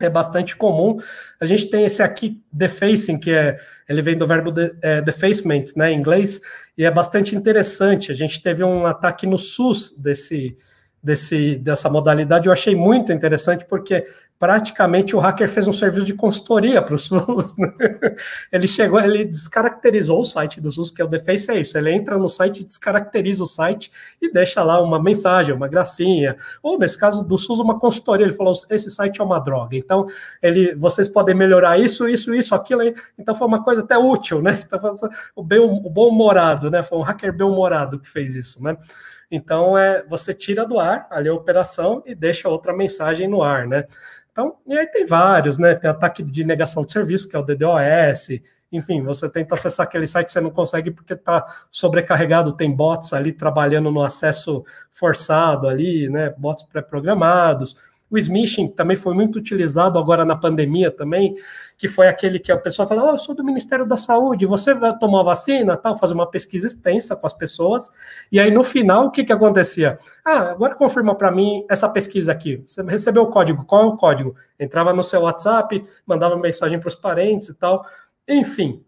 é 0.06 0.10
bastante 0.10 0.56
comum. 0.56 0.98
A 1.40 1.46
gente 1.46 1.70
tem 1.70 1.86
esse 1.86 2.02
aqui, 2.02 2.42
defacing, 2.52 3.20
que 3.20 3.32
é, 3.32 3.58
ele 3.88 4.02
vem 4.02 4.18
do 4.18 4.28
verbo 4.28 4.52
de, 4.52 4.74
é, 4.82 5.02
defacement, 5.02 5.66
né, 5.76 5.92
em 5.92 6.00
inglês, 6.00 6.42
e 6.78 6.84
é 6.84 6.92
bastante 6.92 7.36
interessante. 7.36 8.12
A 8.12 8.16
gente 8.16 8.42
teve 8.42 8.64
um 8.64 8.86
ataque 8.86 9.28
no 9.28 9.38
SUS 9.38 9.98
desse, 9.98 10.58
desse, 11.04 11.56
dessa 11.58 11.90
modalidade, 11.90 12.48
eu 12.48 12.54
achei 12.54 12.76
muito 12.76 13.12
interessante, 13.12 13.66
porque 13.66 14.06
praticamente 14.40 15.16
o 15.16 15.20
hacker 15.20 15.48
fez 15.50 15.68
um 15.68 15.74
serviço 15.74 16.06
de 16.06 16.14
consultoria 16.14 16.82
para 16.82 16.96
o 16.96 17.00
SUS. 17.00 17.56
Né? 17.58 17.72
Ele 18.52 18.68
chegou, 18.68 19.00
ele 19.00 19.26
descaracterizou 19.26 20.20
o 20.20 20.24
site 20.24 20.60
do 20.60 20.72
SUS, 20.72 20.92
que 20.92 21.02
é 21.02 21.06
o 21.06 21.08
Deface 21.08 21.52
é 21.52 21.60
isso. 21.60 21.78
Ele 21.78 21.92
entra 21.92 22.18
no 22.18 22.28
site, 22.28 22.64
descaracteriza 22.66 23.44
o 23.44 23.46
site 23.46 23.92
e 24.22 24.32
deixa 24.32 24.64
lá 24.64 24.82
uma 24.82 25.02
mensagem, 25.02 25.54
uma 25.54 25.68
gracinha. 25.68 26.38
Ou, 26.62 26.80
nesse 26.80 26.98
caso 26.98 27.24
do 27.24 27.38
SUS, 27.38 27.60
uma 27.60 27.80
consultoria. 27.80 28.26
Ele 28.26 28.34
falou: 28.34 28.54
esse 28.70 28.90
site 28.90 29.22
é 29.22 29.24
uma 29.24 29.40
droga. 29.40 29.78
Então, 29.78 30.08
ele, 30.42 30.76
vocês 30.76 31.08
podem 31.08 31.36
melhorar 31.36 31.78
isso, 31.80 32.08
isso, 32.08 32.34
isso, 32.34 32.54
aquilo. 32.56 32.82
Aí. 32.82 32.94
Então, 33.18 33.36
foi 33.36 33.48
uma 33.48 33.64
coisa 33.64 33.82
até 33.82 33.98
útil, 33.98 34.42
né? 34.42 34.60
Então, 34.74 34.96
o, 35.36 35.44
bem, 35.44 35.60
o 35.60 35.90
bom-humorado, 35.90 36.70
né? 36.70 36.82
Foi 36.84 36.98
um 36.98 37.02
hacker 37.02 37.32
bem-humorado 37.32 38.00
que 38.00 38.10
fez 38.10 38.36
isso, 38.36 38.62
né? 38.64 38.76
Então, 39.36 39.76
é, 39.76 40.06
você 40.06 40.32
tira 40.32 40.64
do 40.64 40.80
ar 40.80 41.08
ali 41.10 41.28
a 41.28 41.34
operação 41.34 42.04
e 42.06 42.14
deixa 42.14 42.48
outra 42.48 42.72
mensagem 42.72 43.28
no 43.28 43.42
ar, 43.42 43.66
né? 43.66 43.88
Então, 44.32 44.58
e 44.68 44.78
aí 44.78 44.86
tem 44.86 45.08
vários, 45.08 45.58
né? 45.58 45.74
Tem 45.74 45.90
ataque 45.90 46.22
de 46.22 46.44
negação 46.44 46.86
de 46.86 46.92
serviço, 46.92 47.28
que 47.28 47.36
é 47.36 47.40
o 47.40 47.44
DDoS, 47.44 48.28
enfim, 48.72 49.02
você 49.02 49.28
tenta 49.28 49.56
acessar 49.56 49.88
aquele 49.88 50.06
site, 50.06 50.32
você 50.32 50.40
não 50.40 50.52
consegue 50.52 50.92
porque 50.92 51.14
está 51.14 51.44
sobrecarregado, 51.72 52.54
tem 52.54 52.72
bots 52.72 53.12
ali 53.12 53.32
trabalhando 53.32 53.90
no 53.90 54.04
acesso 54.04 54.64
forçado 54.92 55.68
ali, 55.68 56.08
né? 56.10 56.32
Bots 56.38 56.64
pré-programados. 56.64 57.76
O 58.12 58.18
smishing 58.20 58.68
também 58.68 58.96
foi 58.96 59.16
muito 59.16 59.38
utilizado 59.38 59.98
agora 59.98 60.24
na 60.24 60.36
pandemia 60.36 60.92
também, 60.92 61.34
que 61.84 61.88
foi 61.90 62.08
aquele 62.08 62.40
que 62.40 62.50
a 62.50 62.58
pessoa 62.58 62.88
fala, 62.88 63.04
oh, 63.04 63.10
eu 63.10 63.18
sou 63.18 63.36
do 63.36 63.44
Ministério 63.44 63.86
da 63.86 63.98
Saúde, 63.98 64.46
você 64.46 64.74
vai 64.74 64.98
tomar 64.98 65.22
vacina, 65.22 65.76
tal, 65.76 65.98
fazer 65.98 66.14
uma 66.14 66.32
pesquisa 66.32 66.66
extensa 66.66 67.14
com 67.14 67.28
as 67.28 67.34
pessoas, 67.34 67.92
e 68.32 68.40
aí 68.40 68.50
no 68.50 68.64
final, 68.64 69.08
o 69.08 69.12
que 69.12 69.22
que 69.22 69.34
acontecia? 69.34 69.98
Ah, 70.24 70.52
agora 70.52 70.76
confirma 70.76 71.14
para 71.14 71.30
mim 71.30 71.66
essa 71.70 71.90
pesquisa 71.90 72.32
aqui, 72.32 72.64
você 72.66 72.82
recebeu 72.84 73.24
o 73.24 73.30
código, 73.30 73.66
qual 73.66 73.84
é 73.84 73.86
o 73.88 73.98
código? 73.98 74.34
Entrava 74.58 74.94
no 74.94 75.04
seu 75.04 75.24
WhatsApp, 75.24 75.84
mandava 76.06 76.38
mensagem 76.38 76.80
para 76.80 76.88
os 76.88 76.96
parentes 76.96 77.50
e 77.50 77.54
tal, 77.54 77.86
enfim, 78.26 78.82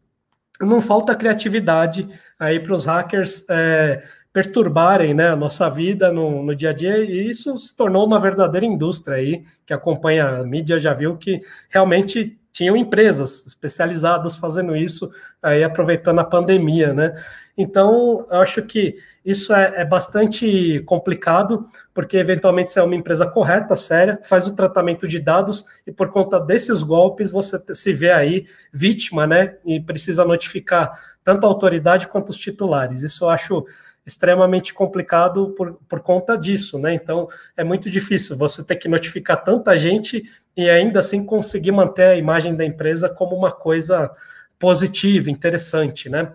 não 0.62 0.80
falta 0.80 1.14
criatividade 1.14 2.08
aí 2.40 2.62
para 2.62 2.74
os 2.74 2.86
hackers 2.86 3.46
é, 3.50 4.04
perturbarem 4.32 5.14
né, 5.14 5.28
a 5.28 5.36
nossa 5.36 5.70
vida 5.70 6.14
no, 6.14 6.42
no, 6.42 6.56
dia 6.56 6.70
a 6.70 6.74
dia, 6.74 6.98
e 7.00 7.30
isso 7.30 7.58
se 7.58 7.76
tornou 7.76 8.06
uma 8.06 8.22
verdadeira 8.22 8.66
indústria 8.66 9.18
aí, 9.18 9.44
que 9.66 9.74
acompanha 9.74 10.30
a 10.30 10.44
mídia, 10.46 10.80
já 10.80 10.94
viu 10.94 11.18
que 11.18 11.42
realmente 11.70 12.40
tinham 12.56 12.78
empresas 12.78 13.46
especializadas 13.46 14.38
fazendo 14.38 14.78
isso, 14.78 15.12
aí 15.44 15.62
aproveitando 15.62 16.20
a 16.20 16.24
pandemia, 16.24 16.94
né? 16.94 17.22
Então, 17.58 18.26
eu 18.32 18.40
acho 18.40 18.62
que 18.62 18.96
isso 19.26 19.54
é, 19.54 19.74
é, 19.82 19.84
bastante 19.84 20.82
complicado, 20.86 21.66
porque 21.94 22.16
eventualmente 22.16 22.72
se 22.72 22.80
é 22.80 22.82
uma 22.82 22.96
empresa 22.96 23.28
correta, 23.28 23.76
séria, 23.76 24.22
faz 24.24 24.48
o 24.48 24.56
tratamento 24.56 25.06
de 25.06 25.20
dados 25.20 25.66
e 25.86 25.92
por 25.92 26.10
conta 26.10 26.40
desses 26.40 26.82
golpes 26.82 27.30
você 27.30 27.62
se 27.74 27.92
vê 27.92 28.12
aí 28.12 28.46
vítima, 28.72 29.28
né? 29.28 29.58
E 29.66 29.82
precisa 29.82 30.24
notificar 30.24 30.98
tanto 31.26 31.46
a 31.46 31.50
autoridade 31.50 32.08
quanto 32.08 32.30
os 32.30 32.38
titulares. 32.38 33.04
Isso 33.04 33.26
eu 33.26 33.30
acho 33.30 33.66
extremamente 34.06 34.74
complicado 34.74 35.50
por, 35.58 35.74
por 35.90 36.00
conta 36.02 36.38
disso, 36.38 36.78
né? 36.78 36.94
Então 36.94 37.28
é 37.58 37.64
muito 37.64 37.90
difícil 37.90 38.38
você 38.38 38.66
ter 38.66 38.76
que 38.76 38.88
notificar 38.88 39.44
tanta 39.44 39.76
gente 39.78 40.24
e 40.56 40.70
ainda 40.70 41.00
assim 41.00 41.26
conseguir 41.26 41.72
manter 41.72 42.04
a 42.04 42.16
imagem 42.16 42.56
da 42.56 42.64
empresa 42.64 43.10
como 43.10 43.36
uma 43.36 43.52
coisa 43.52 44.12
positiva, 44.60 45.32
interessante, 45.32 46.08
né? 46.10 46.32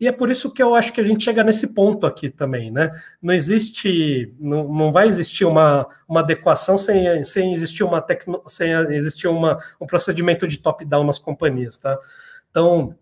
E 0.00 0.08
é 0.08 0.12
por 0.12 0.30
isso 0.30 0.50
que 0.50 0.62
eu 0.62 0.74
acho 0.74 0.94
que 0.94 1.00
a 1.00 1.04
gente 1.04 1.22
chega 1.22 1.44
nesse 1.44 1.74
ponto 1.74 2.06
aqui 2.06 2.30
também, 2.30 2.70
né? 2.70 2.90
Não 3.20 3.34
existe, 3.34 4.34
não, 4.40 4.66
não 4.66 4.90
vai 4.90 5.06
existir 5.06 5.44
uma, 5.44 5.86
uma 6.08 6.20
adequação 6.20 6.78
sem, 6.78 7.22
sem 7.22 7.52
existir 7.52 7.84
uma 7.84 8.00
tecno, 8.00 8.42
sem 8.46 8.72
existir 8.94 9.28
uma, 9.28 9.62
um 9.78 9.86
procedimento 9.86 10.48
de 10.48 10.58
top-down 10.58 11.04
nas 11.04 11.18
companhias, 11.18 11.76
tá? 11.76 11.98
Então, 12.50 12.96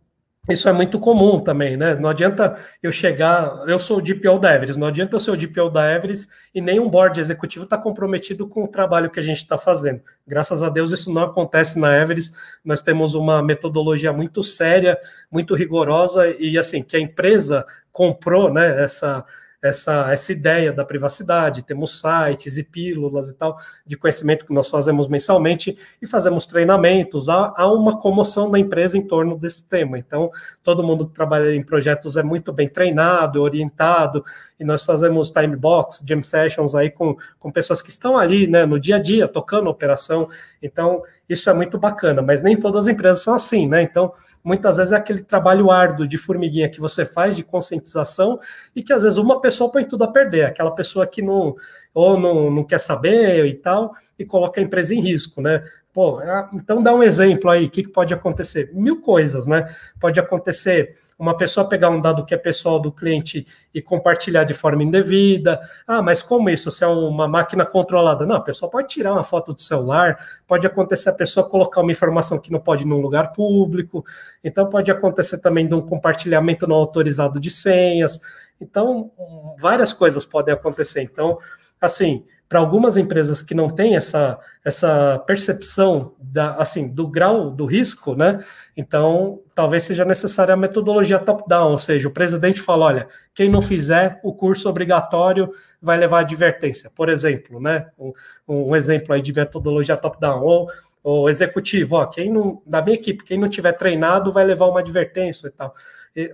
isso 0.48 0.68
é 0.68 0.72
muito 0.72 0.98
comum 0.98 1.40
também, 1.40 1.76
né? 1.76 1.94
Não 1.94 2.08
adianta 2.08 2.58
eu 2.82 2.90
chegar, 2.90 3.64
eu 3.66 3.78
sou 3.78 3.98
o 3.98 4.02
DPO 4.02 4.38
da 4.38 4.54
Everest, 4.54 4.78
não 4.78 4.86
adianta 4.86 5.16
eu 5.16 5.20
ser 5.20 5.30
o 5.30 5.36
DPO 5.36 5.70
da 5.70 5.92
Everest 5.92 6.28
e 6.54 6.60
nenhum 6.60 6.88
board 6.88 7.20
executivo 7.20 7.64
está 7.64 7.76
comprometido 7.76 8.48
com 8.48 8.64
o 8.64 8.68
trabalho 8.68 9.10
que 9.10 9.20
a 9.20 9.22
gente 9.22 9.38
está 9.38 9.58
fazendo. 9.58 10.00
Graças 10.26 10.62
a 10.62 10.68
Deus 10.68 10.90
isso 10.90 11.12
não 11.12 11.24
acontece 11.24 11.78
na 11.78 11.96
Everest. 11.96 12.34
Nós 12.64 12.80
temos 12.80 13.14
uma 13.14 13.42
metodologia 13.42 14.12
muito 14.12 14.42
séria, 14.42 14.98
muito 15.30 15.54
rigorosa 15.54 16.28
e 16.38 16.56
assim 16.56 16.82
que 16.82 16.96
a 16.96 17.00
empresa 17.00 17.66
comprou, 17.92 18.52
né? 18.52 18.82
Essa 18.82 19.24
essa, 19.62 20.12
essa 20.12 20.32
ideia 20.32 20.72
da 20.72 20.84
privacidade. 20.84 21.64
Temos 21.64 22.00
sites 22.00 22.56
e 22.56 22.62
pílulas 22.62 23.30
e 23.30 23.36
tal 23.36 23.58
de 23.84 23.96
conhecimento 23.96 24.46
que 24.46 24.52
nós 24.52 24.68
fazemos 24.68 25.08
mensalmente 25.08 25.76
e 26.00 26.06
fazemos 26.06 26.46
treinamentos. 26.46 27.28
Há, 27.28 27.52
há 27.56 27.72
uma 27.72 27.98
comoção 27.98 28.50
da 28.50 28.58
empresa 28.58 28.96
em 28.96 29.06
torno 29.06 29.36
desse 29.36 29.68
tema. 29.68 29.98
Então, 29.98 30.30
todo 30.62 30.82
mundo 30.82 31.08
que 31.08 31.14
trabalha 31.14 31.54
em 31.54 31.62
projetos 31.62 32.16
é 32.16 32.22
muito 32.22 32.52
bem 32.52 32.68
treinado, 32.68 33.42
orientado, 33.42 34.24
e 34.58 34.64
nós 34.64 34.82
fazemos 34.82 35.30
time 35.30 35.54
box, 35.54 36.04
jam 36.06 36.22
sessions 36.22 36.74
aí 36.74 36.90
com, 36.90 37.16
com 37.38 37.50
pessoas 37.50 37.80
que 37.80 37.90
estão 37.90 38.18
ali 38.18 38.46
né, 38.46 38.66
no 38.66 38.78
dia 38.78 38.96
a 38.96 38.98
dia, 38.98 39.28
tocando 39.28 39.68
a 39.68 39.70
operação. 39.70 40.28
Então, 40.62 41.02
isso 41.28 41.48
é 41.48 41.52
muito 41.52 41.78
bacana, 41.78 42.20
mas 42.20 42.42
nem 42.42 42.56
todas 42.56 42.84
as 42.84 42.88
empresas 42.88 43.22
são 43.22 43.34
assim, 43.34 43.68
né? 43.68 43.82
Então, 43.82 44.12
muitas 44.42 44.78
vezes 44.78 44.92
é 44.92 44.96
aquele 44.96 45.22
trabalho 45.22 45.70
árduo 45.70 46.08
de 46.08 46.16
formiguinha 46.16 46.68
que 46.68 46.80
você 46.80 47.04
faz 47.04 47.36
de 47.36 47.42
conscientização 47.42 48.40
e 48.74 48.82
que 48.82 48.92
às 48.92 49.02
vezes 49.02 49.18
uma 49.18 49.40
pessoa 49.40 49.70
põe 49.70 49.84
tudo 49.84 50.04
a 50.04 50.08
perder, 50.08 50.46
aquela 50.46 50.70
pessoa 50.70 51.06
que 51.06 51.22
não 51.22 51.54
ou 51.94 52.18
não, 52.18 52.50
não 52.50 52.64
quer 52.64 52.78
saber 52.78 53.44
e 53.46 53.54
tal, 53.54 53.92
e 54.18 54.24
coloca 54.24 54.60
a 54.60 54.62
empresa 54.62 54.94
em 54.94 55.00
risco, 55.00 55.40
né? 55.40 55.64
Pô, 55.92 56.20
é, 56.20 56.48
então 56.54 56.82
dá 56.82 56.94
um 56.94 57.02
exemplo 57.02 57.50
aí, 57.50 57.66
o 57.66 57.70
que, 57.70 57.82
que 57.82 57.88
pode 57.88 58.14
acontecer? 58.14 58.70
Mil 58.72 59.00
coisas, 59.00 59.46
né? 59.46 59.66
Pode 60.00 60.20
acontecer 60.20 60.94
uma 61.18 61.36
pessoa 61.36 61.68
pegar 61.68 61.90
um 61.90 62.00
dado 62.00 62.24
que 62.24 62.32
é 62.32 62.36
pessoal 62.36 62.78
do 62.78 62.92
cliente 62.92 63.44
e 63.74 63.82
compartilhar 63.82 64.44
de 64.44 64.54
forma 64.54 64.84
indevida. 64.84 65.60
Ah, 65.84 66.00
mas 66.00 66.22
como 66.22 66.48
isso? 66.48 66.70
Se 66.70 66.84
é 66.84 66.86
uma 66.86 67.26
máquina 67.26 67.66
controlada? 67.66 68.24
Não, 68.24 68.36
a 68.36 68.40
pessoa 68.40 68.70
pode 68.70 68.88
tirar 68.88 69.12
uma 69.12 69.24
foto 69.24 69.52
do 69.52 69.60
celular, 69.60 70.16
pode 70.46 70.66
acontecer 70.66 71.10
a 71.10 71.14
pessoa 71.14 71.48
colocar 71.48 71.80
uma 71.80 71.90
informação 71.90 72.38
que 72.38 72.52
não 72.52 72.60
pode 72.60 72.86
num 72.86 73.00
lugar 73.00 73.32
público, 73.32 74.04
então 74.44 74.68
pode 74.68 74.90
acontecer 74.92 75.38
também 75.38 75.66
de 75.66 75.74
um 75.74 75.80
compartilhamento 75.80 76.66
não 76.68 76.76
autorizado 76.76 77.40
de 77.40 77.50
senhas. 77.50 78.20
Então, 78.60 79.10
várias 79.58 79.92
coisas 79.92 80.24
podem 80.24 80.54
acontecer. 80.54 81.02
Então, 81.02 81.38
assim, 81.80 82.24
para 82.48 82.58
algumas 82.58 82.96
empresas 82.96 83.42
que 83.42 83.54
não 83.54 83.68
têm 83.68 83.94
essa, 83.94 84.38
essa 84.64 85.18
percepção 85.26 86.14
da, 86.18 86.54
assim, 86.54 86.88
do 86.88 87.06
grau 87.06 87.50
do 87.50 87.66
risco, 87.66 88.14
né? 88.14 88.42
Então, 88.76 89.42
talvez 89.54 89.82
seja 89.82 90.04
necessária 90.04 90.54
a 90.54 90.56
metodologia 90.56 91.18
top-down, 91.18 91.72
ou 91.72 91.78
seja, 91.78 92.08
o 92.08 92.12
presidente 92.12 92.60
fala: 92.60 92.86
olha, 92.86 93.08
quem 93.34 93.50
não 93.50 93.60
fizer 93.60 94.18
o 94.22 94.32
curso 94.32 94.68
obrigatório 94.68 95.52
vai 95.80 95.98
levar 95.98 96.20
advertência, 96.20 96.90
por 96.94 97.10
exemplo, 97.10 97.60
né? 97.60 97.88
Um, 97.98 98.12
um 98.48 98.74
exemplo 98.74 99.14
aí 99.14 99.20
de 99.20 99.32
metodologia 99.32 99.96
top-down, 99.96 100.42
ou 100.42 100.70
o 101.02 101.28
executivo, 101.28 101.96
ó, 101.96 102.06
quem 102.06 102.32
não, 102.32 102.62
da 102.66 102.82
minha 102.82 102.96
equipe, 102.96 103.24
quem 103.24 103.38
não 103.38 103.48
tiver 103.48 103.72
treinado 103.72 104.32
vai 104.32 104.44
levar 104.44 104.66
uma 104.66 104.80
advertência 104.80 105.48
e 105.48 105.50
tal 105.50 105.74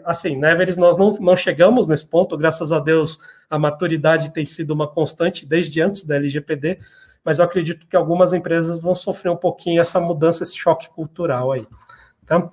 assim, 0.05 0.37
na 0.37 0.51
Everest 0.51 0.79
nós 0.81 0.97
não, 0.97 1.13
não 1.13 1.37
chegamos 1.37 1.87
nesse 1.87 2.07
ponto, 2.07 2.37
graças 2.37 2.73
a 2.73 2.79
Deus 2.79 3.19
a 3.51 3.59
maturidade 3.59 4.33
tem 4.33 4.47
sido 4.47 4.73
uma 4.73 4.89
constante 4.89 5.47
desde 5.47 5.81
antes 5.81 6.05
da 6.05 6.17
LGPD, 6.17 6.79
mas 7.25 7.39
eu 7.39 7.45
acredito 7.45 7.87
que 7.87 7.97
algumas 7.97 8.33
empresas 8.33 8.79
vão 8.79 8.95
sofrer 8.95 9.31
um 9.31 9.37
pouquinho 9.37 9.81
essa 9.81 9.99
mudança, 9.99 10.43
esse 10.43 10.57
choque 10.57 10.89
cultural 10.91 11.53
aí. 11.53 11.67
Tá? 12.27 12.51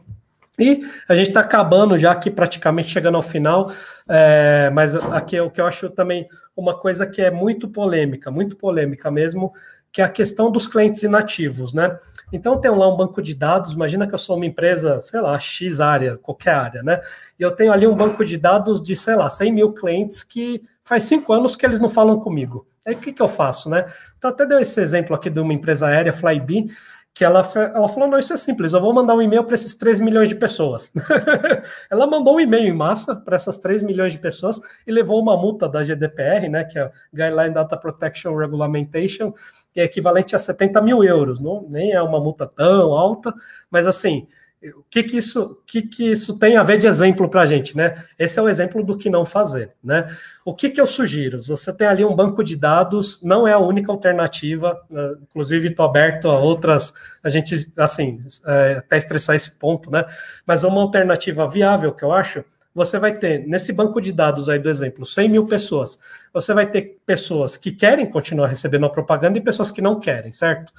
E 0.60 0.86
a 1.08 1.16
gente 1.16 1.30
está 1.30 1.40
acabando 1.40 1.98
já 1.98 2.12
aqui, 2.12 2.30
praticamente 2.30 2.90
chegando 2.90 3.16
ao 3.16 3.22
final, 3.22 3.72
é, 4.08 4.70
mas 4.72 4.96
aqui 4.96 5.40
o 5.40 5.50
que 5.50 5.60
eu 5.60 5.66
acho 5.66 5.90
também 5.90 6.28
uma 6.56 6.78
coisa 6.78 7.08
que 7.08 7.22
é 7.22 7.32
muito 7.32 7.68
polêmica, 7.68 8.30
muito 8.30 8.56
polêmica 8.56 9.10
mesmo, 9.10 9.54
que 9.92 10.02
é 10.02 10.06
a 10.06 10.10
questão 10.10 10.50
dos 10.50 10.66
clientes 10.66 11.04
inativos, 11.04 11.74
né? 11.74 12.00
Então, 12.32 12.60
tem 12.60 12.72
lá 12.72 12.88
um 12.88 12.96
banco 12.96 13.22
de 13.22 13.36
dados. 13.36 13.74
Imagina 13.74 14.08
que 14.08 14.14
eu 14.14 14.18
sou 14.18 14.38
uma 14.38 14.46
empresa, 14.46 15.00
sei 15.00 15.20
lá, 15.20 15.38
X 15.38 15.82
área, 15.82 16.18
qualquer 16.18 16.54
área, 16.54 16.82
né? 16.82 17.02
E 17.38 17.44
eu 17.44 17.52
tenho 17.52 17.74
ali 17.74 17.86
um 17.86 17.96
banco 17.96 18.24
de 18.24 18.38
dados 18.38 18.82
de, 18.82 18.96
sei 18.96 19.16
lá, 19.16 19.28
100 19.28 19.52
mil 19.52 19.74
clientes 19.74 20.24
que 20.24 20.62
faz 20.82 21.04
cinco 21.04 21.34
anos 21.34 21.56
que 21.56 21.66
eles 21.66 21.80
não 21.80 21.90
falam 21.90 22.20
comigo. 22.20 22.66
Aí 22.86 22.96
o 22.96 22.98
que, 22.98 23.12
que 23.12 23.22
eu 23.22 23.28
faço, 23.28 23.70
né? 23.70 23.86
Então, 24.18 24.32
até 24.32 24.46
deu 24.46 24.60
esse 24.60 24.80
exemplo 24.82 25.16
aqui 25.16 25.30
de 25.30 25.40
uma 25.40 25.54
empresa 25.54 25.88
aérea, 25.88 26.14
Flybe, 26.14 26.72
que 27.14 27.26
ela, 27.26 27.42
ela 27.56 27.88
falou: 27.88 28.08
não, 28.10 28.18
isso 28.18 28.34
é 28.34 28.38
simples, 28.38 28.74
eu 28.74 28.82
vou 28.82 28.94
mandar 28.94 29.16
um 29.16 29.22
e-mail 29.22 29.44
para 29.44 29.56
esses 29.56 29.76
3 29.76 30.00
milhões 30.00 30.30
de 30.30 30.36
pessoas. 30.36 30.92
ela 31.92 32.08
mandou 32.08 32.36
um 32.36 32.40
e-mail 32.40 32.68
em 32.68 32.76
massa 32.76 33.16
para 33.16 33.36
essas 33.36 33.58
3 33.58 33.84
milhões 33.84 34.14
de 34.14 34.20
pessoas 34.20 34.62
e 34.88 34.92
levou 34.92 35.22
uma 35.22 35.36
multa 35.36 35.68
da 35.68 35.84
GDPR, 35.84 36.48
né, 36.50 36.64
que 36.64 36.80
é 36.80 36.84
a 36.84 36.92
Guideline 37.14 37.54
Data 37.54 37.76
Protection 37.76 38.36
Regulamentation, 38.36 39.34
que 39.74 39.80
é 39.80 39.84
equivalente 39.84 40.36
a 40.36 40.40
70 40.40 40.82
mil 40.82 41.04
euros. 41.04 41.40
Não, 41.40 41.66
nem 41.70 41.92
é 41.92 42.02
uma 42.02 42.20
multa 42.20 42.46
tão 42.46 42.94
alta, 42.94 43.34
mas 43.70 43.88
assim, 43.88 44.28
o 44.64 44.84
que 44.92 45.02
que 45.02 45.18
isso, 45.18 45.60
que 45.66 45.82
que 45.82 46.12
isso 46.12 46.38
tem 46.38 46.56
a 46.56 46.62
ver 46.62 46.78
de 46.78 46.86
exemplo 46.86 47.28
para 47.28 47.42
a 47.42 47.46
gente, 47.48 47.76
né? 47.76 48.06
Esse 48.18 48.38
é 48.40 48.44
o 48.44 48.48
exemplo 48.48 48.84
do 48.84 48.96
que 48.96 49.10
não 49.10 49.26
fazer, 49.26 49.72
né? 49.84 50.16
O 50.46 50.54
que 50.54 50.70
que 50.70 50.80
eu 50.80 50.86
sugiro? 50.86 51.42
Você 51.42 51.76
tem 51.76 51.88
ali 51.88 52.06
um 52.06 52.16
banco 52.16 52.44
de 52.44 52.56
dados, 52.56 53.24
não 53.24 53.48
é 53.48 53.54
a 53.54 53.60
única 53.60 53.92
alternativa, 53.92 54.80
né? 54.88 55.16
inclusive 55.24 55.70
estou 55.70 55.84
aberto 55.84 56.28
a 56.28 56.38
outras, 56.38 56.94
a 57.24 57.30
gente, 57.30 57.72
assim, 57.76 58.20
é, 58.46 58.76
até 58.78 58.98
estressar 58.98 59.36
esse 59.36 59.58
ponto, 59.58 59.90
né? 59.90 60.06
Mas 60.46 60.64
uma 60.64 60.82
alternativa 60.82 61.48
viável 61.48 61.92
que 61.92 62.04
eu 62.04 62.12
acho 62.12 62.46
você 62.74 62.98
vai 62.98 63.14
ter, 63.18 63.46
nesse 63.48 63.74
banco 63.74 64.00
de 64.00 64.14
dados 64.14 64.50
aí 64.50 64.58
do 64.58 64.70
exemplo, 64.70 65.06
100 65.06 65.30
mil 65.30 65.46
pessoas, 65.46 66.00
você 66.34 66.54
vai 66.54 66.66
ter 66.66 67.00
pessoas 67.06 67.58
que 67.58 67.72
querem 67.72 68.10
continuar 68.10 68.48
recebendo 68.48 68.86
a 68.86 68.90
propaganda 68.90 69.38
e 69.38 69.42
pessoas 69.42 69.72
que 69.72 69.82
não 69.82 70.00
querem, 70.00 70.32
certo? 70.32 70.72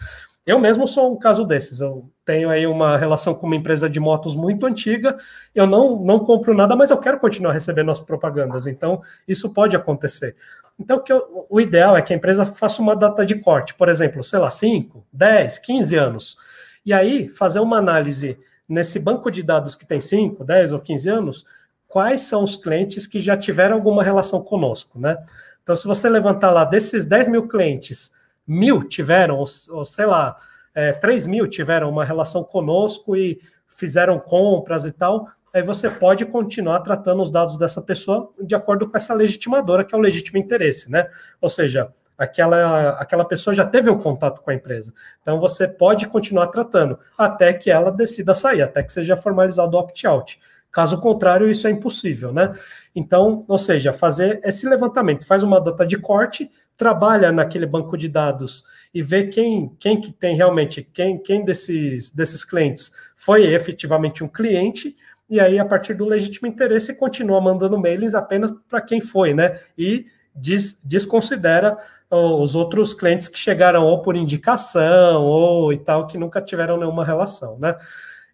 Eu 0.45 0.59
mesmo 0.59 0.89
sou 0.89 1.13
um 1.13 1.17
caso 1.17 1.45
desses. 1.45 1.81
Eu 1.81 2.11
tenho 2.25 2.51
aí 2.51 2.67
uma 2.67 2.97
relação 2.97 3.35
com 3.35 3.47
uma 3.47 3.55
empresa 3.55 3.89
de 3.89 4.01
motos 4.01 4.35
muito 4.35 4.67
antiga. 4.67 5.17
Eu 5.55 5.67
não, 5.67 6.03
não 6.03 6.19
compro 6.19 6.53
nada, 6.53 6.75
mas 6.75 6.91
eu 6.91 6.99
quero 6.99 7.21
continuar 7.21 7.53
recebendo 7.53 7.93
as 7.93 8.01
propagandas. 8.01 8.67
Então, 8.67 9.03
isso 9.27 9.53
pode 9.53 9.77
acontecer. 9.77 10.35
Então, 10.79 10.99
que 10.99 11.13
eu, 11.13 11.47
o 11.49 11.61
ideal 11.61 11.97
é 11.97 12.03
que 12.03 12.13
a 12.13 12.17
empresa 12.17 12.45
faça 12.45 12.83
uma 12.83 12.97
data 12.97 13.25
de 13.25 13.37
corte, 13.37 13.75
por 13.75 13.89
exemplo, 13.89 14.25
sei 14.25 14.39
lá, 14.41 14.51
5, 14.51 15.07
10, 15.13 15.59
15 15.61 15.97
anos. 15.97 16.37
E 16.85 16.93
aí, 16.93 17.29
fazer 17.29 17.61
uma 17.61 17.79
análise 17.79 18.37
nesse 18.69 18.99
banco 18.99 19.31
de 19.31 19.43
dados 19.45 19.77
que 19.77 19.87
tem 19.87 20.01
5, 20.01 20.45
10 20.45 20.73
ou 20.73 20.81
15 20.81 21.09
anos, 21.09 21.45
quais 21.93 22.23
são 22.23 22.43
os 22.43 22.57
clientes 22.57 23.07
que 23.07 23.21
já 23.21 23.37
tiveram 23.37 23.75
alguma 23.75 24.03
relação 24.03 24.43
conosco, 24.43 24.99
né? 24.99 25.19
Então, 25.63 25.77
se 25.77 25.87
você 25.87 26.09
levantar 26.09 26.51
lá 26.51 26.65
desses 26.65 27.05
10 27.05 27.29
mil 27.29 27.47
clientes, 27.47 28.11
mil 28.49 28.83
tiveram, 28.83 29.37
ou, 29.37 29.45
ou 29.73 29.85
sei 29.85 30.07
lá, 30.07 30.35
é, 30.75 30.93
3 30.93 31.27
mil 31.27 31.47
tiveram 31.47 31.91
uma 31.91 32.03
relação 32.03 32.43
conosco 32.43 33.15
e 33.15 33.39
fizeram 33.69 34.19
compras 34.19 34.87
e 34.87 34.91
tal, 34.91 35.29
aí 35.53 35.61
você 35.63 35.91
pode 35.91 36.25
continuar 36.25 36.81
tratando 36.81 37.21
os 37.21 37.31
dados 37.31 37.59
dessa 37.59 37.83
pessoa 37.83 38.33
de 38.41 38.55
acordo 38.55 38.89
com 38.89 38.97
essa 38.97 39.13
legitimadora, 39.13 39.85
que 39.85 39.95
é 39.95 39.99
o 39.99 40.01
legítimo 40.01 40.39
interesse, 40.39 40.91
né? 40.91 41.11
Ou 41.43 41.49
seja, 41.51 41.93
aquela, 42.17 42.93
aquela 42.93 43.27
pessoa 43.27 43.53
já 43.53 43.67
teve 43.67 43.91
um 43.91 43.99
contato 43.99 44.41
com 44.41 44.51
a 44.51 44.55
empresa. 44.55 44.95
Então 45.21 45.39
você 45.39 45.69
pode 45.69 46.07
continuar 46.07 46.47
tratando 46.47 46.99
até 47.19 47.53
que 47.53 47.71
ela 47.71 47.93
decida 47.93 48.33
sair, 48.33 48.63
até 48.63 48.83
que 48.83 48.91
seja 48.91 49.15
formalizado 49.15 49.77
o 49.77 49.81
opt-out. 49.81 50.41
Caso 50.73 50.99
contrário, 50.99 51.51
isso 51.51 51.69
é 51.69 51.71
impossível, 51.71 52.33
né? 52.33 52.53
Então, 52.97 53.45
ou 53.47 53.59
seja, 53.59 53.93
fazer 53.93 54.41
esse 54.43 54.67
levantamento, 54.67 55.27
faz 55.27 55.43
uma 55.43 55.61
data 55.61 55.87
de 55.87 55.99
corte, 55.99 56.51
trabalha 56.77 57.31
naquele 57.31 57.67
banco 57.67 57.97
de 57.97 58.09
dados 58.09 58.65
e 58.95 59.03
vê 59.03 59.27
quem, 59.27 59.71
quem 59.79 60.01
que 60.01 60.11
tem 60.11 60.35
realmente, 60.35 60.83
quem, 60.83 61.19
quem 61.19 61.45
desses, 61.45 62.11
desses 62.11 62.43
clientes 62.43 62.91
foi 63.15 63.53
efetivamente 63.53 64.25
um 64.25 64.29
cliente, 64.29 64.97
e 65.29 65.41
aí, 65.41 65.59
a 65.59 65.65
partir 65.65 65.95
do 65.95 66.05
legítimo 66.05 66.47
interesse, 66.47 66.99
continua 66.99 67.41
mandando 67.41 67.79
mails 67.79 68.15
apenas 68.15 68.53
para 68.69 68.83
quem 68.83 69.01
foi, 69.01 69.33
né? 69.33 69.59
E 69.79 70.05
des, 70.35 70.79
desconsidera 70.85 71.79
os 72.11 72.55
outros 72.55 72.93
clientes 72.93 73.29
que 73.29 73.39
chegaram 73.39 73.85
ou 73.85 74.03
por 74.03 74.15
indicação 74.15 75.25
ou 75.25 75.73
e 75.73 75.79
tal, 75.79 76.07
que 76.07 76.19
nunca 76.19 76.43
tiveram 76.43 76.77
nenhuma 76.77 77.03
relação, 77.03 77.59
né? 77.59 77.75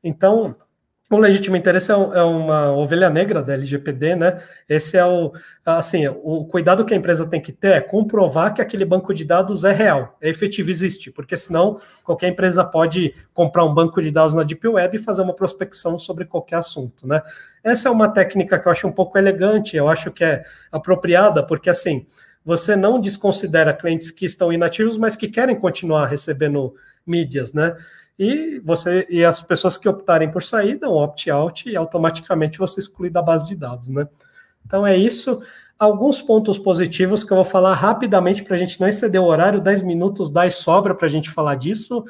Então, 0.03 0.57
o 1.11 1.19
legítimo 1.19 1.57
interesse 1.57 1.91
é, 1.91 1.95
é 1.95 2.23
uma 2.23 2.71
ovelha 2.73 3.09
negra 3.09 3.43
da 3.43 3.55
LGPD, 3.55 4.15
né? 4.15 4.43
Esse 4.69 4.99
é 4.99 5.07
o, 5.07 5.33
assim, 5.65 6.07
o 6.07 6.45
cuidado 6.45 6.85
que 6.85 6.93
a 6.93 6.97
empresa 6.97 7.29
tem 7.29 7.41
que 7.41 7.51
ter 7.51 7.73
é 7.73 7.81
comprovar 7.81 8.53
que 8.53 8.61
aquele 8.61 8.85
banco 8.85 9.15
de 9.15 9.25
dados 9.25 9.65
é 9.65 9.73
real, 9.73 10.17
é 10.21 10.29
efetivo, 10.29 10.69
existe, 10.69 11.11
porque 11.11 11.35
senão 11.35 11.81
qualquer 12.05 12.29
empresa 12.29 12.63
pode 12.63 13.15
comprar 13.33 13.65
um 13.65 13.73
banco 13.73 14.03
de 14.03 14.11
dados 14.11 14.35
na 14.35 14.43
Deep 14.43 14.69
Web 14.69 14.97
e 14.97 15.01
fazer 15.01 15.23
uma 15.23 15.35
prospecção 15.35 15.99
sobre 15.99 16.27
qualquer 16.27 16.57
assunto, 16.57 17.07
né? 17.07 17.23
Essa 17.65 17.89
é 17.89 17.93
uma 17.93 18.09
técnica 18.09 18.59
que 18.59 18.69
eu 18.69 18.73
acho 18.73 18.87
um 18.87 18.93
pouco 18.93 19.17
elegante, 19.17 19.77
eu 19.77 19.89
acho 19.89 20.11
que 20.11 20.23
é 20.23 20.45
apropriada, 20.71 21.43
porque 21.43 21.71
assim, 21.71 22.07
você 22.45 22.77
não 22.77 23.01
desconsidera 23.01 23.75
clientes 23.75 24.11
que 24.11 24.25
estão 24.25 24.53
inativos, 24.53 24.97
mas 24.99 25.17
que 25.17 25.29
querem 25.29 25.59
continuar 25.59 26.07
recebendo 26.07 26.75
mídias, 27.07 27.53
né? 27.53 27.77
E 28.19 28.59
você 28.61 29.07
e 29.09 29.25
as 29.25 29.41
pessoas 29.41 29.77
que 29.77 29.89
optarem 29.89 30.31
por 30.31 30.43
sair 30.43 30.79
dão 30.79 30.93
opt-out 30.93 31.69
e 31.69 31.77
automaticamente 31.77 32.59
você 32.59 32.81
exclui 32.81 33.11
da 33.11 33.23
base 33.23 33.47
de 33.47 33.55
dados, 33.55 33.89
né? 33.89 34.09
Então 34.67 34.87
é 34.87 34.97
isso. 34.97 35.41
Alguns 35.79 36.21
pontos 36.21 36.59
positivos 36.59 37.23
que 37.23 37.33
eu 37.33 37.37
vou 37.37 37.45
falar 37.45 37.75
rapidamente 37.75 38.43
para 38.43 38.55
a 38.55 38.59
gente 38.59 38.81
não 38.81 38.89
exceder 38.89 39.21
o 39.21 39.27
horário, 39.27 39.61
10 39.61 39.83
minutos 39.83 40.31
dá 40.31 40.47
e 40.47 40.51
sobra 40.51 40.95
para 40.95 41.07
a 41.07 41.11
gente 41.11 41.31
falar 41.31 41.55
disso. 41.55 42.05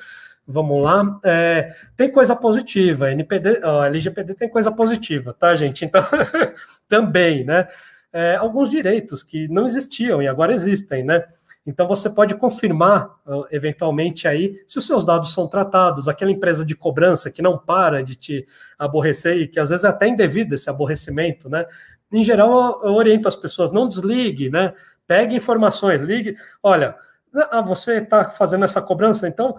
Vamos 0.47 0.83
lá. 0.83 1.21
É, 1.23 1.75
tem 1.95 2.11
coisa 2.11 2.35
positiva, 2.35 3.11
NPD, 3.13 3.61
LGPD 3.87 4.35
tem 4.35 4.49
coisa 4.49 4.73
positiva, 4.73 5.35
tá, 5.35 5.55
gente? 5.55 5.85
Então, 5.85 6.03
também, 6.89 7.45
né? 7.45 7.69
é, 8.13 8.37
alguns 8.37 8.71
direitos 8.71 9.23
que 9.23 9.49
não 9.49 9.67
existiam 9.67 10.23
e 10.23 10.29
agora 10.29 10.53
existem, 10.53 11.05
né? 11.05 11.25
Então 11.69 11.87
você 11.87 12.09
pode 12.09 12.35
confirmar 12.35 13.15
eventualmente 13.51 14.27
aí 14.27 14.63
se 14.67 14.79
os 14.79 14.87
seus 14.87 15.05
dados 15.05 15.35
são 15.35 15.47
tratados, 15.47 16.09
aquela 16.09 16.31
empresa 16.31 16.65
de 16.65 16.75
cobrança 16.75 17.31
que 17.31 17.43
não 17.43 17.59
para 17.59 18.03
de 18.03 18.17
te 18.17 18.47
aborrecer 18.79 19.37
e 19.37 19.47
que 19.47 19.61
às 19.61 19.69
vezes 19.69 19.85
é 19.85 19.89
até 19.89 20.09
indevido 20.09 20.55
esse 20.55 20.71
aborrecimento, 20.71 21.47
né? 21.51 21.67
Em 22.11 22.23
geral, 22.23 22.81
eu 22.83 22.95
oriento 22.95 23.29
as 23.29 23.37
pessoas, 23.37 23.71
não 23.71 23.87
desligue, 23.87 24.49
né? 24.49 24.73
Pegue 25.07 25.37
informações, 25.37 26.01
ligue. 26.01 26.35
Olha, 26.63 26.97
ah, 27.51 27.61
você 27.61 27.99
está 27.99 28.31
fazendo 28.31 28.65
essa 28.65 28.81
cobrança, 28.81 29.29
então 29.29 29.57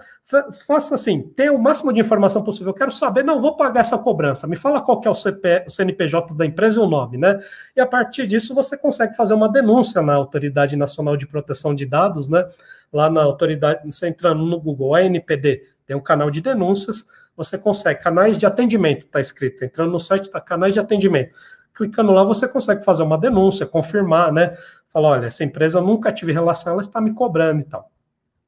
faça 0.66 0.96
assim, 0.96 1.22
tenha 1.36 1.54
o 1.54 1.58
máximo 1.58 1.94
de 1.94 2.00
informação 2.00 2.44
possível. 2.44 2.70
Eu 2.70 2.74
quero 2.74 2.92
saber, 2.92 3.24
não 3.24 3.40
vou 3.40 3.56
pagar 3.56 3.82
essa 3.82 3.98
cobrança. 3.98 4.48
Me 4.48 4.56
fala 4.56 4.82
qual 4.82 5.00
que 5.00 5.08
é 5.08 5.12
o, 5.12 5.16
CP, 5.16 5.66
o 5.68 5.70
CNPJ 5.70 6.34
da 6.34 6.46
empresa 6.46 6.80
e 6.80 6.84
o 6.84 6.88
nome, 6.88 7.18
né? 7.18 7.40
E 7.76 7.82
a 7.82 7.86
partir 7.86 8.28
disso 8.28 8.54
você 8.54 8.78
consegue 8.78 9.16
fazer 9.16 9.34
uma 9.34 9.50
denúncia 9.50 10.02
na 10.02 10.14
Autoridade 10.14 10.76
Nacional 10.76 11.16
de 11.16 11.28
Proteção 11.28 11.74
de 11.74 11.86
Dados, 11.86 12.28
né? 12.28 12.48
Lá 12.92 13.10
na 13.10 13.22
autoridade, 13.22 13.86
você 13.86 14.08
entrando 14.08 14.44
no 14.44 14.60
Google, 14.60 14.96
ANPD, 14.96 15.64
tem 15.86 15.96
um 15.96 16.02
canal 16.02 16.30
de 16.30 16.42
denúncias, 16.42 17.06
você 17.36 17.58
consegue, 17.58 18.02
canais 18.02 18.38
de 18.38 18.46
atendimento, 18.46 19.06
está 19.06 19.20
escrito, 19.20 19.64
entrando 19.64 19.92
no 19.92 20.00
site, 20.00 20.26
está 20.26 20.42
canais 20.42 20.74
de 20.74 20.80
atendimento. 20.80 21.32
Clicando 21.74 22.12
lá, 22.12 22.24
você 22.24 22.48
consegue 22.48 22.84
fazer 22.84 23.04
uma 23.04 23.18
denúncia, 23.18 23.66
confirmar, 23.66 24.34
né? 24.34 24.54
Falar, 24.92 25.10
olha, 25.10 25.26
essa 25.28 25.44
empresa 25.44 25.82
nunca 25.82 26.12
tive 26.12 26.32
relação, 26.32 26.74
ela 26.74 26.82
está 26.82 27.00
me 27.00 27.14
cobrando 27.14 27.62
e 27.62 27.66
tal. 27.66 27.92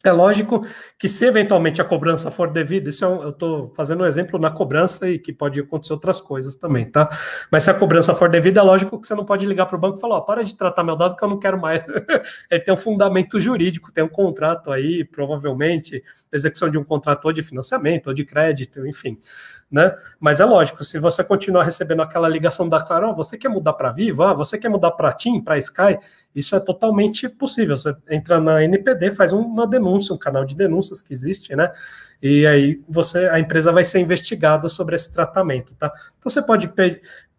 É 0.04 0.12
lógico 0.12 0.66
que 0.98 1.08
se 1.08 1.26
eventualmente 1.26 1.80
a 1.80 1.86
cobrança 1.86 2.32
for 2.32 2.50
devida, 2.52 2.90
isso 2.90 3.06
é 3.06 3.08
eu 3.08 3.30
estou 3.30 3.72
fazendo 3.76 4.02
um 4.02 4.06
exemplo 4.06 4.40
na 4.40 4.50
cobrança 4.50 5.08
e 5.08 5.20
que 5.20 5.32
pode 5.32 5.60
acontecer 5.60 5.94
outras 5.94 6.20
coisas 6.20 6.56
também, 6.56 6.90
tá? 6.90 7.08
Mas 7.52 7.64
se 7.64 7.70
a 7.70 7.74
cobrança 7.74 8.16
for 8.16 8.28
devida, 8.28 8.62
é 8.62 8.64
lógico 8.64 9.00
que 9.00 9.06
você 9.06 9.14
não 9.14 9.24
pode 9.24 9.46
ligar 9.46 9.68
para 9.68 9.76
o 9.76 9.80
banco 9.80 10.00
e 10.00 10.02
falar, 10.02 10.16
ó, 10.16 10.22
para 10.22 10.44
de 10.44 10.56
tratar 10.56 10.84
meu 10.84 10.96
dado 10.96 11.16
que 11.16 11.24
eu 11.24 11.30
não 11.30 11.38
quero 11.38 11.62
mais. 11.62 11.84
Ele 12.50 12.62
tem 12.66 12.74
um 12.74 12.78
fundamento 12.78 13.40
jurídico, 13.40 13.92
tem 13.92 14.04
um 14.04 14.10
contrato 14.10 14.72
aí, 14.72 15.06
provavelmente, 15.06 16.04
execução 16.34 16.68
de 16.68 16.80
um 16.80 16.84
contrato 16.84 17.26
ou 17.26 17.32
de 17.32 17.44
financiamento 17.44 18.08
ou 18.08 18.14
de 18.14 18.26
crédito, 18.26 18.88
enfim 18.88 19.20
né? 19.72 19.96
Mas 20.20 20.40
é 20.40 20.46
lógico, 20.46 20.84
se 20.84 21.00
você 21.00 21.24
continuar 21.24 21.64
recebendo 21.64 22.02
aquela 22.02 22.28
ligação 22.28 22.68
da 22.68 22.82
Claro, 22.82 23.10
oh, 23.10 23.16
você 23.16 23.38
quer 23.38 23.48
mudar 23.48 23.74
para 23.74 23.92
Vivo, 23.92 24.24
ah, 24.24 24.34
você 24.34 24.58
quer 24.58 24.70
mudar 24.70 24.92
para 24.92 25.14
TIM, 25.14 25.42
para 25.42 25.58
Sky, 25.58 25.98
isso 26.36 26.56
é 26.56 26.60
totalmente 26.60 27.30
possível. 27.30 27.78
Você 27.78 27.96
entra 28.10 28.40
na 28.40 28.64
NPD, 28.64 29.12
faz 29.12 29.32
uma 29.32 29.66
denúncia, 29.66 30.14
um 30.14 30.18
canal 30.18 30.44
de 30.44 30.56
denúncias 30.56 31.02
que 31.02 31.14
existe, 31.14 31.56
né? 31.56 31.72
E 32.22 32.46
aí 32.46 32.82
você, 32.88 33.30
a 33.30 33.40
empresa 33.40 33.72
vai 33.72 33.84
ser 33.84 34.00
investigada 34.00 34.70
sobre 34.70 34.96
esse 34.96 35.12
tratamento, 35.12 35.74
tá? 35.76 35.92
Então 36.20 36.30
você 36.30 36.42
pode 36.42 36.68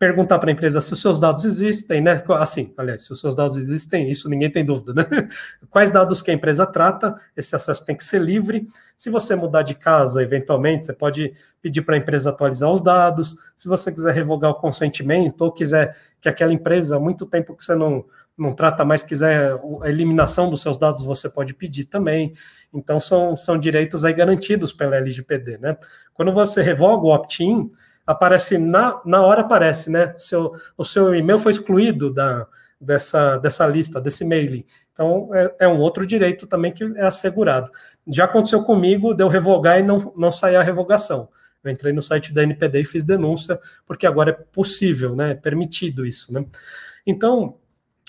perguntar 0.03 0.41
para 0.41 0.51
a 0.51 0.53
empresa 0.53 0.81
se 0.81 0.93
os 0.93 1.01
seus 1.01 1.21
dados 1.21 1.45
existem, 1.45 2.01
né? 2.01 2.25
Assim, 2.31 2.75
aliás, 2.77 3.03
se 3.03 3.13
os 3.13 3.21
seus 3.21 3.37
dados 3.37 3.57
existem, 3.57 4.11
isso 4.11 4.29
ninguém 4.29 4.51
tem 4.51 4.65
dúvida, 4.65 4.93
né? 4.93 5.29
Quais 5.71 5.93
dados 5.93 6.21
que 6.21 6.29
a 6.29 6.35
empresa 6.35 6.67
trata, 6.67 7.15
esse 7.37 7.55
acesso 7.55 7.85
tem 7.85 7.95
que 7.95 8.05
ser 8.05 8.21
livre. 8.21 8.67
Se 8.97 9.11
você 9.11 9.37
mudar 9.37 9.63
de 9.63 9.77
casa, 9.77 10.21
eventualmente, 10.21 10.87
você 10.87 10.93
pode 10.93 11.33
pedir 11.63 11.83
para 11.83 11.95
a 11.95 11.99
empresa 11.99 12.31
atualizar 12.31 12.69
os 12.73 12.81
dados. 12.81 13.37
Se 13.57 13.69
você 13.69 13.93
quiser 13.93 14.13
revogar 14.13 14.51
o 14.51 14.57
consentimento 14.57 15.43
ou 15.43 15.53
quiser 15.53 15.97
que 16.21 16.29
aquela 16.29 16.53
empresa, 16.53 16.97
há 16.97 16.99
muito 16.99 17.25
tempo 17.25 17.55
que 17.55 17.63
você 17.63 17.77
não, 17.77 18.05
não 18.37 18.55
trata 18.57 18.85
mais, 18.85 19.05
quiser 19.05 19.57
a 19.83 19.89
eliminação 19.89 20.51
dos 20.51 20.63
seus 20.63 20.77
dados, 20.77 21.05
você 21.05 21.31
pode 21.31 21.55
pedir 21.55 21.85
também. 21.85 22.35
Então, 22.75 22.99
são, 22.99 23.37
são 23.37 23.57
direitos 23.57 24.05
aí 24.05 24.13
garantidos 24.13 24.73
pela 24.73 24.97
LGPD, 24.97 25.59
né? 25.59 25.77
Quando 26.13 26.33
você 26.33 26.61
revoga 26.61 27.07
o 27.07 27.15
opt-in, 27.15 27.71
aparece 28.13 28.59
na, 28.59 29.01
na 29.05 29.23
hora 29.23 29.43
aparece, 29.43 29.91
né? 29.91 30.15
Seu, 30.17 30.53
o 30.77 30.85
seu 30.85 31.15
e-mail 31.15 31.39
foi 31.39 31.53
excluído 31.53 32.13
da, 32.13 32.47
dessa, 32.81 33.37
dessa 33.39 33.67
lista, 33.67 34.01
desse 34.01 34.25
mailing. 34.25 34.65
Então, 34.93 35.31
é, 35.35 35.55
é, 35.61 35.69
um 35.69 35.79
outro 35.79 36.07
direito 36.07 36.47
também 36.47 36.73
que 36.73 36.85
é 36.97 37.05
assegurado. 37.05 37.71
Já 38.07 38.25
aconteceu 38.25 38.63
comigo, 38.63 39.15
deu 39.15 39.29
revogar 39.29 39.79
e 39.79 39.83
não, 39.83 40.13
não 40.17 40.31
sair 40.31 40.57
a 40.57 40.63
revogação. 40.63 41.29
Eu 41.65 41.71
entrei 41.71 41.93
no 41.93 42.03
site 42.03 42.33
da 42.33 42.43
NPD 42.43 42.81
e 42.81 42.85
fiz 42.85 43.05
denúncia, 43.05 43.59
porque 43.87 44.07
agora 44.07 44.31
é 44.31 44.33
possível, 44.33 45.15
né? 45.15 45.31
É 45.31 45.35
permitido 45.35 46.05
isso, 46.05 46.33
né? 46.33 46.45
Então, 47.07 47.57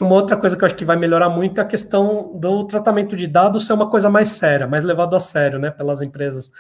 uma 0.01 0.15
outra 0.15 0.35
coisa 0.35 0.57
que 0.57 0.63
eu 0.63 0.65
acho 0.65 0.75
que 0.75 0.85
vai 0.85 0.97
melhorar 0.97 1.29
muito 1.29 1.59
é 1.59 1.61
a 1.61 1.67
questão 1.67 2.37
do 2.37 2.65
tratamento 2.65 3.15
de 3.15 3.27
dados 3.27 3.67
ser 3.67 3.73
uma 3.73 3.89
coisa 3.89 4.09
mais 4.09 4.29
séria, 4.29 4.65
mais 4.65 4.83
levado 4.83 5.15
a 5.15 5.19
sério, 5.19 5.59
né, 5.59 5.69
pelas 5.69 6.01
empresas 6.01 6.51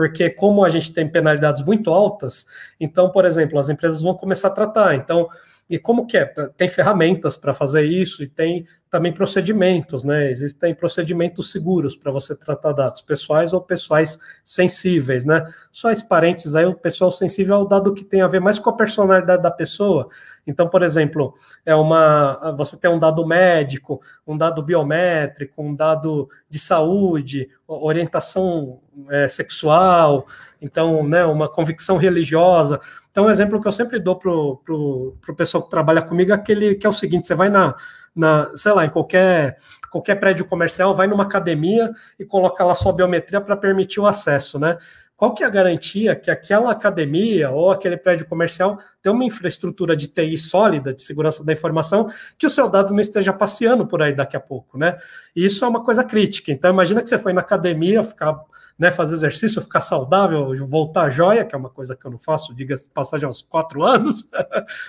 porque 0.00 0.30
como 0.30 0.64
a 0.64 0.70
gente 0.70 0.94
tem 0.94 1.06
penalidades 1.06 1.62
muito 1.62 1.90
altas, 1.90 2.46
então, 2.80 3.10
por 3.10 3.26
exemplo, 3.26 3.58
as 3.58 3.68
empresas 3.68 4.00
vão 4.00 4.14
começar 4.14 4.48
a 4.48 4.50
tratar. 4.50 4.94
Então, 4.94 5.28
e 5.70 5.78
como 5.78 6.04
que 6.04 6.16
é? 6.16 6.24
Tem 6.56 6.68
ferramentas 6.68 7.36
para 7.36 7.54
fazer 7.54 7.84
isso 7.84 8.24
e 8.24 8.26
tem 8.26 8.66
também 8.90 9.12
procedimentos, 9.12 10.02
né? 10.02 10.28
Existem 10.28 10.74
procedimentos 10.74 11.52
seguros 11.52 11.94
para 11.94 12.10
você 12.10 12.36
tratar 12.36 12.72
dados 12.72 13.00
pessoais 13.00 13.52
ou 13.52 13.60
pessoais 13.60 14.18
sensíveis, 14.44 15.24
né? 15.24 15.46
Só 15.70 15.92
esse 15.92 16.06
parênteses 16.08 16.56
aí, 16.56 16.66
o 16.66 16.74
pessoal 16.74 17.12
sensível 17.12 17.54
é 17.54 17.58
o 17.60 17.64
dado 17.66 17.94
que 17.94 18.04
tem 18.04 18.20
a 18.20 18.26
ver 18.26 18.40
mais 18.40 18.58
com 18.58 18.68
a 18.68 18.76
personalidade 18.76 19.44
da 19.44 19.50
pessoa. 19.50 20.08
Então, 20.44 20.68
por 20.68 20.82
exemplo, 20.82 21.34
é 21.64 21.72
uma 21.72 22.52
você 22.56 22.76
tem 22.76 22.90
um 22.90 22.98
dado 22.98 23.24
médico, 23.24 24.02
um 24.26 24.36
dado 24.36 24.64
biométrico, 24.64 25.62
um 25.62 25.72
dado 25.72 26.28
de 26.48 26.58
saúde, 26.58 27.48
orientação 27.68 28.80
é, 29.08 29.28
sexual, 29.28 30.26
então, 30.60 31.06
né, 31.06 31.24
uma 31.24 31.48
convicção 31.48 31.96
religiosa. 31.96 32.80
Então, 33.10 33.26
um 33.26 33.30
exemplo 33.30 33.60
que 33.60 33.66
eu 33.66 33.72
sempre 33.72 33.98
dou 33.98 34.16
para 34.16 34.30
o 34.30 35.36
pessoal 35.36 35.62
que 35.62 35.70
trabalha 35.70 36.02
comigo 36.02 36.30
é 36.32 36.34
aquele 36.34 36.74
que 36.74 36.86
é 36.86 36.90
o 36.90 36.92
seguinte: 36.92 37.26
você 37.26 37.34
vai 37.34 37.48
na, 37.48 37.74
na, 38.14 38.50
sei 38.56 38.72
lá, 38.72 38.84
em 38.84 38.90
qualquer, 38.90 39.56
qualquer 39.90 40.16
prédio 40.16 40.44
comercial, 40.44 40.94
vai 40.94 41.06
numa 41.06 41.24
academia 41.24 41.90
e 42.18 42.24
coloca 42.24 42.64
lá 42.64 42.74
sua 42.74 42.92
biometria 42.92 43.40
para 43.40 43.56
permitir 43.56 44.00
o 44.00 44.06
acesso, 44.06 44.58
né? 44.58 44.78
Qual 45.20 45.34
que 45.34 45.44
é 45.44 45.46
a 45.46 45.50
garantia 45.50 46.16
que 46.16 46.30
aquela 46.30 46.72
academia 46.72 47.50
ou 47.50 47.70
aquele 47.70 47.98
prédio 47.98 48.26
comercial 48.26 48.78
tem 49.02 49.12
uma 49.12 49.22
infraestrutura 49.22 49.94
de 49.94 50.08
TI 50.08 50.38
sólida, 50.38 50.94
de 50.94 51.02
segurança 51.02 51.44
da 51.44 51.52
informação, 51.52 52.10
que 52.38 52.46
o 52.46 52.50
seu 52.50 52.70
dado 52.70 52.94
não 52.94 53.00
esteja 53.00 53.30
passeando 53.30 53.86
por 53.86 54.00
aí 54.00 54.14
daqui 54.14 54.34
a 54.34 54.40
pouco, 54.40 54.78
né? 54.78 54.96
E 55.36 55.44
isso 55.44 55.62
é 55.62 55.68
uma 55.68 55.84
coisa 55.84 56.02
crítica. 56.02 56.50
Então, 56.50 56.70
imagina 56.70 57.02
que 57.02 57.08
você 57.10 57.18
foi 57.18 57.34
na 57.34 57.42
academia, 57.42 58.02
ficar 58.02 58.34
né, 58.80 58.90
fazer 58.90 59.14
exercício, 59.14 59.60
ficar 59.60 59.82
saudável, 59.82 60.56
voltar 60.66 61.10
joia, 61.10 61.44
que 61.44 61.54
é 61.54 61.58
uma 61.58 61.68
coisa 61.68 61.94
que 61.94 62.06
eu 62.06 62.10
não 62.10 62.18
faço, 62.18 62.54
diga-se 62.54 62.88
passagem 62.88 63.28
uns 63.28 63.42
quatro 63.42 63.82
anos, 63.84 64.26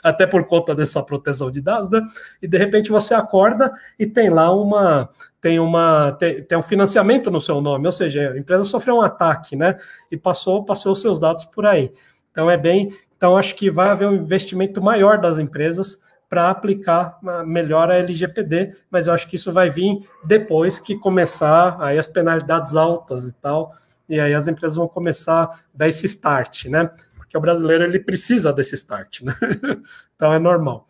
até 0.02 0.26
por 0.26 0.46
conta 0.46 0.74
dessa 0.74 1.04
proteção 1.04 1.52
de 1.52 1.60
dados, 1.60 1.90
né? 1.92 2.02
E 2.42 2.48
de 2.48 2.58
repente 2.58 2.90
você 2.90 3.14
acorda 3.14 3.70
e 4.00 4.08
tem 4.08 4.30
lá 4.30 4.50
uma 4.50 5.10
tem 5.42 5.60
uma 5.60 6.14
tem, 6.14 6.42
tem 6.42 6.58
um 6.58 6.62
financiamento 6.62 7.30
no 7.30 7.42
seu 7.42 7.60
nome, 7.60 7.86
ou 7.86 7.92
seja, 7.92 8.32
a 8.32 8.38
empresa 8.38 8.64
sofreu 8.64 8.96
um 8.96 9.02
ataque, 9.02 9.58
né? 9.58 9.78
E 10.10 10.16
passou 10.16 10.64
passou 10.64 10.94
os 10.94 11.02
seus 11.02 11.20
dados 11.20 11.44
por 11.44 11.66
aí. 11.66 11.92
Então 12.32 12.50
é 12.50 12.56
bem, 12.56 12.96
então 13.18 13.36
acho 13.36 13.54
que 13.56 13.70
vai 13.70 13.90
haver 13.90 14.08
um 14.08 14.16
investimento 14.16 14.82
maior 14.82 15.20
das 15.20 15.38
empresas 15.38 16.00
para 16.32 16.50
aplicar 16.50 17.20
melhor 17.46 17.92
a 17.92 17.98
LGPD, 17.98 18.74
mas 18.90 19.08
eu 19.08 19.14
acho 19.14 19.28
que 19.28 19.36
isso 19.36 19.52
vai 19.52 19.70
vir 19.70 20.00
depois 20.24 20.80
que 20.80 20.98
começar 20.98 21.76
aí 21.78 21.98
as 21.98 22.08
penalidades 22.08 22.74
altas 22.74 23.28
e 23.28 23.34
tal, 23.34 23.76
e 24.08 24.18
aí 24.18 24.34
as 24.34 24.48
empresas 24.48 24.78
vão 24.78 24.88
começar 24.88 25.44
a 25.44 25.60
dar 25.74 25.90
esse 25.90 26.06
start, 26.06 26.68
né? 26.68 26.90
Porque 27.18 27.38
o 27.38 27.42
brasileiro 27.42 27.84
ele 27.84 28.00
precisa 28.00 28.54
desse 28.54 28.76
start, 28.76 29.24
né? 29.24 29.36
então 30.16 30.34
é 30.34 30.40
normal. 30.40 30.88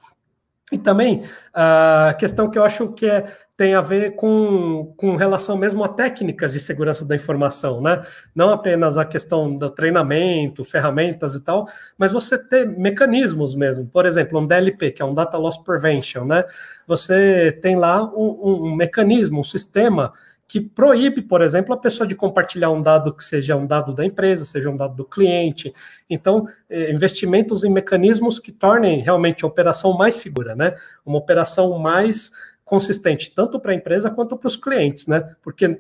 E 0.71 0.77
também 0.77 1.23
a 1.53 2.15
questão 2.17 2.49
que 2.49 2.57
eu 2.57 2.63
acho 2.63 2.93
que 2.93 3.05
é 3.05 3.25
tem 3.61 3.75
a 3.75 3.81
ver 3.81 4.15
com, 4.15 4.91
com 4.97 5.15
relação 5.15 5.55
mesmo 5.55 5.83
a 5.83 5.89
técnicas 5.89 6.51
de 6.51 6.59
segurança 6.59 7.05
da 7.05 7.15
informação, 7.15 7.79
né? 7.79 8.01
Não 8.33 8.49
apenas 8.49 8.97
a 8.97 9.05
questão 9.05 9.55
do 9.55 9.69
treinamento, 9.69 10.63
ferramentas 10.63 11.35
e 11.35 11.43
tal, 11.43 11.67
mas 11.95 12.11
você 12.11 12.43
ter 12.43 12.65
mecanismos 12.67 13.53
mesmo. 13.53 13.85
Por 13.85 14.07
exemplo, 14.07 14.39
um 14.39 14.47
DLP, 14.47 14.89
que 14.89 15.01
é 15.03 15.05
um 15.05 15.13
Data 15.13 15.37
Loss 15.37 15.59
Prevention, 15.59 16.25
né? 16.25 16.43
Você 16.87 17.51
tem 17.61 17.75
lá 17.75 18.03
um, 18.03 18.39
um, 18.41 18.63
um 18.63 18.75
mecanismo, 18.75 19.41
um 19.41 19.43
sistema 19.43 20.11
que 20.51 20.59
proíbe, 20.59 21.21
por 21.21 21.41
exemplo, 21.41 21.73
a 21.73 21.77
pessoa 21.77 22.05
de 22.05 22.13
compartilhar 22.13 22.69
um 22.71 22.81
dado 22.81 23.13
que 23.13 23.23
seja 23.23 23.55
um 23.55 23.65
dado 23.65 23.93
da 23.93 24.03
empresa, 24.03 24.43
seja 24.43 24.69
um 24.69 24.75
dado 24.75 24.93
do 24.93 25.05
cliente. 25.05 25.73
Então, 26.09 26.45
eh, 26.69 26.91
investimentos 26.91 27.63
em 27.63 27.71
mecanismos 27.71 28.37
que 28.37 28.51
tornem 28.51 28.99
realmente 28.99 29.45
a 29.45 29.47
operação 29.47 29.97
mais 29.97 30.15
segura, 30.15 30.53
né? 30.53 30.75
Uma 31.05 31.19
operação 31.19 31.79
mais 31.79 32.31
consistente, 32.65 33.31
tanto 33.33 33.61
para 33.61 33.71
a 33.71 33.75
empresa 33.75 34.11
quanto 34.11 34.35
para 34.35 34.47
os 34.47 34.57
clientes, 34.57 35.07
né? 35.07 35.23
Porque, 35.41 35.79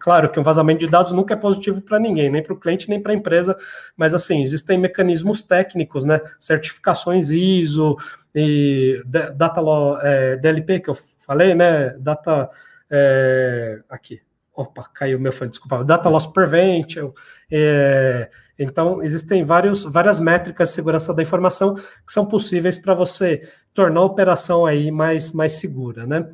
claro, 0.00 0.30
que 0.30 0.40
um 0.40 0.42
vazamento 0.42 0.80
de 0.80 0.90
dados 0.90 1.12
nunca 1.12 1.34
é 1.34 1.36
positivo 1.36 1.82
para 1.82 1.98
ninguém, 1.98 2.30
nem 2.30 2.42
para 2.42 2.54
o 2.54 2.58
cliente, 2.58 2.88
nem 2.88 3.02
para 3.02 3.12
a 3.12 3.14
empresa, 3.14 3.54
mas 3.98 4.14
assim, 4.14 4.40
existem 4.40 4.78
mecanismos 4.78 5.42
técnicos, 5.42 6.06
né? 6.06 6.22
Certificações 6.40 7.30
ISO 7.30 7.96
e 8.34 8.98
data 9.34 9.60
law, 9.60 10.00
é, 10.00 10.36
DLP 10.36 10.80
que 10.80 10.88
eu 10.88 10.96
falei, 11.18 11.54
né? 11.54 11.90
Data 11.98 12.48
é, 12.90 13.80
aqui. 13.88 14.20
Opa, 14.54 14.88
caiu 14.94 15.20
meu 15.20 15.32
fone, 15.32 15.50
desculpa. 15.50 15.84
Data 15.84 16.08
Loss 16.08 16.26
Prevention, 16.26 17.12
é, 17.50 18.30
Então, 18.58 19.02
existem 19.02 19.44
vários, 19.44 19.84
várias 19.84 20.18
métricas 20.18 20.68
de 20.68 20.74
segurança 20.74 21.12
da 21.12 21.22
informação 21.22 21.74
que 21.74 22.12
são 22.12 22.26
possíveis 22.26 22.78
para 22.78 22.94
você 22.94 23.46
tornar 23.74 24.00
a 24.00 24.04
operação 24.04 24.64
aí 24.64 24.90
mais, 24.90 25.30
mais 25.32 25.52
segura, 25.52 26.06
né? 26.06 26.26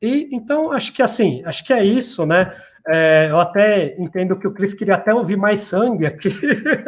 E 0.00 0.28
então 0.32 0.72
acho 0.72 0.92
que 0.94 1.02
assim, 1.02 1.42
acho 1.44 1.64
que 1.64 1.72
é 1.72 1.84
isso, 1.84 2.24
né? 2.24 2.54
É, 2.88 3.28
eu 3.30 3.38
até 3.38 3.94
entendo 4.00 4.38
que 4.38 4.46
o 4.46 4.52
Cris 4.52 4.72
queria 4.72 4.94
até 4.94 5.12
ouvir 5.12 5.36
mais 5.36 5.64
sangue 5.64 6.06
aqui 6.06 6.30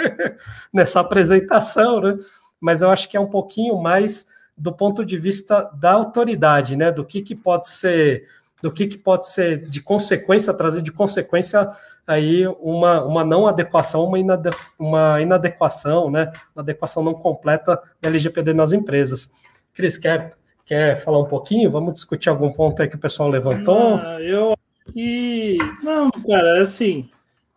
nessa 0.72 1.00
apresentação, 1.00 2.00
né? 2.00 2.18
Mas 2.60 2.80
eu 2.80 2.90
acho 2.90 3.08
que 3.08 3.16
é 3.16 3.20
um 3.20 3.28
pouquinho 3.28 3.80
mais 3.82 4.26
do 4.56 4.72
ponto 4.72 5.04
de 5.04 5.18
vista 5.18 5.70
da 5.74 5.92
autoridade, 5.92 6.76
né? 6.76 6.90
Do 6.90 7.04
que, 7.04 7.20
que 7.20 7.34
pode 7.34 7.68
ser, 7.68 8.26
do 8.62 8.70
que, 8.70 8.86
que 8.86 8.96
pode 8.96 9.28
ser 9.28 9.68
de 9.68 9.80
consequência, 9.80 10.54
trazer 10.54 10.82
de 10.82 10.92
consequência 10.92 11.70
aí 12.06 12.46
uma, 12.60 13.04
uma 13.04 13.24
não 13.24 13.46
adequação, 13.46 14.04
uma, 14.04 14.18
inade, 14.18 14.50
uma 14.78 15.20
inadequação, 15.20 16.10
né? 16.10 16.30
Uma 16.54 16.62
adequação 16.62 17.02
não 17.02 17.14
completa 17.14 17.80
da 18.00 18.08
LGPD 18.08 18.54
nas 18.54 18.72
empresas. 18.72 19.30
Cris, 19.74 19.98
quer 19.98 20.36
Quer 20.64 20.96
falar 20.96 21.18
um 21.18 21.26
pouquinho? 21.26 21.70
Vamos 21.70 21.94
discutir 21.94 22.28
algum 22.28 22.50
ponto 22.50 22.80
aí 22.80 22.88
que 22.88 22.96
o 22.96 23.00
pessoal 23.00 23.28
levantou? 23.28 23.96
Ah, 23.96 24.18
eu 24.22 24.56
e 24.96 25.58
não, 25.82 26.10
cara, 26.10 26.62
assim, 26.62 27.08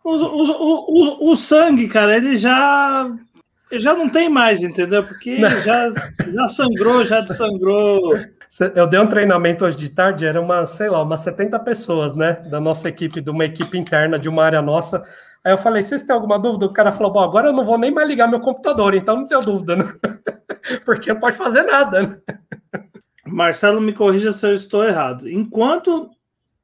o, 0.04 0.10
o, 0.10 1.28
o, 1.28 1.30
o, 1.30 1.36
sangue, 1.36 1.88
cara, 1.88 2.16
ele 2.16 2.36
já 2.36 3.10
ele 3.70 3.80
já 3.80 3.94
não 3.94 4.08
tem 4.08 4.28
mais, 4.28 4.62
entendeu? 4.62 5.02
Porque 5.02 5.38
já, 5.64 5.92
já 6.32 6.46
sangrou, 6.46 7.04
já 7.04 7.18
desangrou. 7.20 8.16
Eu 8.74 8.86
dei 8.86 9.00
um 9.00 9.08
treinamento 9.08 9.64
hoje 9.64 9.76
de 9.76 9.90
tarde, 9.90 10.26
era 10.26 10.40
uma, 10.40 10.64
sei 10.66 10.88
lá, 10.88 11.02
umas 11.02 11.20
70 11.20 11.58
pessoas, 11.60 12.14
né, 12.14 12.34
da 12.48 12.60
nossa 12.60 12.88
equipe, 12.88 13.20
de 13.20 13.30
uma 13.30 13.44
equipe 13.44 13.76
interna 13.76 14.18
de 14.18 14.28
uma 14.28 14.44
área 14.44 14.62
nossa. 14.62 15.04
Aí 15.44 15.52
eu 15.52 15.58
falei, 15.58 15.82
vocês 15.82 16.02
têm 16.02 16.14
alguma 16.14 16.38
dúvida? 16.38 16.66
O 16.66 16.72
cara 16.72 16.92
falou, 16.92 17.12
bom, 17.12 17.20
agora 17.20 17.48
eu 17.48 17.52
não 17.52 17.64
vou 17.64 17.78
nem 17.78 17.92
mais 17.92 18.08
ligar 18.08 18.28
meu 18.28 18.40
computador, 18.40 18.94
então 18.94 19.16
não 19.16 19.26
tenho 19.26 19.42
dúvida, 19.42 19.76
né? 19.76 19.84
Porque 20.84 21.12
não 21.12 21.20
pode 21.20 21.36
fazer 21.36 21.62
nada, 21.62 22.02
né? 22.02 22.18
Marcelo, 23.26 23.80
me 23.80 23.92
corrija 23.92 24.32
se 24.32 24.46
eu 24.46 24.54
estou 24.54 24.84
errado. 24.84 25.28
Enquanto 25.28 26.10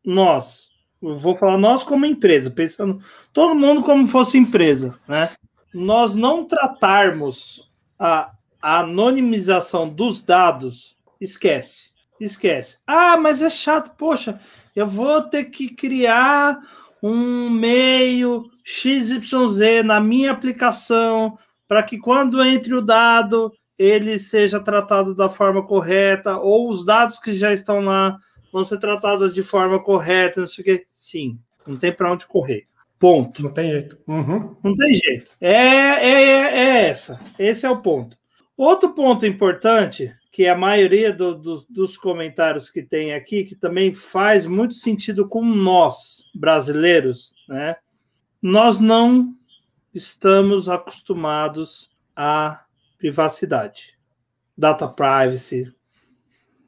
nós, 0.04 0.70
vou 1.00 1.34
falar 1.34 1.58
nós 1.58 1.84
como 1.84 2.06
empresa, 2.06 2.50
pensando 2.50 3.00
todo 3.32 3.54
mundo 3.54 3.82
como 3.82 4.06
fosse 4.06 4.38
empresa, 4.38 4.98
né? 5.06 5.30
Nós 5.74 6.14
não 6.14 6.44
tratarmos 6.44 7.70
a, 7.98 8.30
a 8.60 8.80
anonimização 8.80 9.88
dos 9.88 10.22
dados, 10.22 10.96
esquece, 11.22 11.90
esquece. 12.20 12.78
Ah, 12.86 13.16
mas 13.16 13.42
é 13.42 13.50
chato, 13.50 13.96
poxa, 13.96 14.40
eu 14.74 14.86
vou 14.86 15.22
ter 15.22 15.44
que 15.46 15.74
criar 15.74 16.58
um 17.02 17.50
meio 17.50 18.50
XYZ 18.64 19.84
na 19.84 20.00
minha 20.00 20.30
aplicação 20.30 21.36
para 21.66 21.82
que 21.82 21.98
quando 21.98 22.42
entre 22.42 22.74
o 22.74 22.82
dado 22.82 23.52
ele 23.78 24.18
seja 24.18 24.60
tratado 24.60 25.14
da 25.14 25.28
forma 25.28 25.66
correta, 25.66 26.36
ou 26.36 26.68
os 26.68 26.84
dados 26.84 27.18
que 27.18 27.32
já 27.32 27.52
estão 27.52 27.80
lá 27.80 28.16
vão 28.52 28.62
ser 28.62 28.78
tratados 28.78 29.34
de 29.34 29.42
forma 29.42 29.82
correta, 29.82 30.40
não 30.40 30.46
sei 30.46 30.62
o 30.62 30.64
quê. 30.64 30.86
Sim, 30.92 31.38
não 31.66 31.76
tem 31.76 31.92
para 31.92 32.12
onde 32.12 32.26
correr. 32.26 32.66
Ponto. 32.98 33.42
Não 33.42 33.52
tem 33.52 33.70
jeito. 33.70 33.98
Uhum. 34.06 34.54
Não 34.62 34.74
tem 34.76 34.92
jeito. 34.92 35.32
É, 35.40 35.50
é, 35.50 36.22
é, 36.22 36.88
essa. 36.88 37.18
Esse 37.36 37.66
é 37.66 37.70
o 37.70 37.82
ponto. 37.82 38.16
Outro 38.56 38.90
ponto 38.90 39.26
importante, 39.26 40.14
que 40.32 40.48
a 40.48 40.56
maioria 40.56 41.12
do, 41.12 41.34
do, 41.34 41.66
dos 41.68 41.98
comentários 41.98 42.70
que 42.70 42.82
tem 42.82 43.12
aqui, 43.12 43.44
que 43.44 43.54
também 43.54 43.92
faz 43.92 44.46
muito 44.46 44.72
sentido 44.72 45.28
com 45.28 45.44
nós, 45.44 46.24
brasileiros, 46.34 47.34
né? 47.46 47.76
Nós 48.40 48.80
não 48.80 49.36
estamos 49.94 50.70
acostumados 50.70 51.90
a 52.16 52.64
privacidade, 52.96 53.98
data 54.56 54.88
privacy, 54.88 55.70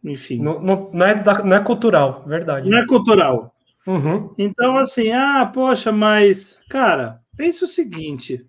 enfim. 0.04 0.42
Não, 0.42 0.60
não, 0.60 0.90
não, 0.92 1.06
é, 1.06 1.24
não 1.42 1.56
é 1.56 1.60
cultural, 1.64 2.22
verdade. 2.26 2.68
Não 2.68 2.78
é 2.78 2.86
cultural. 2.86 3.56
Uhum. 3.86 4.34
Então, 4.36 4.76
assim, 4.76 5.10
ah, 5.10 5.50
poxa, 5.52 5.90
mas, 5.90 6.58
cara, 6.68 7.22
pense 7.34 7.64
o 7.64 7.68
seguinte: 7.68 8.46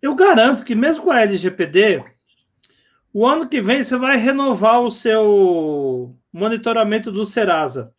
eu 0.00 0.14
garanto 0.14 0.64
que 0.64 0.74
mesmo 0.74 1.04
com 1.04 1.10
a 1.10 1.20
LGPD, 1.20 2.02
o 3.14 3.26
ano 3.26 3.48
que 3.48 3.62
vem 3.62 3.82
você 3.82 3.96
vai 3.96 4.18
renovar 4.18 4.82
o 4.82 4.90
seu 4.90 6.14
monitoramento 6.30 7.10
do 7.10 7.24
Serasa. 7.24 7.90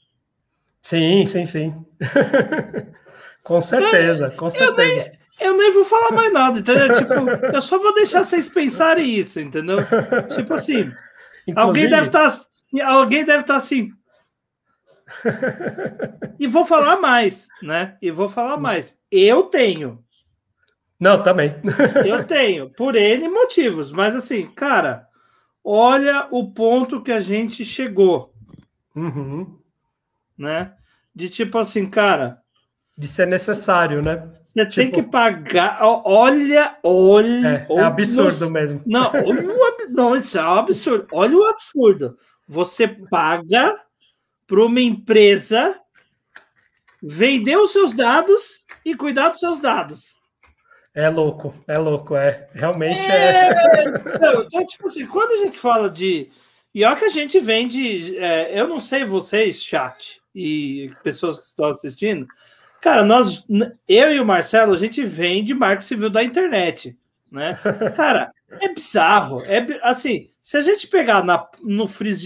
Sim, 0.83 1.25
sim, 1.25 1.47
sim. 1.47 1.73
com 3.41 3.59
certeza, 3.59 4.29
com 4.29 4.49
certeza 4.51 5.15
eu 5.39 5.55
nem 5.57 5.71
vou 5.73 5.85
falar 5.85 6.11
mais 6.11 6.31
nada, 6.31 6.59
entendeu? 6.59 6.93
Tipo, 6.93 7.13
eu 7.53 7.61
só 7.61 7.77
vou 7.77 7.93
deixar 7.93 8.23
vocês 8.23 8.47
pensarem 8.47 9.09
isso, 9.09 9.39
entendeu? 9.39 9.79
Tipo 10.33 10.53
assim, 10.53 10.91
Inclusive... 11.47 11.59
alguém 11.59 11.89
deve 11.89 12.07
estar, 12.07 12.31
tá, 12.31 12.87
alguém 12.87 13.25
deve 13.25 13.41
estar 13.41 13.53
tá 13.53 13.57
assim. 13.57 13.89
E 16.37 16.47
vou 16.47 16.65
falar 16.65 16.99
mais, 16.99 17.47
né? 17.63 17.95
E 18.01 18.11
vou 18.11 18.27
falar 18.27 18.57
mais. 18.57 18.97
Eu 19.09 19.43
tenho. 19.43 20.03
Não, 21.05 21.21
também. 21.21 21.53
Eu 22.03 22.25
tenho, 22.25 22.71
por 22.71 22.95
N 22.95 23.29
motivos, 23.29 23.91
mas 23.91 24.15
assim, 24.15 24.47
cara, 24.47 25.07
olha 25.63 26.27
o 26.31 26.51
ponto 26.51 27.03
que 27.03 27.11
a 27.11 27.19
gente 27.19 27.63
chegou. 27.63 28.33
Uhum. 28.95 29.55
Né? 30.35 30.73
De 31.13 31.29
tipo 31.29 31.59
assim, 31.59 31.85
cara, 31.85 32.39
de 32.97 33.07
ser 33.07 33.27
necessário, 33.27 34.01
né? 34.01 34.31
Você 34.41 34.65
tipo... 34.65 34.75
tem 34.75 34.89
que 34.89 35.03
pagar. 35.03 35.77
Olha, 35.83 36.75
olha. 36.81 37.67
É, 37.69 37.73
é 37.75 37.81
absurdo 37.83 38.49
mesmo. 38.49 38.81
Não, 38.83 39.11
olha 39.13 39.47
o, 39.47 39.91
não, 39.91 40.15
isso 40.15 40.39
é 40.39 40.43
um 40.43 40.53
absurdo. 40.53 41.05
Olha 41.11 41.37
o 41.37 41.45
absurdo. 41.45 42.17
Você 42.47 42.87
paga 42.87 43.79
para 44.47 44.65
uma 44.65 44.81
empresa 44.81 45.79
vender 46.99 47.57
os 47.57 47.71
seus 47.71 47.93
dados 47.93 48.65
e 48.83 48.95
cuidar 48.95 49.29
dos 49.29 49.39
seus 49.39 49.61
dados. 49.61 50.14
É 50.95 51.09
louco, 51.09 51.53
é 51.67 51.77
louco, 51.77 52.15
é. 52.15 52.47
Realmente 52.53 53.05
é. 53.05 53.49
é... 53.49 53.83
então, 54.45 54.65
tipo 54.65 54.87
assim, 54.87 55.05
quando 55.05 55.33
a 55.33 55.45
gente 55.45 55.59
fala 55.59 55.89
de. 55.89 56.31
E 56.73 56.83
olha 56.83 56.95
que 56.95 57.05
a 57.05 57.09
gente 57.09 57.39
vende. 57.39 58.17
É, 58.17 58.59
eu 58.59 58.67
não 58.67 58.79
sei 58.79 59.05
vocês, 59.05 59.61
chat, 59.61 60.21
e 60.33 60.91
pessoas 61.03 61.37
que 61.37 61.45
estão 61.45 61.67
assistindo, 61.67 62.25
Cara, 62.85 63.03
nós, 63.03 63.43
eu 63.87 64.13
e 64.13 64.19
o 64.19 64.25
Marcelo, 64.25 64.71
a 64.71 64.77
gente 64.77 65.03
vem 65.03 65.43
de 65.43 65.55
marco 65.55 65.81
civil 65.81 66.07
da 66.07 66.23
internet, 66.23 66.95
né? 67.31 67.59
Cara, 67.95 68.31
é 68.61 68.71
bizarro. 68.71 69.41
É 69.45 69.65
assim, 69.81 70.29
se 70.39 70.55
a 70.55 70.61
gente 70.61 70.85
pegar 70.85 71.23
na, 71.23 71.49
no, 71.63 71.85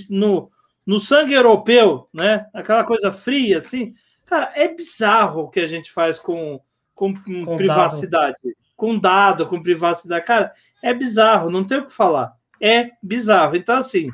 no, 0.10 0.52
no 0.86 1.00
sangue 1.00 1.34
europeu, 1.34 2.10
né? 2.14 2.46
Aquela 2.54 2.84
coisa 2.84 3.10
fria, 3.10 3.60
assim, 3.60 3.94
cara, 4.26 4.52
é 4.54 4.68
bizarro 4.68 5.44
o 5.44 5.50
que 5.50 5.62
a 5.62 5.66
gente 5.66 5.94
faz 5.94 6.20
com, 6.20 6.60
com, 6.94 7.14
com 7.14 7.56
privacidade, 7.56 8.36
dado. 8.44 8.56
Com 8.80 8.98
dado, 8.98 9.46
com 9.46 9.62
privacidade. 9.62 10.26
Cara, 10.26 10.54
é 10.82 10.94
bizarro, 10.94 11.52
não 11.52 11.66
tem 11.66 11.80
o 11.80 11.86
que 11.86 11.94
falar. 11.94 12.34
É 12.62 12.92
bizarro. 13.04 13.58
Então, 13.58 13.76
assim, 13.76 14.10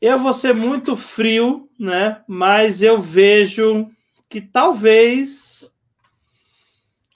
eu 0.00 0.18
vou 0.18 0.32
ser 0.32 0.54
muito 0.54 0.96
frio, 0.96 1.70
né? 1.78 2.22
Mas 2.26 2.82
eu 2.82 2.98
vejo 2.98 3.86
que 4.30 4.40
talvez 4.40 5.70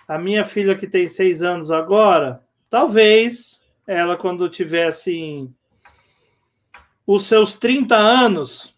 a 0.07 0.19
minha 0.19 0.45
filha 0.45 0.77
que 0.77 0.87
tem 0.87 1.09
seis 1.09 1.43
anos 1.43 1.73
agora, 1.73 2.45
talvez 2.69 3.61
ela 3.87 4.19
quando 4.19 4.51
tivesse 4.51 5.11
assim, 5.11 5.55
os 7.07 7.25
seus 7.25 7.57
30 7.57 7.97
anos, 7.97 8.77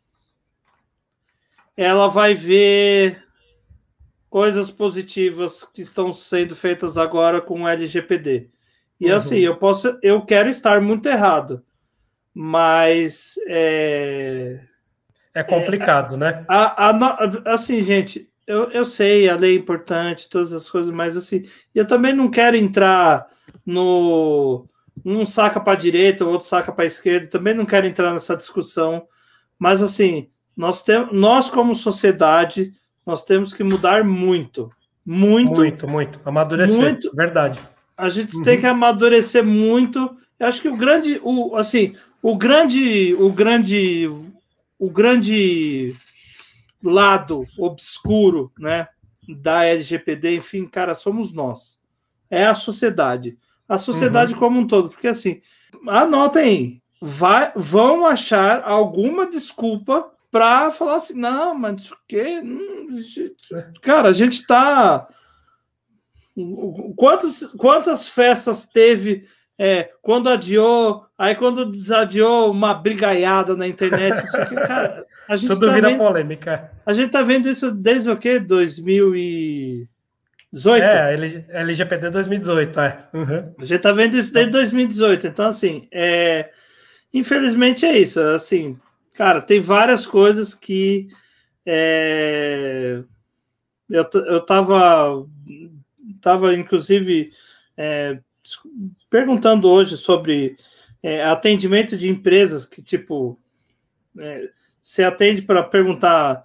ela 1.77 2.07
vai 2.07 2.33
ver 2.33 3.28
coisas 4.29 4.71
positivas 4.71 5.65
que 5.73 5.83
estão 5.83 6.13
sendo 6.13 6.55
feitas 6.55 6.99
agora 6.99 7.41
com 7.41 7.63
o 7.63 7.69
LGPD. 7.69 8.49
E 9.01 9.11
uhum. 9.11 9.17
assim, 9.17 9.39
eu 9.39 9.57
posso, 9.57 9.99
eu 10.03 10.23
quero 10.23 10.49
estar 10.49 10.81
muito 10.81 11.09
errado, 11.09 11.65
mas 12.35 13.35
é, 13.47 14.61
é 15.35 15.43
complicado, 15.43 16.17
é, 16.17 16.19
né? 16.19 16.45
A, 16.49 16.89
a, 16.91 17.53
assim, 17.53 17.83
gente, 17.83 18.29
eu, 18.47 18.71
eu 18.71 18.85
sei, 18.85 19.29
a 19.29 19.37
lei 19.37 19.55
é 19.55 19.59
importante, 19.59 20.29
todas 20.29 20.53
as 20.53 20.69
coisas, 20.69 20.93
mas 20.93 21.17
assim, 21.17 21.49
eu 21.75 21.87
também 21.87 22.15
não 22.15 22.31
quero 22.31 22.57
entrar 22.57 23.27
no. 23.65 24.67
Um 25.05 25.25
saca 25.25 25.61
para 25.61 25.75
a 25.75 25.77
direita, 25.77 26.25
o 26.25 26.31
outro 26.31 26.49
saca 26.49 26.73
para 26.73 26.83
a 26.83 26.87
esquerda, 26.87 27.29
também 27.29 27.55
não 27.55 27.65
quero 27.65 27.87
entrar 27.87 28.13
nessa 28.13 28.37
discussão, 28.37 29.07
mas 29.57 29.81
assim, 29.81 30.29
nós, 30.57 30.83
temos, 30.83 31.13
nós 31.13 31.49
como 31.49 31.73
sociedade, 31.75 32.73
nós 33.09 33.25
temos 33.25 33.55
que 33.55 33.65
mudar 33.65 34.05
muito. 34.05 34.71
Muito. 35.03 35.63
Muito, 35.63 35.89
muito. 35.89 36.21
Amadurecer. 36.27 36.79
Muito. 36.79 37.11
Verdade. 37.17 37.59
A 37.97 38.11
gente 38.11 38.37
uhum. 38.37 38.43
tem 38.43 38.61
que 38.61 38.67
amadurecer 38.67 39.43
muito. 39.43 40.15
Eu 40.39 40.47
acho 40.47 40.61
que 40.61 40.69
o 40.69 40.77
grande, 40.77 41.19
o, 41.25 41.57
assim, 41.57 41.97
o 42.23 42.37
grande, 42.37 43.15
o 43.15 43.33
grande 43.33 44.07
o 44.79 44.91
grande 44.91 45.97
lado 46.85 47.47
obscuro, 47.59 48.53
né, 48.59 48.89
da 49.27 49.65
LGPD, 49.65 50.37
enfim, 50.37 50.67
cara, 50.67 50.95
somos 50.95 51.33
nós. 51.33 51.81
é 52.31 52.45
a 52.45 52.55
sociedade. 52.55 53.39
A 53.67 53.79
sociedade 53.79 54.35
uhum. 54.35 54.39
como 54.39 54.61
um 54.61 54.67
todo. 54.67 54.91
Porque 54.91 55.09
assim, 55.09 55.41
anotem 55.87 56.43
aí, 56.43 56.83
vai, 57.01 57.53
vão 57.57 58.05
achar 58.05 58.63
alguma 58.63 59.27
desculpa 59.27 60.13
para 60.31 60.71
falar 60.71 60.97
assim, 60.97 61.19
não, 61.19 61.55
mas 61.55 61.83
isso 61.83 61.97
que. 62.09 62.41
Hum, 62.41 63.01
cara, 63.81 64.09
a 64.09 64.13
gente 64.13 64.47
tá. 64.47 65.09
Quantas, 66.97 67.53
quantas 67.55 68.09
festas 68.09 68.67
teve 68.67 69.27
é, 69.59 69.91
quando 70.01 70.29
adiou, 70.29 71.05
aí 71.19 71.35
quando 71.35 71.69
desadiou 71.69 72.51
uma 72.51 72.73
brigaiada 72.73 73.57
na 73.57 73.67
internet, 73.67 74.23
que, 74.49 74.55
cara, 74.55 75.05
a 75.29 75.35
gente 75.35 75.49
Tudo 75.49 75.67
tá 75.67 75.73
vira 75.73 75.89
vendo, 75.89 75.99
polêmica. 75.99 76.71
A 76.87 76.93
gente 76.93 77.11
tá 77.11 77.23
vendo 77.23 77.49
isso 77.49 77.73
desde 77.73 78.09
o 78.09 78.17
quê? 78.17 78.39
2018? 78.39 80.85
É, 80.85 81.61
LGPD 81.61 82.11
2018, 82.11 82.81
é. 82.81 83.09
Uhum. 83.13 83.53
A 83.59 83.65
gente 83.65 83.81
tá 83.81 83.91
vendo 83.91 84.17
isso 84.17 84.33
desde 84.33 84.53
2018. 84.53 85.27
Então, 85.27 85.49
assim, 85.49 85.89
é, 85.93 86.51
infelizmente 87.13 87.85
é 87.85 87.99
isso. 87.99 88.21
Assim, 88.21 88.79
cara, 89.19 89.43
tem 89.43 89.59
várias 89.59 90.07
coisas 90.07 90.55
que 90.55 91.09
é, 91.67 93.03
eu, 93.91 94.09
eu 94.15 94.47
tava, 94.47 95.27
tava 96.21 96.55
inclusive 96.55 97.33
é, 97.77 98.21
perguntando 99.11 99.69
hoje 99.69 99.97
sobre 99.97 100.57
é, 101.03 101.25
atendimento 101.25 101.97
de 101.97 102.09
empresas 102.09 102.65
que, 102.65 102.81
tipo, 102.81 103.37
é, 104.17 104.51
se 104.81 105.03
atende 105.03 105.43
para 105.43 105.65
perguntar, 105.65 106.45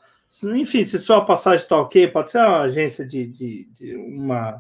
enfim, 0.56 0.84
se 0.84 0.98
sua 0.98 1.24
passagem 1.24 1.60
está 1.60 1.80
ok, 1.80 2.08
pode 2.08 2.32
ser 2.32 2.40
uma 2.40 2.62
agência 2.62 3.06
de, 3.06 3.28
de, 3.28 3.70
de, 3.76 3.96
uma, 3.96 4.60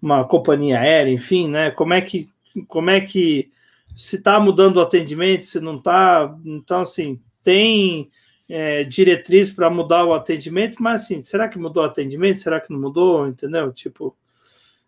uma 0.00 0.24
companhia 0.24 0.78
aérea, 0.78 1.10
enfim, 1.10 1.48
né? 1.48 1.72
Como 1.72 1.94
é 1.94 2.00
que, 2.00 2.28
como 2.68 2.90
é 2.90 3.00
que 3.00 3.50
se 3.94 4.16
está 4.16 4.40
mudando 4.40 4.78
o 4.78 4.80
atendimento, 4.80 5.46
se 5.46 5.60
não 5.60 5.76
está, 5.76 6.36
então 6.44 6.80
assim, 6.80 7.20
tem 7.42 8.10
é, 8.48 8.84
diretriz 8.84 9.50
para 9.50 9.70
mudar 9.70 10.04
o 10.04 10.14
atendimento, 10.14 10.82
mas 10.82 11.04
assim, 11.04 11.22
será 11.22 11.48
que 11.48 11.58
mudou 11.58 11.82
o 11.82 11.86
atendimento? 11.86 12.40
Será 12.40 12.60
que 12.60 12.72
não 12.72 12.80
mudou? 12.80 13.26
Entendeu? 13.26 13.72
Tipo, 13.72 14.16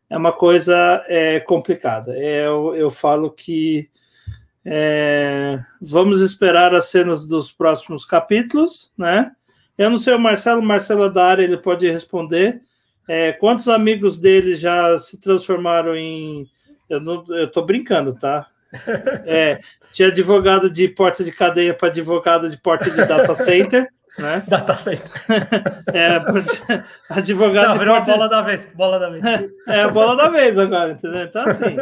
é 0.08 0.16
uma 0.16 0.32
coisa 0.32 1.04
é, 1.08 1.40
complicada. 1.40 2.16
É, 2.16 2.46
eu, 2.46 2.74
eu 2.74 2.90
falo 2.90 3.30
que 3.30 3.88
é, 4.64 5.62
vamos 5.80 6.20
esperar 6.20 6.74
as 6.74 6.88
cenas 6.88 7.26
dos 7.26 7.52
próximos 7.52 8.04
capítulos, 8.04 8.92
né? 8.98 9.32
Eu 9.78 9.90
não 9.90 9.98
sei 9.98 10.14
o 10.14 10.18
Marcelo, 10.18 10.62
Marcelo 10.62 11.04
é 11.04 11.10
da 11.10 11.24
área, 11.26 11.42
ele 11.42 11.56
pode 11.58 11.88
responder. 11.88 12.62
É, 13.06 13.32
quantos 13.32 13.68
amigos 13.68 14.18
dele 14.18 14.56
já 14.56 14.98
se 14.98 15.20
transformaram 15.20 15.94
em. 15.94 16.48
Eu, 16.88 17.00
não, 17.00 17.22
eu 17.28 17.50
tô 17.50 17.62
brincando, 17.62 18.14
tá? 18.18 18.48
É, 19.24 19.60
tinha 19.92 20.08
advogado 20.08 20.68
de 20.68 20.88
porta 20.88 21.22
de 21.22 21.32
cadeia 21.32 21.72
para 21.72 21.88
advogado 21.88 22.50
de 22.50 22.56
porta 22.56 22.90
de 22.90 23.04
data 23.04 23.34
center 23.34 23.88
né? 24.18 24.42
Data 24.46 24.74
center. 24.74 25.10
É, 25.92 26.16
advogado. 27.10 27.68
Não, 27.68 27.78
virou 27.78 27.94
a 27.94 28.00
bola 28.00 28.28
da 28.28 28.42
vez. 28.42 28.64
Bola 28.74 28.98
da 28.98 29.10
vez. 29.10 29.24
É, 29.66 29.82
a 29.82 29.88
bola 29.88 30.16
da 30.16 30.28
vez 30.28 30.58
agora, 30.58 30.92
entendeu? 30.92 31.22
Então, 31.22 31.46
assim, 31.46 31.76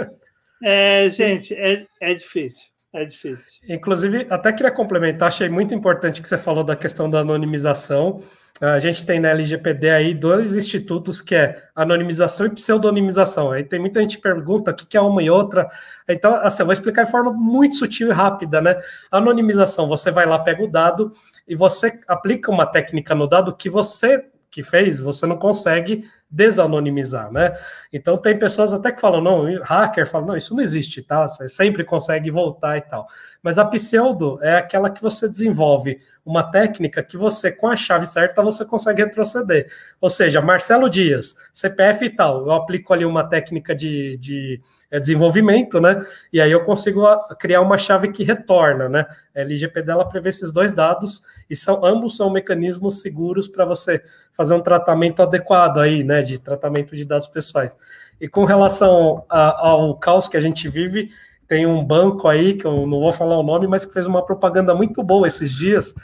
é, 0.63 1.09
gente, 1.09 1.55
é, 1.55 1.87
é 2.01 2.15
difícil. 2.15 2.67
É 2.93 3.05
difícil. 3.05 3.61
Inclusive, 3.69 4.27
até 4.31 4.53
queria 4.53 4.71
complementar, 4.71 5.29
achei 5.29 5.49
muito 5.49 5.75
importante 5.75 6.23
que 6.23 6.29
você 6.29 6.39
falou 6.39 6.63
da 6.63 6.77
questão 6.77 7.11
da 7.11 7.21
anonimização. 7.21 8.23
A 8.61 8.79
gente 8.79 9.05
tem 9.05 9.19
na 9.19 9.31
LGPD 9.31 9.91
aí 9.91 10.15
dois 10.15 10.55
institutos 10.55 11.21
que 11.21 11.35
é 11.35 11.65
anonimização 11.75 12.47
e 12.47 12.55
pseudonimização. 12.55 13.51
Aí 13.51 13.65
tem 13.65 13.81
muita 13.81 14.01
gente 14.01 14.17
que 14.17 14.23
pergunta 14.23 14.71
o 14.71 14.75
que 14.75 14.97
é 14.97 15.01
uma 15.01 15.21
e 15.23 15.29
outra. 15.29 15.69
Então, 16.09 16.37
assim, 16.37 16.63
eu 16.63 16.67
vou 16.67 16.73
explicar 16.73 17.05
de 17.05 17.11
forma 17.11 17.33
muito 17.33 17.75
sutil 17.75 18.11
e 18.11 18.13
rápida, 18.13 18.61
né? 18.61 18.77
Anonimização, 19.11 19.89
você 19.89 20.11
vai 20.13 20.25
lá, 20.25 20.39
pega 20.39 20.63
o 20.63 20.71
dado 20.71 21.11
e 21.49 21.57
você 21.57 22.01
aplica 22.07 22.51
uma 22.53 22.65
técnica 22.65 23.13
no 23.13 23.27
dado 23.27 23.57
que 23.57 23.69
você 23.69 24.25
que 24.55 24.63
fez, 24.63 25.01
você 25.01 25.27
não 25.27 25.37
consegue 25.37 26.09
desanonimizar, 26.31 27.33
né? 27.33 27.59
Então 27.93 28.17
tem 28.17 28.39
pessoas 28.39 28.73
até 28.73 28.93
que 28.93 29.01
falam, 29.01 29.21
não, 29.21 29.61
hacker 29.63 30.09
fala, 30.09 30.27
não, 30.27 30.37
isso 30.37 30.55
não 30.55 30.63
existe, 30.63 31.03
tá? 31.03 31.27
Você 31.27 31.49
sempre 31.49 31.83
consegue 31.83 32.31
voltar 32.31 32.79
e 32.79 32.83
tal. 32.83 33.09
Mas 33.43 33.59
a 33.59 33.65
pseudo 33.65 34.39
é 34.45 34.57
aquela 34.57 34.91
que 34.91 35.03
você 35.03 35.29
desenvolve 35.29 35.99
uma 36.25 36.43
técnica 36.43 37.03
que 37.03 37.19
você, 37.19 37.53
com 37.53 37.69
a 37.69 37.77
chave 37.77 38.07
certa, 38.07 38.43
você 38.43 38.65
consegue 38.65 39.03
retroceder. 39.03 39.71
Ou 40.01 40.09
seja, 40.09 40.41
Marcelo 40.41 40.89
Dias, 40.89 41.37
CPF 41.53 42.07
e 42.07 42.11
tal, 42.11 42.47
eu 42.47 42.53
aplico 42.53 42.95
ali 42.95 43.05
uma 43.05 43.29
técnica 43.29 43.75
de, 43.75 44.17
de 44.17 44.61
é, 44.91 44.99
desenvolvimento, 44.99 45.81
né? 45.81 46.01
E 46.33 46.41
aí 46.41 46.51
eu 46.51 46.65
consigo 46.65 47.05
criar 47.39 47.61
uma 47.61 47.77
chave 47.77 48.11
que 48.11 48.25
retorna, 48.25 48.89
né? 48.89 49.07
A 49.37 49.41
LGP 49.41 49.83
dela 49.83 50.09
prevê 50.09 50.31
esses 50.31 50.51
dois 50.51 50.73
dados 50.73 51.23
e 51.51 51.55
são 51.55 51.85
ambos 51.85 52.17
são 52.17 52.31
mecanismos 52.31 53.03
seguros 53.03 53.47
para 53.47 53.67
você 53.67 54.03
fazer 54.33 54.55
um 54.55 54.63
tratamento 54.63 55.21
adequado 55.21 55.79
aí, 55.79 56.03
né? 56.03 56.23
De 56.23 56.39
tratamento 56.39 56.97
de 56.97 57.05
dados 57.05 57.27
pessoais. 57.27 57.77
E 58.19 58.29
com 58.29 58.45
relação 58.45 59.27
a, 59.29 59.69
ao 59.69 59.99
caos 59.99 60.27
que 60.27 60.37
a 60.37 60.41
gente 60.41 60.69
vive, 60.69 61.11
tem 61.47 61.67
um 61.67 61.85
banco 61.85 62.29
aí, 62.29 62.55
que 62.55 62.67
eu 62.67 62.87
não 62.87 63.01
vou 63.01 63.13
falar 63.13 63.39
o 63.39 63.43
nome, 63.43 63.67
mas 63.67 63.85
que 63.85 63.93
fez 63.93 64.07
uma 64.07 64.25
propaganda 64.25 64.75
muito 64.75 65.03
boa 65.03 65.27
esses 65.27 65.53
dias. 65.53 65.95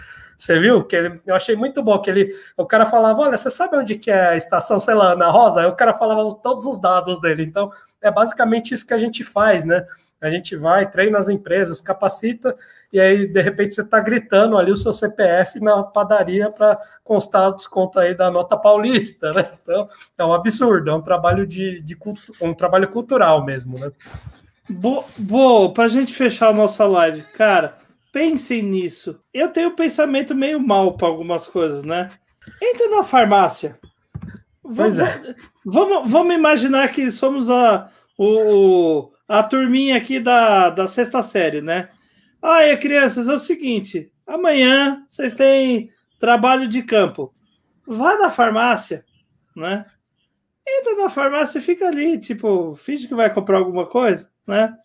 Você 0.41 0.59
viu? 0.59 0.83
Que 0.85 0.97
ele, 0.97 1.21
eu 1.27 1.35
achei 1.35 1.55
muito 1.55 1.83
bom 1.83 1.99
que 1.99 2.09
ele, 2.09 2.35
o 2.57 2.65
cara 2.65 2.87
falava, 2.87 3.21
olha, 3.21 3.37
você 3.37 3.51
sabe 3.51 3.77
onde 3.77 3.97
que 3.97 4.11
é 4.11 4.29
a 4.29 4.37
estação, 4.37 4.81
sei 4.81 4.95
lá, 4.95 5.15
na 5.15 5.31
Rosa? 5.31 5.61
Aí 5.61 5.67
o 5.67 5.77
cara 5.77 5.93
falava 5.93 6.35
todos 6.37 6.67
os 6.67 6.81
dados 6.81 7.21
dele. 7.21 7.43
Então, 7.43 7.71
é 8.01 8.11
basicamente 8.11 8.73
isso 8.73 8.87
que 8.87 8.95
a 8.95 8.99
gente 8.99 9.23
faz, 9.23 9.65
né? 9.65 9.87
A 10.21 10.31
gente 10.31 10.57
vai, 10.57 10.91
treina 10.91 11.19
as 11.19 11.29
empresas, 11.29 11.81
capacita, 11.81 12.55
e 12.93 13.01
aí, 13.01 13.27
de 13.27 13.41
repente, 13.41 13.75
você 13.75 13.83
está 13.83 14.01
gritando 14.01 14.59
ali 14.59 14.71
o 14.71 14.77
seu 14.77 14.93
CPF 14.93 15.61
na 15.61 15.83
padaria 15.83 16.51
para 16.51 16.79
constar 17.05 17.49
o 17.49 17.57
desconto 17.57 17.99
aí 17.99 18.15
da 18.15 18.31
nota 18.31 18.57
paulista, 18.57 19.33
né? 19.33 19.51
Então, 19.63 19.89
é 20.19 20.25
um 20.25 20.35
absurdo, 20.35 20.91
é 20.91 20.95
um 20.95 21.01
trabalho 21.01 21.47
de, 21.47 21.81
de 21.83 21.97
um 22.41 22.53
trabalho 22.53 22.89
cultural 22.89 23.45
mesmo, 23.45 23.79
né? 23.79 23.91
Boa, 24.69 25.73
para 25.73 25.85
a 25.85 25.89
gente 25.89 26.15
fechar 26.15 26.49
a 26.49 26.53
nossa 26.53 26.87
live, 26.87 27.23
cara, 27.35 27.79
pensem 28.13 28.63
nisso. 28.63 29.21
Eu 29.33 29.49
tenho 29.49 29.71
um 29.71 29.75
pensamento 29.75 30.35
meio 30.35 30.61
mal 30.61 30.97
para 30.97 31.09
algumas 31.09 31.47
coisas, 31.47 31.83
né? 31.83 32.11
Entra 32.63 32.89
na 32.89 33.03
farmácia. 33.03 33.79
Vamos, 34.63 34.99
é. 34.99 35.35
vamos, 35.65 36.11
vamos 36.11 36.35
imaginar 36.35 36.89
que 36.93 37.11
somos 37.11 37.51
a, 37.51 37.91
o, 38.17 39.11
a 39.27 39.43
turminha 39.43 39.97
aqui 39.97 40.21
da, 40.21 40.71
da 40.71 40.87
sexta 40.87 41.23
série, 41.23 41.61
né? 41.61 41.89
Aí, 42.41 42.77
crianças, 42.77 43.29
é 43.29 43.33
o 43.33 43.39
seguinte: 43.39 44.13
amanhã 44.27 45.05
vocês 45.09 45.35
têm 45.35 45.91
trabalho 46.21 46.69
de 46.69 46.83
campo. 46.83 47.35
Vá 47.87 48.17
na 48.17 48.31
farmácia, 48.31 49.05
né? 49.57 49.85
Entra 50.67 50.95
na 50.95 51.09
farmácia 51.09 51.59
e 51.59 51.63
fica 51.63 51.89
ali, 51.89 52.19
tipo, 52.19 52.77
finge 52.77 53.09
que 53.09 53.15
vai 53.15 53.33
comprar 53.33 53.59
alguma 53.59 53.87
coisa 53.87 54.30
né? 54.51 54.77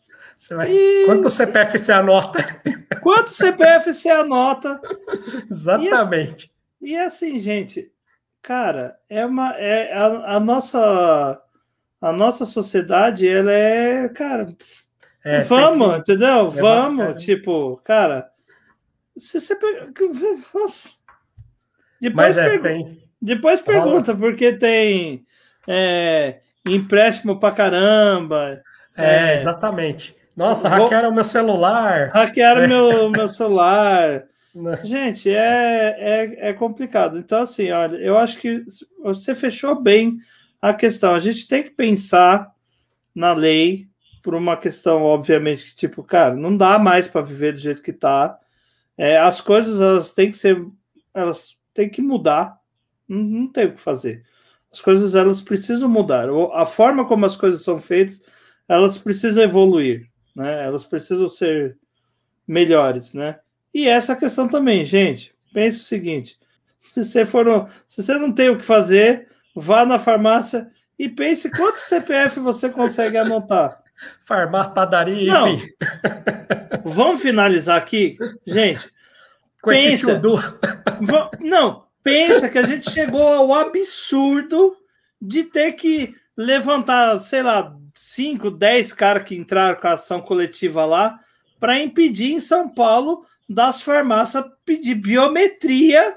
Vai... 0.52 0.72
E... 0.72 1.06
Quanto 1.06 1.30
CPF 1.30 1.78
você 1.78 1.92
anota? 1.92 2.62
Quanto 3.02 3.30
CPF 3.30 3.94
você 3.94 4.10
anota? 4.10 4.80
Exatamente. 5.50 6.52
E, 6.82 6.92
e 6.92 6.98
assim, 6.98 7.40
gente, 7.40 7.92
cara, 8.42 8.98
é 9.10 9.26
uma 9.26 9.54
é 9.58 9.94
a, 9.94 10.36
a, 10.36 10.40
nossa 10.40 11.42
a 12.02 12.12
nossa 12.12 12.46
sociedade, 12.46 13.28
ela 13.28 13.52
é, 13.52 14.10
cara, 14.10 14.48
é, 15.24 15.40
vamos, 15.42 15.94
que... 15.94 16.00
entendeu? 16.12 16.48
É 16.48 16.62
vamos, 16.62 17.24
tipo, 17.24 17.78
cara, 17.84 18.30
se 19.18 19.40
você 19.40 19.58
depois, 22.02 22.38
é, 22.38 22.60
tem... 22.60 23.02
depois 23.22 23.62
pergunta 23.62 24.14
porque 24.14 24.54
tem 24.54 25.26
é, 25.68 26.42
empréstimo 26.68 27.40
pra 27.40 27.52
caramba, 27.52 28.62
é, 28.96 29.32
é, 29.32 29.34
exatamente. 29.34 30.16
Nossa, 30.36 30.70
Vou... 30.70 30.80
hackearam 30.80 31.14
meu 31.14 31.24
celular. 31.24 32.10
Hackearam 32.14 32.64
é. 32.64 32.68
meu, 32.68 33.10
meu 33.10 33.28
celular. 33.28 34.26
Né. 34.56 34.80
Gente, 34.86 35.30
é, 35.30 35.98
é, 36.00 36.50
é 36.50 36.54
complicado. 36.54 37.18
Então, 37.18 37.42
assim, 37.42 37.70
olha, 37.72 37.98
eu 37.98 38.18
acho 38.18 38.40
que 38.40 38.64
você 39.04 39.36
fechou 39.36 39.76
bem 39.76 40.18
a 40.62 40.74
questão. 40.74 41.14
A 41.14 41.20
gente 41.20 41.46
tem 41.46 41.62
que 41.62 41.72
pensar 41.72 42.54
na 43.14 43.34
lei 43.34 43.90
por 44.24 44.34
uma 44.34 44.56
questão, 44.56 45.04
obviamente, 45.04 45.66
que, 45.66 45.76
tipo, 45.76 46.02
cara, 46.02 46.34
não 46.36 46.56
dá 46.56 46.80
mais 46.80 47.06
para 47.06 47.20
viver 47.20 47.52
do 47.52 47.60
jeito 47.60 47.84
que 47.84 47.92
tá. 47.92 48.40
É, 48.98 49.18
as 49.18 49.42
coisas, 49.42 49.82
elas 49.82 50.14
têm 50.14 50.32
que 50.32 50.38
ser, 50.38 50.66
elas 51.14 51.58
têm 51.74 51.90
que 51.90 52.02
mudar. 52.02 52.58
Não, 53.08 53.20
não 53.20 53.48
tem 53.52 53.66
o 53.66 53.74
que 53.74 53.82
fazer. 53.82 54.24
As 54.72 54.82
coisas, 54.82 55.16
elas 55.16 55.42
precisam 55.42 55.90
mudar. 55.90 56.28
A 56.54 56.66
forma 56.66 57.06
como 57.06 57.26
as 57.26 57.36
coisas 57.36 57.62
são 57.62 57.80
feitas, 57.80 58.22
elas 58.68 58.98
precisam 58.98 59.44
evoluir, 59.44 60.08
né? 60.36 60.66
Elas 60.66 60.86
precisam 60.86 61.28
ser 61.28 61.78
melhores, 62.48 63.14
né? 63.14 63.40
E 63.74 63.88
essa 63.88 64.16
questão 64.16 64.48
também, 64.48 64.84
gente. 64.86 65.34
Pense 65.54 65.80
o 65.80 65.84
seguinte: 65.84 66.38
se 66.78 67.04
você 67.04 67.26
for, 67.26 67.46
no, 67.46 67.68
se 67.88 68.02
você 68.02 68.18
não 68.18 68.32
tem 68.32 68.50
o 68.50 68.58
que 68.58 68.66
fazer, 68.66 69.28
vá 69.56 69.86
na 69.86 70.00
farmácia 70.00 70.70
e 70.98 71.10
pense 71.10 71.50
quanto 71.50 71.80
CPF 71.82 72.40
você 72.40 72.70
consegue 72.70 73.18
anotar. 73.18 73.84
Farmar, 74.26 74.74
padaria, 74.74 75.34
Não. 75.34 75.50
enfim. 75.50 75.70
Vamos 76.84 77.22
finalizar 77.22 77.78
aqui, 77.78 78.18
gente. 78.46 78.90
Com 79.62 79.72
Pensa. 79.72 80.22
Não, 81.40 81.86
pensa 82.04 82.50
que 82.50 82.58
a 82.58 82.64
gente 82.64 82.92
chegou 82.92 83.26
ao 83.26 83.54
absurdo 83.54 84.76
de 85.22 85.46
ter 85.46 85.74
que 85.74 86.14
levantar, 86.38 87.22
sei 87.22 87.42
lá, 87.42 87.74
5, 87.96 88.52
10 88.52 88.94
caras 88.94 89.24
que 89.24 89.36
entraram 89.36 89.80
com 89.80 89.88
a 89.88 89.94
ação 89.94 90.22
coletiva 90.22 90.86
lá 90.86 91.20
para 91.60 91.80
impedir 91.80 92.32
em 92.32 92.40
São 92.40 92.68
Paulo 92.70 93.26
das 93.48 93.82
farmácias 93.82 94.44
pedir 94.66 94.96
biometria 94.96 96.16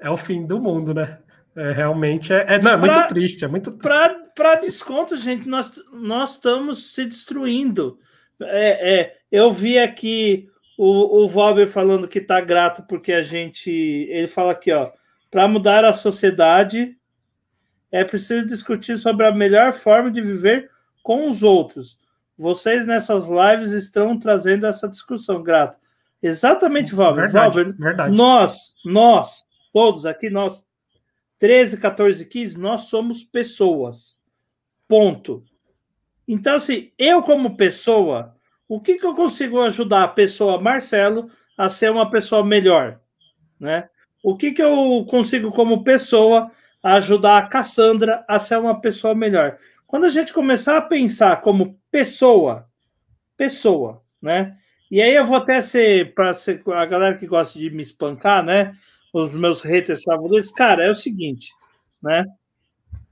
É 0.00 0.08
o 0.10 0.16
fim 0.16 0.46
do 0.46 0.60
mundo, 0.60 0.94
né? 0.94 1.18
É, 1.56 1.72
realmente 1.72 2.32
é, 2.32 2.44
é- 2.54 2.58
não, 2.60 2.72
é 2.72 2.76
muito 2.76 2.92
Pra- 2.92 3.06
triste, 3.08 3.44
é 3.44 3.48
muito 3.48 3.72
para 3.72 4.54
desconto, 4.60 5.16
gente. 5.16 5.48
Nós, 5.48 5.72
nós 5.92 6.32
estamos 6.34 6.92
se 6.92 7.06
destruindo. 7.06 7.98
É, 8.42 8.94
é, 8.94 9.16
eu 9.32 9.50
vi 9.50 9.78
aqui 9.78 10.48
o, 10.76 11.24
o 11.24 11.28
Valber 11.28 11.66
falando 11.66 12.06
que 12.06 12.18
está 12.18 12.40
grato 12.42 12.82
porque 12.86 13.10
a 13.12 13.22
gente. 13.22 13.70
Ele 13.70 14.28
fala 14.28 14.52
aqui, 14.52 14.70
ó. 14.70 14.90
Para 15.30 15.48
mudar 15.48 15.82
a 15.82 15.94
sociedade, 15.94 16.94
é 17.90 18.04
preciso 18.04 18.44
discutir 18.46 18.98
sobre 18.98 19.24
a 19.24 19.32
melhor 19.32 19.72
forma 19.72 20.10
de 20.10 20.20
viver 20.20 20.68
com 21.06 21.28
os 21.28 21.44
outros. 21.44 21.96
Vocês 22.36 22.84
nessas 22.84 23.26
lives 23.28 23.70
estão 23.70 24.18
trazendo 24.18 24.66
essa 24.66 24.88
discussão, 24.88 25.40
grato. 25.40 25.78
Exatamente, 26.20 26.96
Valber. 26.96 27.26
Verdade, 27.26 27.54
Valber, 27.54 27.76
verdade. 27.78 28.16
nós, 28.16 28.74
nós, 28.84 29.46
todos 29.72 30.04
aqui, 30.04 30.28
nós, 30.28 30.64
13, 31.38 31.76
14, 31.76 32.26
15, 32.26 32.58
nós 32.58 32.82
somos 32.86 33.22
pessoas. 33.22 34.18
Ponto. 34.88 35.44
Então, 36.26 36.56
assim, 36.56 36.90
eu 36.98 37.22
como 37.22 37.56
pessoa, 37.56 38.34
o 38.68 38.80
que, 38.80 38.98
que 38.98 39.06
eu 39.06 39.14
consigo 39.14 39.60
ajudar 39.60 40.02
a 40.02 40.08
pessoa 40.08 40.60
Marcelo 40.60 41.30
a 41.56 41.68
ser 41.68 41.88
uma 41.88 42.10
pessoa 42.10 42.44
melhor? 42.44 42.98
Né? 43.60 43.88
O 44.24 44.36
que, 44.36 44.50
que 44.50 44.62
eu 44.62 45.06
consigo, 45.08 45.52
como 45.52 45.84
pessoa, 45.84 46.50
ajudar 46.82 47.38
a 47.38 47.46
Cassandra 47.46 48.24
a 48.26 48.40
ser 48.40 48.58
uma 48.58 48.80
pessoa 48.80 49.14
melhor? 49.14 49.56
Quando 49.86 50.04
a 50.04 50.08
gente 50.08 50.32
começar 50.32 50.76
a 50.76 50.82
pensar 50.82 51.40
como 51.40 51.78
pessoa, 51.90 52.68
pessoa, 53.36 54.02
né? 54.20 54.56
E 54.90 55.00
aí 55.00 55.14
eu 55.14 55.26
vou 55.26 55.36
até 55.36 55.60
ser, 55.60 56.14
para 56.14 56.32
a 56.74 56.86
galera 56.86 57.16
que 57.16 57.26
gosta 57.26 57.58
de 57.58 57.70
me 57.70 57.82
espancar, 57.82 58.44
né? 58.44 58.72
Os 59.12 59.32
meus 59.32 59.62
haters 59.62 60.02
favoritos, 60.02 60.50
cara, 60.50 60.84
é 60.84 60.90
o 60.90 60.94
seguinte, 60.94 61.52
né? 62.02 62.24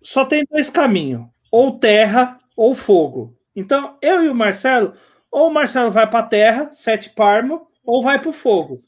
Só 0.03 0.25
tem 0.25 0.45
dois 0.51 0.69
caminhos, 0.69 1.27
ou 1.51 1.79
terra 1.79 2.39
ou 2.57 2.75
fogo. 2.75 3.37
Então, 3.57 3.97
eu 4.03 4.25
e 4.25 4.29
o 4.29 4.35
Marcelo, 4.35 4.95
ou 5.31 5.49
o 5.49 5.53
Marcelo 5.53 5.91
vai 5.91 6.09
para 6.09 6.21
a 6.21 6.29
terra, 6.29 6.71
sete 6.73 7.11
parmo, 7.11 7.69
ou 7.85 8.03
vai 8.03 8.21
para 8.21 8.31
o 8.31 8.33
fogo. 8.33 8.83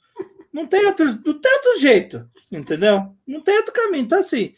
Não 0.52 0.66
tem, 0.66 0.86
outro, 0.86 1.06
não 1.06 1.40
tem 1.40 1.52
outro 1.52 1.78
jeito, 1.78 2.28
entendeu? 2.50 3.14
Não 3.26 3.40
tem 3.40 3.56
outro 3.56 3.72
caminho. 3.72 4.04
Então, 4.04 4.18
assim, 4.18 4.54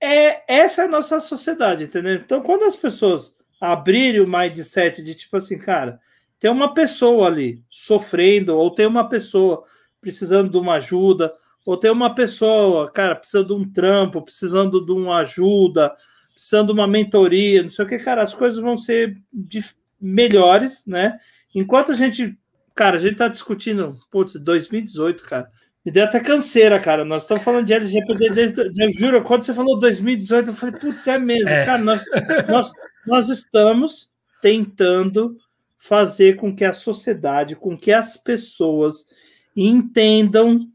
é, 0.00 0.42
essa 0.48 0.82
é 0.82 0.84
a 0.86 0.88
nossa 0.88 1.20
sociedade, 1.20 1.84
entendeu? 1.84 2.14
Então, 2.14 2.42
quando 2.42 2.64
as 2.64 2.76
pessoas 2.76 3.34
abrirem 3.60 4.20
o 4.20 4.28
mindset 4.28 5.02
de 5.02 5.14
tipo 5.14 5.36
assim, 5.36 5.58
cara, 5.58 6.00
tem 6.38 6.50
uma 6.50 6.72
pessoa 6.72 7.26
ali 7.26 7.62
sofrendo, 7.68 8.56
ou 8.56 8.70
tem 8.70 8.86
uma 8.86 9.08
pessoa 9.08 9.64
precisando 10.00 10.50
de 10.50 10.56
uma 10.56 10.76
ajuda, 10.76 11.30
ou 11.66 11.76
tem 11.76 11.90
uma 11.90 12.14
pessoa, 12.14 12.90
cara, 12.90 13.14
precisando 13.14 13.48
de 13.48 13.52
um 13.52 13.70
trampo, 13.70 14.22
precisando 14.22 14.84
de 14.84 14.92
uma 14.92 15.18
ajuda, 15.18 15.94
precisando 16.32 16.68
de 16.68 16.72
uma 16.72 16.86
mentoria, 16.86 17.62
não 17.62 17.68
sei 17.68 17.84
o 17.84 17.88
que, 17.88 17.98
cara, 17.98 18.22
as 18.22 18.32
coisas 18.32 18.58
vão 18.58 18.76
ser 18.76 19.18
melhores, 20.00 20.86
né? 20.86 21.18
Enquanto 21.54 21.92
a 21.92 21.94
gente, 21.94 22.38
cara, 22.74 22.96
a 22.96 23.00
gente 23.00 23.16
tá 23.16 23.28
discutindo, 23.28 23.94
putz, 24.10 24.36
2018, 24.36 25.22
cara. 25.24 25.50
Me 25.84 25.90
deu 25.90 26.04
até 26.04 26.20
canseira, 26.20 26.78
cara. 26.78 27.04
Nós 27.04 27.22
estamos 27.22 27.42
falando 27.42 27.66
de 27.66 27.72
LGPD 27.72 28.30
desde. 28.30 28.60
Eu 28.60 28.92
juro, 28.92 29.24
quando 29.24 29.44
você 29.44 29.54
falou 29.54 29.78
2018, 29.78 30.50
eu 30.50 30.54
falei, 30.54 30.78
putz, 30.78 31.06
é 31.06 31.18
mesmo. 31.18 31.48
É. 31.48 31.64
Cara, 31.64 31.82
nós, 31.82 32.04
nós, 32.48 32.72
nós 33.06 33.28
estamos 33.28 34.10
tentando 34.42 35.36
fazer 35.78 36.36
com 36.36 36.54
que 36.54 36.64
a 36.64 36.74
sociedade, 36.74 37.56
com 37.56 37.76
que 37.76 37.90
as 37.90 38.16
pessoas 38.16 39.06
entendam 39.56 40.68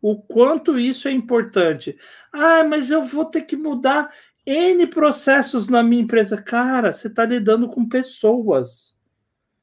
o 0.00 0.16
quanto 0.16 0.78
isso 0.78 1.08
é 1.08 1.12
importante. 1.12 1.96
Ah, 2.32 2.62
mas 2.62 2.90
eu 2.90 3.02
vou 3.02 3.24
ter 3.24 3.42
que 3.42 3.56
mudar 3.56 4.12
N 4.44 4.86
processos 4.88 5.68
na 5.68 5.82
minha 5.82 6.02
empresa. 6.02 6.36
Cara, 6.40 6.92
você 6.92 7.08
está 7.08 7.24
lidando 7.24 7.68
com 7.68 7.88
pessoas. 7.88 8.94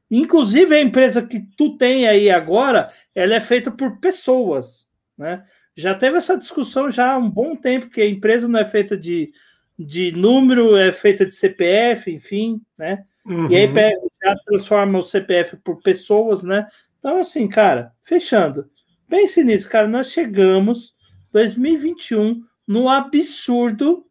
Inclusive, 0.09 0.75
a 0.75 0.81
empresa 0.81 1.21
que 1.21 1.39
tu 1.55 1.77
tem 1.77 2.07
aí 2.07 2.29
agora, 2.29 2.91
ela 3.13 3.35
é 3.35 3.41
feita 3.41 3.69
por 3.69 3.99
pessoas, 3.99 4.87
né? 5.17 5.43
Já 5.75 5.93
teve 5.93 6.17
essa 6.17 6.37
discussão 6.37 6.89
já 6.89 7.13
há 7.13 7.17
um 7.17 7.29
bom 7.29 7.55
tempo, 7.55 7.89
que 7.89 8.01
a 8.01 8.09
empresa 8.09 8.47
não 8.47 8.59
é 8.59 8.65
feita 8.65 8.97
de, 8.97 9.31
de 9.77 10.11
número, 10.11 10.75
é 10.75 10.91
feita 10.91 11.25
de 11.25 11.33
CPF, 11.33 12.11
enfim, 12.11 12.61
né? 12.77 13.05
Uhum. 13.25 13.49
E 13.51 13.55
aí 13.55 13.71
pega, 13.71 13.95
já 14.23 14.35
transforma 14.45 14.99
o 14.99 15.03
CPF 15.03 15.57
por 15.57 15.81
pessoas, 15.81 16.43
né? 16.43 16.67
Então, 16.97 17.19
assim, 17.19 17.47
cara, 17.47 17.93
fechando. 18.01 18.69
Pense 19.07 19.43
nisso, 19.43 19.69
cara. 19.69 19.87
Nós 19.87 20.11
chegamos 20.11 20.95
2021 21.31 22.43
no 22.67 22.89
absurdo 22.89 24.05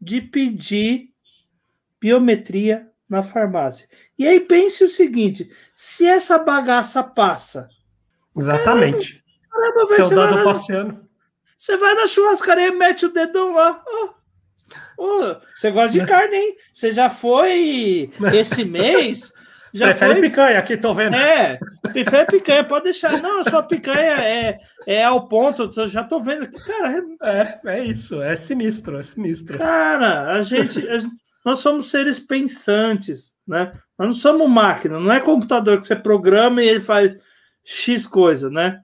de 0.00 0.20
pedir 0.20 1.10
biometria 2.00 2.91
na 3.12 3.22
farmácia. 3.22 3.86
E 4.18 4.26
aí 4.26 4.40
pense 4.40 4.82
o 4.82 4.88
seguinte: 4.88 5.48
se 5.74 6.06
essa 6.06 6.38
bagaça 6.38 7.04
passa, 7.04 7.68
Exatamente. 8.36 9.22
caramba, 9.50 9.86
você, 9.86 10.14
vai 10.14 10.24
dado 10.26 10.34
na, 10.36 10.44
passeando. 10.44 11.08
você 11.58 11.76
vai 11.76 11.94
na 11.94 12.06
churrascaria 12.06 12.68
e 12.68 12.72
mete 12.72 13.06
o 13.06 13.12
dedão 13.12 13.52
lá. 13.54 13.82
ó. 13.86 14.08
Ó, 14.98 15.36
você 15.54 15.70
gosta 15.70 15.98
de 15.98 16.04
carne, 16.06 16.36
hein? 16.36 16.56
Você 16.72 16.90
já 16.92 17.10
foi 17.10 18.10
esse 18.34 18.64
mês? 18.64 19.32
Já 19.74 19.86
Prefere 19.86 20.12
foi 20.12 20.20
picanha, 20.28 20.58
aqui 20.58 20.76
tô 20.76 20.92
vendo. 20.92 21.16
É, 21.16 21.58
prefere 21.82 22.26
picanha, 22.26 22.62
pode 22.62 22.84
deixar. 22.84 23.20
Não, 23.22 23.42
sua 23.42 23.62
picanha 23.62 24.20
é, 24.22 24.58
é 24.86 25.02
ao 25.02 25.26
ponto, 25.28 25.72
eu 25.74 25.86
já 25.88 26.04
tô 26.04 26.20
vendo 26.20 26.44
aqui. 26.44 26.58
Cara, 26.62 26.92
é- 27.22 27.40
É, 27.40 27.60
é 27.78 27.84
isso, 27.84 28.20
é 28.22 28.36
sinistro, 28.36 28.98
é 28.98 29.02
sinistro. 29.02 29.56
cara, 29.56 30.34
a 30.34 30.42
gente, 30.42 30.86
a 30.88 30.98
gente- 30.98 31.16
nós 31.44 31.58
somos 31.58 31.90
seres 31.90 32.20
pensantes, 32.20 33.34
né? 33.46 33.72
Nós 33.98 34.08
não 34.08 34.14
somos 34.14 34.48
máquina, 34.48 34.98
não 34.98 35.12
é 35.12 35.20
computador 35.20 35.78
que 35.78 35.86
você 35.86 35.96
programa 35.96 36.62
e 36.62 36.68
ele 36.68 36.80
faz 36.80 37.16
X 37.64 38.06
coisa, 38.06 38.48
né? 38.50 38.82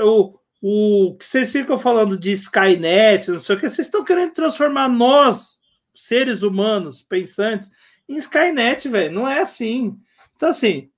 O, 0.00 0.38
o 0.60 1.16
que 1.16 1.26
vocês 1.26 1.52
ficam 1.52 1.78
falando 1.78 2.16
de 2.16 2.32
Skynet, 2.32 3.30
não 3.30 3.38
sei 3.38 3.56
o 3.56 3.60
que, 3.60 3.68
vocês 3.68 3.86
estão 3.86 4.04
querendo 4.04 4.32
transformar 4.32 4.88
nós, 4.88 5.58
seres 5.94 6.42
humanos, 6.42 7.02
pensantes, 7.02 7.70
em 8.08 8.16
Skynet, 8.16 8.88
velho. 8.88 9.14
Não 9.14 9.28
é 9.28 9.40
assim. 9.40 9.96
Então, 10.34 10.48
assim, 10.48 10.90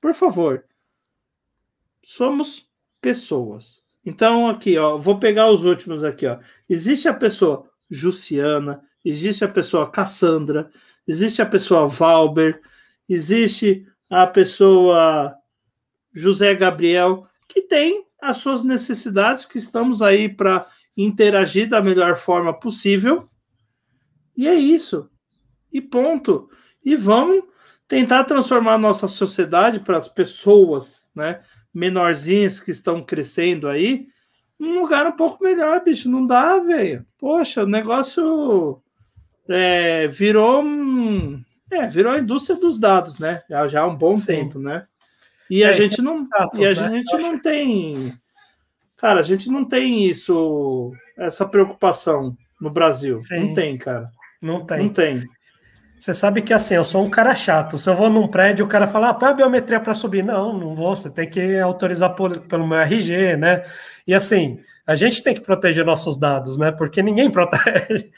por 0.00 0.14
favor, 0.14 0.64
somos 2.02 2.68
pessoas. 3.00 3.82
Então, 4.04 4.48
aqui, 4.48 4.76
ó, 4.76 4.96
vou 4.96 5.18
pegar 5.18 5.50
os 5.50 5.64
últimos 5.64 6.04
aqui, 6.04 6.26
ó. 6.26 6.38
Existe 6.68 7.08
a 7.08 7.14
pessoa 7.14 7.68
Jussiana, 7.90 8.82
existe 9.04 9.44
a 9.44 9.48
pessoa 9.48 9.90
Cassandra, 9.90 10.70
existe 11.06 11.42
a 11.42 11.46
pessoa 11.46 11.86
Valber, 11.86 12.60
existe 13.08 13.86
a 14.08 14.26
pessoa 14.26 15.34
José 16.12 16.54
Gabriel, 16.54 17.26
que 17.48 17.60
tem 17.60 18.06
as 18.20 18.38
suas 18.38 18.64
necessidades, 18.64 19.44
que 19.44 19.58
estamos 19.58 20.00
aí 20.00 20.28
para 20.28 20.66
interagir 20.96 21.68
da 21.68 21.82
melhor 21.82 22.16
forma 22.16 22.52
possível. 22.52 23.28
E 24.36 24.48
é 24.48 24.54
isso. 24.54 25.10
E 25.72 25.80
ponto. 25.80 26.48
E 26.84 26.96
vamos 26.96 27.44
tentar 27.86 28.24
transformar 28.24 28.74
a 28.74 28.78
nossa 28.78 29.06
sociedade 29.06 29.80
para 29.80 29.96
as 29.96 30.08
pessoas, 30.08 31.06
né, 31.14 31.42
menorzinhas 31.72 32.60
que 32.60 32.70
estão 32.70 33.02
crescendo 33.04 33.68
aí, 33.68 34.06
num 34.58 34.80
lugar 34.80 35.06
um 35.06 35.12
pouco 35.12 35.42
melhor, 35.42 35.82
bicho. 35.84 36.08
Não 36.08 36.26
dá, 36.26 36.58
velho. 36.60 37.04
Poxa, 37.18 37.64
o 37.64 37.66
negócio 37.66 38.80
é, 39.48 40.06
virou 40.08 40.62
um, 40.62 41.42
é, 41.70 41.86
virou 41.86 42.12
a 42.12 42.18
indústria 42.18 42.58
dos 42.58 42.78
dados, 42.78 43.18
né? 43.18 43.42
Já, 43.48 43.68
já 43.68 43.80
há 43.82 43.86
um 43.86 43.96
bom 43.96 44.16
Sim. 44.16 44.26
tempo, 44.26 44.58
né? 44.58 44.86
E 45.50 45.62
a 45.64 45.70
É, 45.70 45.72
gente 45.74 46.00
não, 46.00 46.26
dados, 46.28 46.58
e 46.58 46.64
a 46.66 46.74
né? 46.74 46.96
gente 46.98 47.16
não 47.18 47.38
tem, 47.38 48.12
cara, 48.96 49.20
a 49.20 49.22
gente 49.22 49.48
não 49.50 49.64
tem 49.64 50.06
isso, 50.08 50.92
essa 51.18 51.46
preocupação 51.46 52.36
no 52.60 52.70
Brasil. 52.70 53.18
Sim. 53.20 53.48
Não 53.48 53.54
tem, 53.54 53.76
cara. 53.76 54.10
Não 54.40 54.64
tem. 54.64 54.78
Não 54.78 54.88
tem. 54.88 55.24
Você 55.98 56.12
sabe 56.12 56.42
que 56.42 56.52
assim, 56.52 56.74
eu 56.74 56.84
sou 56.84 57.02
um 57.04 57.08
cara 57.08 57.34
chato. 57.34 57.78
Se 57.78 57.88
eu 57.88 57.94
vou 57.94 58.10
num 58.10 58.28
prédio, 58.28 58.64
o 58.66 58.68
cara 58.68 58.86
fala, 58.86 59.08
ah, 59.10 59.14
põe 59.14 59.28
a 59.30 59.32
biometria 59.34 59.80
para 59.80 59.94
subir. 59.94 60.22
Não, 60.22 60.52
não 60.58 60.74
vou. 60.74 60.94
Você 60.94 61.10
tem 61.10 61.28
que 61.30 61.58
autorizar 61.58 62.14
por- 62.14 62.40
pelo 62.40 62.66
meu 62.66 62.78
RG, 62.78 63.36
né? 63.36 63.62
E 64.06 64.12
assim, 64.12 64.60
a 64.86 64.94
gente 64.94 65.22
tem 65.22 65.34
que 65.34 65.40
proteger 65.40 65.84
nossos 65.84 66.18
dados, 66.18 66.58
né? 66.58 66.72
Porque 66.72 67.02
ninguém 67.02 67.30
protege. 67.32 68.10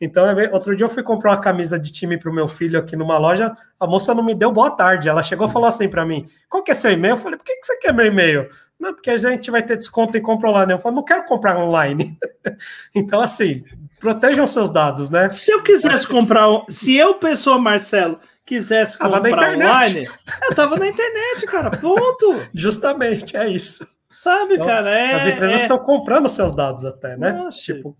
Então, 0.00 0.24
outro 0.52 0.74
dia 0.76 0.84
eu 0.84 0.88
fui 0.88 1.02
comprar 1.02 1.32
uma 1.32 1.40
camisa 1.40 1.78
de 1.78 1.92
time 1.92 2.18
para 2.18 2.30
o 2.30 2.34
meu 2.34 2.48
filho 2.48 2.78
aqui 2.78 2.96
numa 2.96 3.16
loja, 3.18 3.56
a 3.78 3.86
moça 3.86 4.14
não 4.14 4.22
me 4.22 4.34
deu 4.34 4.52
boa 4.52 4.70
tarde. 4.70 5.08
Ela 5.08 5.22
chegou 5.22 5.46
e 5.46 5.52
falou 5.52 5.68
assim 5.68 5.88
para 5.88 6.04
mim: 6.04 6.28
qual 6.48 6.62
que 6.62 6.70
é 6.70 6.74
seu 6.74 6.90
e-mail? 6.90 7.12
Eu 7.12 7.18
falei: 7.18 7.38
por 7.38 7.44
que, 7.44 7.56
que 7.56 7.66
você 7.66 7.76
quer 7.78 7.92
meu 7.92 8.06
e-mail? 8.06 8.48
Não, 8.78 8.92
porque 8.92 9.10
a 9.10 9.16
gente 9.16 9.50
vai 9.50 9.62
ter 9.62 9.76
desconto 9.76 10.16
e 10.16 10.20
compra 10.20 10.50
lá, 10.50 10.66
né? 10.66 10.74
Eu 10.74 10.78
falei: 10.78 10.96
não 10.96 11.04
quero 11.04 11.24
comprar 11.24 11.56
online. 11.56 12.18
então, 12.94 13.20
assim, 13.20 13.64
protejam 14.00 14.46
seus 14.46 14.70
dados, 14.70 15.08
né? 15.10 15.30
Se 15.30 15.52
eu 15.52 15.62
quisesse 15.62 16.06
comprar, 16.06 16.48
se 16.68 16.96
eu, 16.96 17.14
pessoa 17.14 17.58
Marcelo, 17.58 18.18
quisesse 18.44 18.98
comprar 18.98 19.54
online, 19.54 20.08
eu 20.48 20.54
tava 20.54 20.76
na 20.76 20.88
internet, 20.88 21.46
cara. 21.46 21.70
Ponto. 21.70 22.42
Justamente, 22.52 23.36
é 23.36 23.48
isso. 23.48 23.86
Sabe, 24.10 24.54
então, 24.54 24.66
cara? 24.66 24.90
É, 24.90 25.14
as 25.14 25.26
empresas 25.26 25.62
estão 25.62 25.76
é... 25.76 25.80
comprando 25.80 26.28
seus 26.28 26.54
dados 26.54 26.84
até, 26.84 27.16
né? 27.16 27.32
Nossa, 27.32 27.58
tipo, 27.58 27.96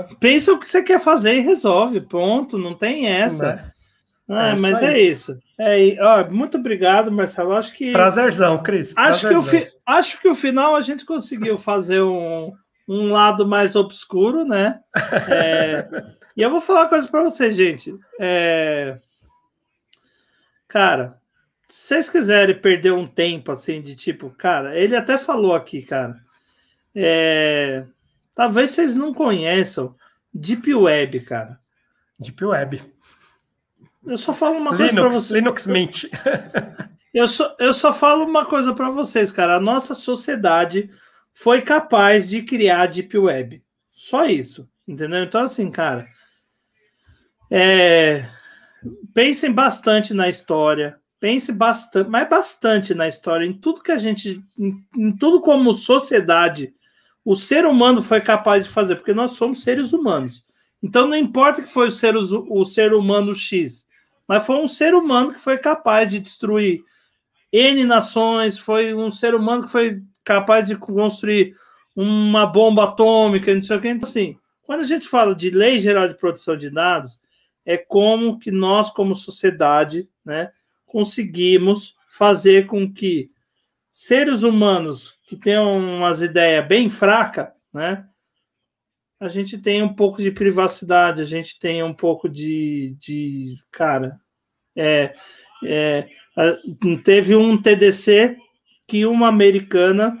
então... 0.00 0.18
Pensa 0.18 0.52
o 0.52 0.58
que 0.58 0.68
você 0.68 0.82
quer 0.82 1.00
fazer 1.00 1.34
e 1.34 1.40
resolve, 1.40 2.00
ponto. 2.00 2.58
Não 2.58 2.74
tem 2.74 3.06
essa. 3.06 3.54
Né? 3.54 3.72
Ah, 4.28 4.48
é 4.48 4.58
mas 4.58 4.82
é 4.82 4.98
isso. 4.98 5.38
É, 5.58 5.96
ó, 6.00 6.28
muito 6.30 6.58
obrigado, 6.58 7.12
Marcelo. 7.12 7.52
Acho 7.52 7.72
que. 7.72 7.92
Prazerzão, 7.92 8.62
Cris. 8.62 8.92
Acho, 8.96 9.28
Que 9.28 9.34
o 9.34 9.42
fi... 9.42 9.68
Acho 9.86 10.20
que 10.20 10.28
o 10.28 10.34
final 10.34 10.74
a 10.74 10.80
gente 10.80 11.04
conseguiu 11.04 11.56
fazer 11.56 12.02
um, 12.02 12.52
um 12.88 13.10
lado 13.10 13.46
mais 13.46 13.76
obscuro, 13.76 14.44
né? 14.44 14.80
É... 15.30 15.88
e 16.36 16.42
eu 16.42 16.50
vou 16.50 16.60
falar 16.60 16.82
uma 16.82 16.88
coisa 16.88 17.08
para 17.08 17.22
vocês, 17.22 17.54
gente. 17.54 17.94
É... 18.20 18.98
Cara, 20.66 21.16
se 21.68 21.88
vocês 21.88 22.10
quiserem 22.10 22.58
perder 22.58 22.92
um 22.92 23.06
tempo 23.06 23.52
assim, 23.52 23.80
de 23.80 23.94
tipo, 23.94 24.30
cara, 24.30 24.76
ele 24.76 24.96
até 24.96 25.16
falou 25.16 25.54
aqui, 25.54 25.82
cara. 25.82 26.16
É... 26.94 27.84
Talvez 28.36 28.72
vocês 28.72 28.94
não 28.94 29.14
conheçam 29.14 29.96
Deep 30.32 30.72
Web, 30.72 31.20
cara. 31.20 31.58
Deep 32.20 32.44
Web. 32.44 32.82
Eu 34.06 34.18
só 34.18 34.34
falo 34.34 34.58
uma 34.58 34.76
coisa 34.76 34.92
para 34.92 35.08
vocês. 35.08 35.30
Linux 35.30 35.66
Mint. 35.66 36.04
Eu 37.14 37.26
só, 37.26 37.56
eu 37.58 37.72
só 37.72 37.94
falo 37.94 38.26
uma 38.26 38.44
coisa 38.44 38.74
para 38.74 38.90
vocês, 38.90 39.32
cara. 39.32 39.56
A 39.56 39.60
nossa 39.60 39.94
sociedade 39.94 40.90
foi 41.32 41.62
capaz 41.62 42.28
de 42.28 42.42
criar 42.42 42.88
Deep 42.88 43.16
Web. 43.16 43.64
Só 43.90 44.26
isso. 44.26 44.68
Entendeu? 44.86 45.24
Então, 45.24 45.42
assim, 45.42 45.70
cara. 45.70 46.06
É... 47.50 48.28
Pensem 49.14 49.50
bastante 49.50 50.12
na 50.12 50.28
história. 50.28 51.00
Pense 51.18 51.50
bastante, 51.52 52.10
mas 52.10 52.28
bastante 52.28 52.92
na 52.92 53.08
história, 53.08 53.46
em 53.46 53.54
tudo 53.54 53.82
que 53.82 53.92
a 53.92 53.96
gente. 53.96 54.44
Em, 54.58 54.76
em 54.94 55.16
tudo 55.16 55.40
como 55.40 55.72
sociedade 55.72 56.74
o 57.26 57.34
ser 57.34 57.66
humano 57.66 58.00
foi 58.00 58.20
capaz 58.20 58.64
de 58.64 58.70
fazer, 58.70 58.94
porque 58.94 59.12
nós 59.12 59.32
somos 59.32 59.64
seres 59.64 59.92
humanos. 59.92 60.44
Então 60.80 61.08
não 61.08 61.16
importa 61.16 61.60
que 61.60 61.68
foi 61.68 61.88
o 61.88 61.90
ser, 61.90 62.16
o 62.16 62.64
ser 62.64 62.94
humano 62.94 63.34
X, 63.34 63.84
mas 64.28 64.46
foi 64.46 64.54
um 64.54 64.68
ser 64.68 64.94
humano 64.94 65.32
que 65.32 65.40
foi 65.40 65.58
capaz 65.58 66.08
de 66.08 66.20
destruir 66.20 66.84
N 67.52 67.82
nações, 67.82 68.60
foi 68.60 68.94
um 68.94 69.10
ser 69.10 69.34
humano 69.34 69.64
que 69.64 69.72
foi 69.72 70.00
capaz 70.22 70.68
de 70.68 70.76
construir 70.76 71.56
uma 71.96 72.46
bomba 72.46 72.84
atômica, 72.84 73.52
não 73.52 73.60
sei 73.60 73.76
o 73.76 73.80
que. 73.80 73.88
Então, 73.88 74.08
assim, 74.08 74.38
quando 74.62 74.80
a 74.80 74.84
gente 74.84 75.08
fala 75.08 75.34
de 75.34 75.50
lei 75.50 75.80
geral 75.80 76.06
de 76.06 76.14
proteção 76.14 76.56
de 76.56 76.70
dados, 76.70 77.18
é 77.64 77.76
como 77.76 78.38
que 78.38 78.52
nós, 78.52 78.88
como 78.90 79.16
sociedade, 79.16 80.08
né, 80.24 80.52
conseguimos 80.84 81.96
fazer 82.08 82.66
com 82.66 82.92
que 82.92 83.30
seres 83.98 84.42
humanos 84.42 85.18
que 85.26 85.34
tenham 85.34 85.78
umas 85.78 86.20
ideias 86.20 86.68
bem 86.68 86.86
fracas, 86.86 87.48
né? 87.72 88.06
A 89.18 89.26
gente 89.26 89.56
tem 89.56 89.82
um 89.82 89.94
pouco 89.94 90.22
de 90.22 90.30
privacidade, 90.30 91.22
a 91.22 91.24
gente 91.24 91.58
tem 91.58 91.82
um 91.82 91.94
pouco 91.94 92.28
de, 92.28 92.94
de 93.00 93.54
cara, 93.72 94.20
é, 94.76 95.14
é, 95.64 96.06
teve 97.02 97.34
um 97.34 97.56
TDC 97.56 98.36
que 98.86 99.06
uma 99.06 99.28
americana 99.28 100.14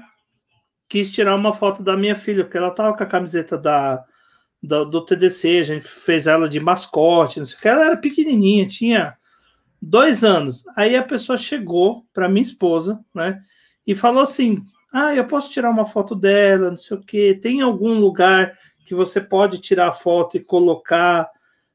quis 0.88 1.12
tirar 1.12 1.34
uma 1.34 1.52
foto 1.52 1.82
da 1.82 1.98
minha 1.98 2.14
filha, 2.14 2.44
porque 2.44 2.56
ela 2.56 2.70
tava 2.70 2.96
com 2.96 3.02
a 3.02 3.06
camiseta 3.06 3.58
da, 3.58 4.02
do, 4.62 4.86
do 4.86 5.04
TDC, 5.04 5.58
a 5.58 5.64
gente 5.64 5.86
fez 5.86 6.26
ela 6.26 6.48
de 6.48 6.58
mascote, 6.58 7.40
não 7.40 7.46
sei 7.46 7.58
o 7.58 7.60
que, 7.60 7.68
ela 7.68 7.84
era 7.84 7.96
pequenininha, 7.98 8.66
tinha 8.66 9.18
dois 9.82 10.24
anos. 10.24 10.64
Aí 10.74 10.96
a 10.96 11.02
pessoa 11.02 11.36
chegou 11.36 12.06
para 12.14 12.26
minha 12.26 12.40
esposa, 12.40 12.98
né? 13.14 13.38
E 13.86 13.94
falou 13.94 14.22
assim: 14.22 14.64
Ah, 14.92 15.14
eu 15.14 15.26
posso 15.26 15.50
tirar 15.50 15.70
uma 15.70 15.84
foto 15.84 16.14
dela, 16.14 16.70
não 16.70 16.78
sei 16.78 16.96
o 16.96 17.00
que. 17.00 17.34
Tem 17.34 17.60
algum 17.60 17.98
lugar 17.98 18.56
que 18.84 18.94
você 18.94 19.20
pode 19.20 19.58
tirar 19.58 19.88
a 19.88 19.92
foto 19.92 20.36
e 20.36 20.44
colocar 20.44 21.28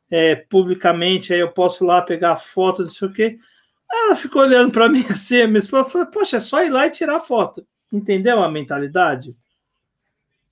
é, 0.09 0.35
publicamente? 0.35 1.33
Aí 1.33 1.39
eu 1.39 1.51
posso 1.51 1.83
ir 1.83 1.87
lá 1.87 2.01
pegar 2.01 2.33
a 2.33 2.37
foto, 2.37 2.83
não 2.83 2.89
sei 2.89 3.07
o 3.07 3.13
que. 3.13 3.37
Ela 3.91 4.15
ficou 4.15 4.41
olhando 4.41 4.71
para 4.71 4.87
mim 4.89 5.05
assim, 5.09 5.41
a 5.41 5.47
minha 5.47 5.59
esposa 5.59 5.89
falou: 5.89 6.07
Poxa, 6.07 6.37
é 6.37 6.39
só 6.39 6.63
ir 6.63 6.69
lá 6.69 6.87
e 6.87 6.91
tirar 6.91 7.17
a 7.17 7.21
foto. 7.21 7.65
Entendeu 7.91 8.41
a 8.41 8.49
mentalidade? 8.49 9.35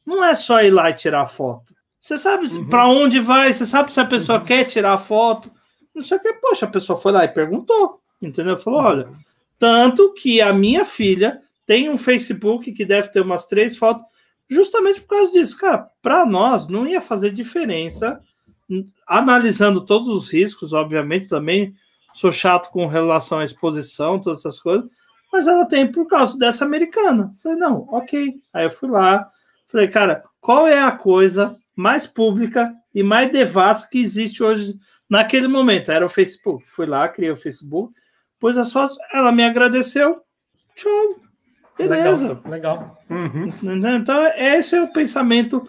Não 0.06 0.24
é 0.24 0.34
só 0.36 0.62
ir 0.62 0.72
lá 0.72 0.90
e 0.90 0.94
tirar 0.94 1.22
a 1.22 1.26
foto. 1.26 1.74
Você 2.00 2.18
sabe 2.18 2.48
uhum. 2.48 2.68
para 2.68 2.88
onde 2.88 3.20
vai, 3.20 3.52
você 3.52 3.66
sabe 3.66 3.94
se 3.94 4.00
a 4.00 4.06
pessoa 4.06 4.40
uhum. 4.40 4.46
quer 4.46 4.64
tirar 4.66 4.94
a 4.94 4.98
foto. 4.98 5.52
Não 5.94 6.02
sei 6.02 6.18
o 6.18 6.22
que. 6.22 6.34
Poxa, 6.34 6.66
a 6.66 6.70
pessoa 6.70 6.98
foi 6.98 7.12
lá 7.12 7.26
e 7.26 7.30
perguntou. 7.30 8.02
Entendeu? 8.22 8.58
Falou: 8.58 8.82
Olha, 8.82 9.08
uhum. 9.08 9.16
tanto 9.58 10.14
que 10.14 10.42
a 10.42 10.52
minha 10.52 10.84
filha 10.84 11.42
tem 11.70 11.88
um 11.88 11.98
Facebook 11.98 12.72
que 12.72 12.84
deve 12.84 13.10
ter 13.10 13.22
umas 13.22 13.46
três 13.46 13.78
fotos, 13.78 14.04
justamente 14.50 15.02
por 15.02 15.10
causa 15.10 15.32
disso. 15.34 15.56
Cara, 15.56 15.88
para 16.02 16.26
nós 16.26 16.68
não 16.68 16.88
ia 16.88 17.00
fazer 17.00 17.30
diferença, 17.30 18.20
analisando 19.06 19.86
todos 19.86 20.08
os 20.08 20.34
riscos, 20.34 20.74
obviamente, 20.74 21.28
também 21.28 21.76
sou 22.12 22.32
chato 22.32 22.72
com 22.72 22.88
relação 22.88 23.38
à 23.38 23.44
exposição, 23.44 24.20
todas 24.20 24.40
essas 24.40 24.60
coisas, 24.60 24.90
mas 25.32 25.46
ela 25.46 25.64
tem 25.64 25.92
por 25.92 26.08
causa 26.08 26.40
dessa 26.40 26.66
americana. 26.66 27.36
Falei, 27.44 27.60
não, 27.60 27.88
ok. 27.92 28.34
Aí 28.52 28.66
eu 28.66 28.72
fui 28.72 28.90
lá, 28.90 29.30
falei, 29.68 29.88
cara, 29.90 30.24
qual 30.42 30.68
é 30.68 30.82
a 30.82 30.92
coisa 30.92 31.56
mais 31.76 32.08
pública 32.08 32.74
e 32.96 33.04
mais 33.04 33.32
devassa 33.32 33.88
que 33.88 34.00
existe 34.00 34.42
hoje 34.42 34.74
naquele 35.08 35.48
momento? 35.48 35.92
Era 35.92 36.04
o 36.04 36.10
Facebook. 36.10 36.66
Fui 36.68 36.88
lá, 36.88 37.08
criei 37.08 37.30
o 37.30 37.38
Facebook, 37.38 37.94
pus 38.40 38.58
as 38.58 38.74
fotos, 38.74 38.98
ela 39.14 39.32
me 39.32 39.44
agradeceu, 39.44 40.24
show. 40.76 41.29
Beleza. 41.80 42.40
Legal. 42.46 42.52
legal. 42.52 42.98
Uhum. 43.10 43.50
Então, 43.96 44.28
esse 44.36 44.76
é 44.76 44.82
o 44.82 44.92
pensamento 44.92 45.64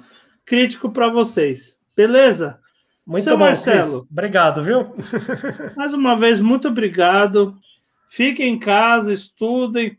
crítico 0.45 0.91
para 0.91 1.09
vocês. 1.09 1.75
Beleza? 1.97 2.59
Muito 3.07 3.25
Seu 3.25 3.39
bom, 3.39 3.45
Marcelo. 3.45 4.01
Chris. 4.01 4.11
Obrigado, 4.11 4.63
viu? 4.63 4.95
mais 5.77 5.95
uma 5.95 6.17
vez, 6.17 6.41
muito 6.41 6.69
obrigado. 6.69 7.55
Fiquem 8.11 8.55
em 8.55 8.59
casa, 8.59 9.13
estudem. 9.13 9.97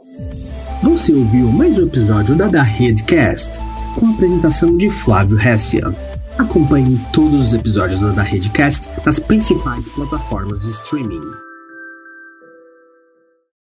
Você 0.83 1.13
ouviu 1.13 1.47
mais 1.47 1.79
um 1.79 1.87
episódio 1.87 2.35
da 2.35 2.47
Da 2.47 2.61
Redcast, 2.61 3.57
com 3.97 4.07
a 4.07 4.09
apresentação 4.09 4.77
de 4.77 4.89
Flávio 4.89 5.39
Hessia. 5.39 5.83
Acompanhe 6.37 6.99
todos 7.13 7.47
os 7.47 7.53
episódios 7.53 8.01
da 8.01 8.11
Da 8.11 8.23
Redcast 8.23 8.89
nas 9.05 9.19
principais 9.19 9.87
plataformas 9.89 10.63
de 10.63 10.71
streaming. 10.71 11.50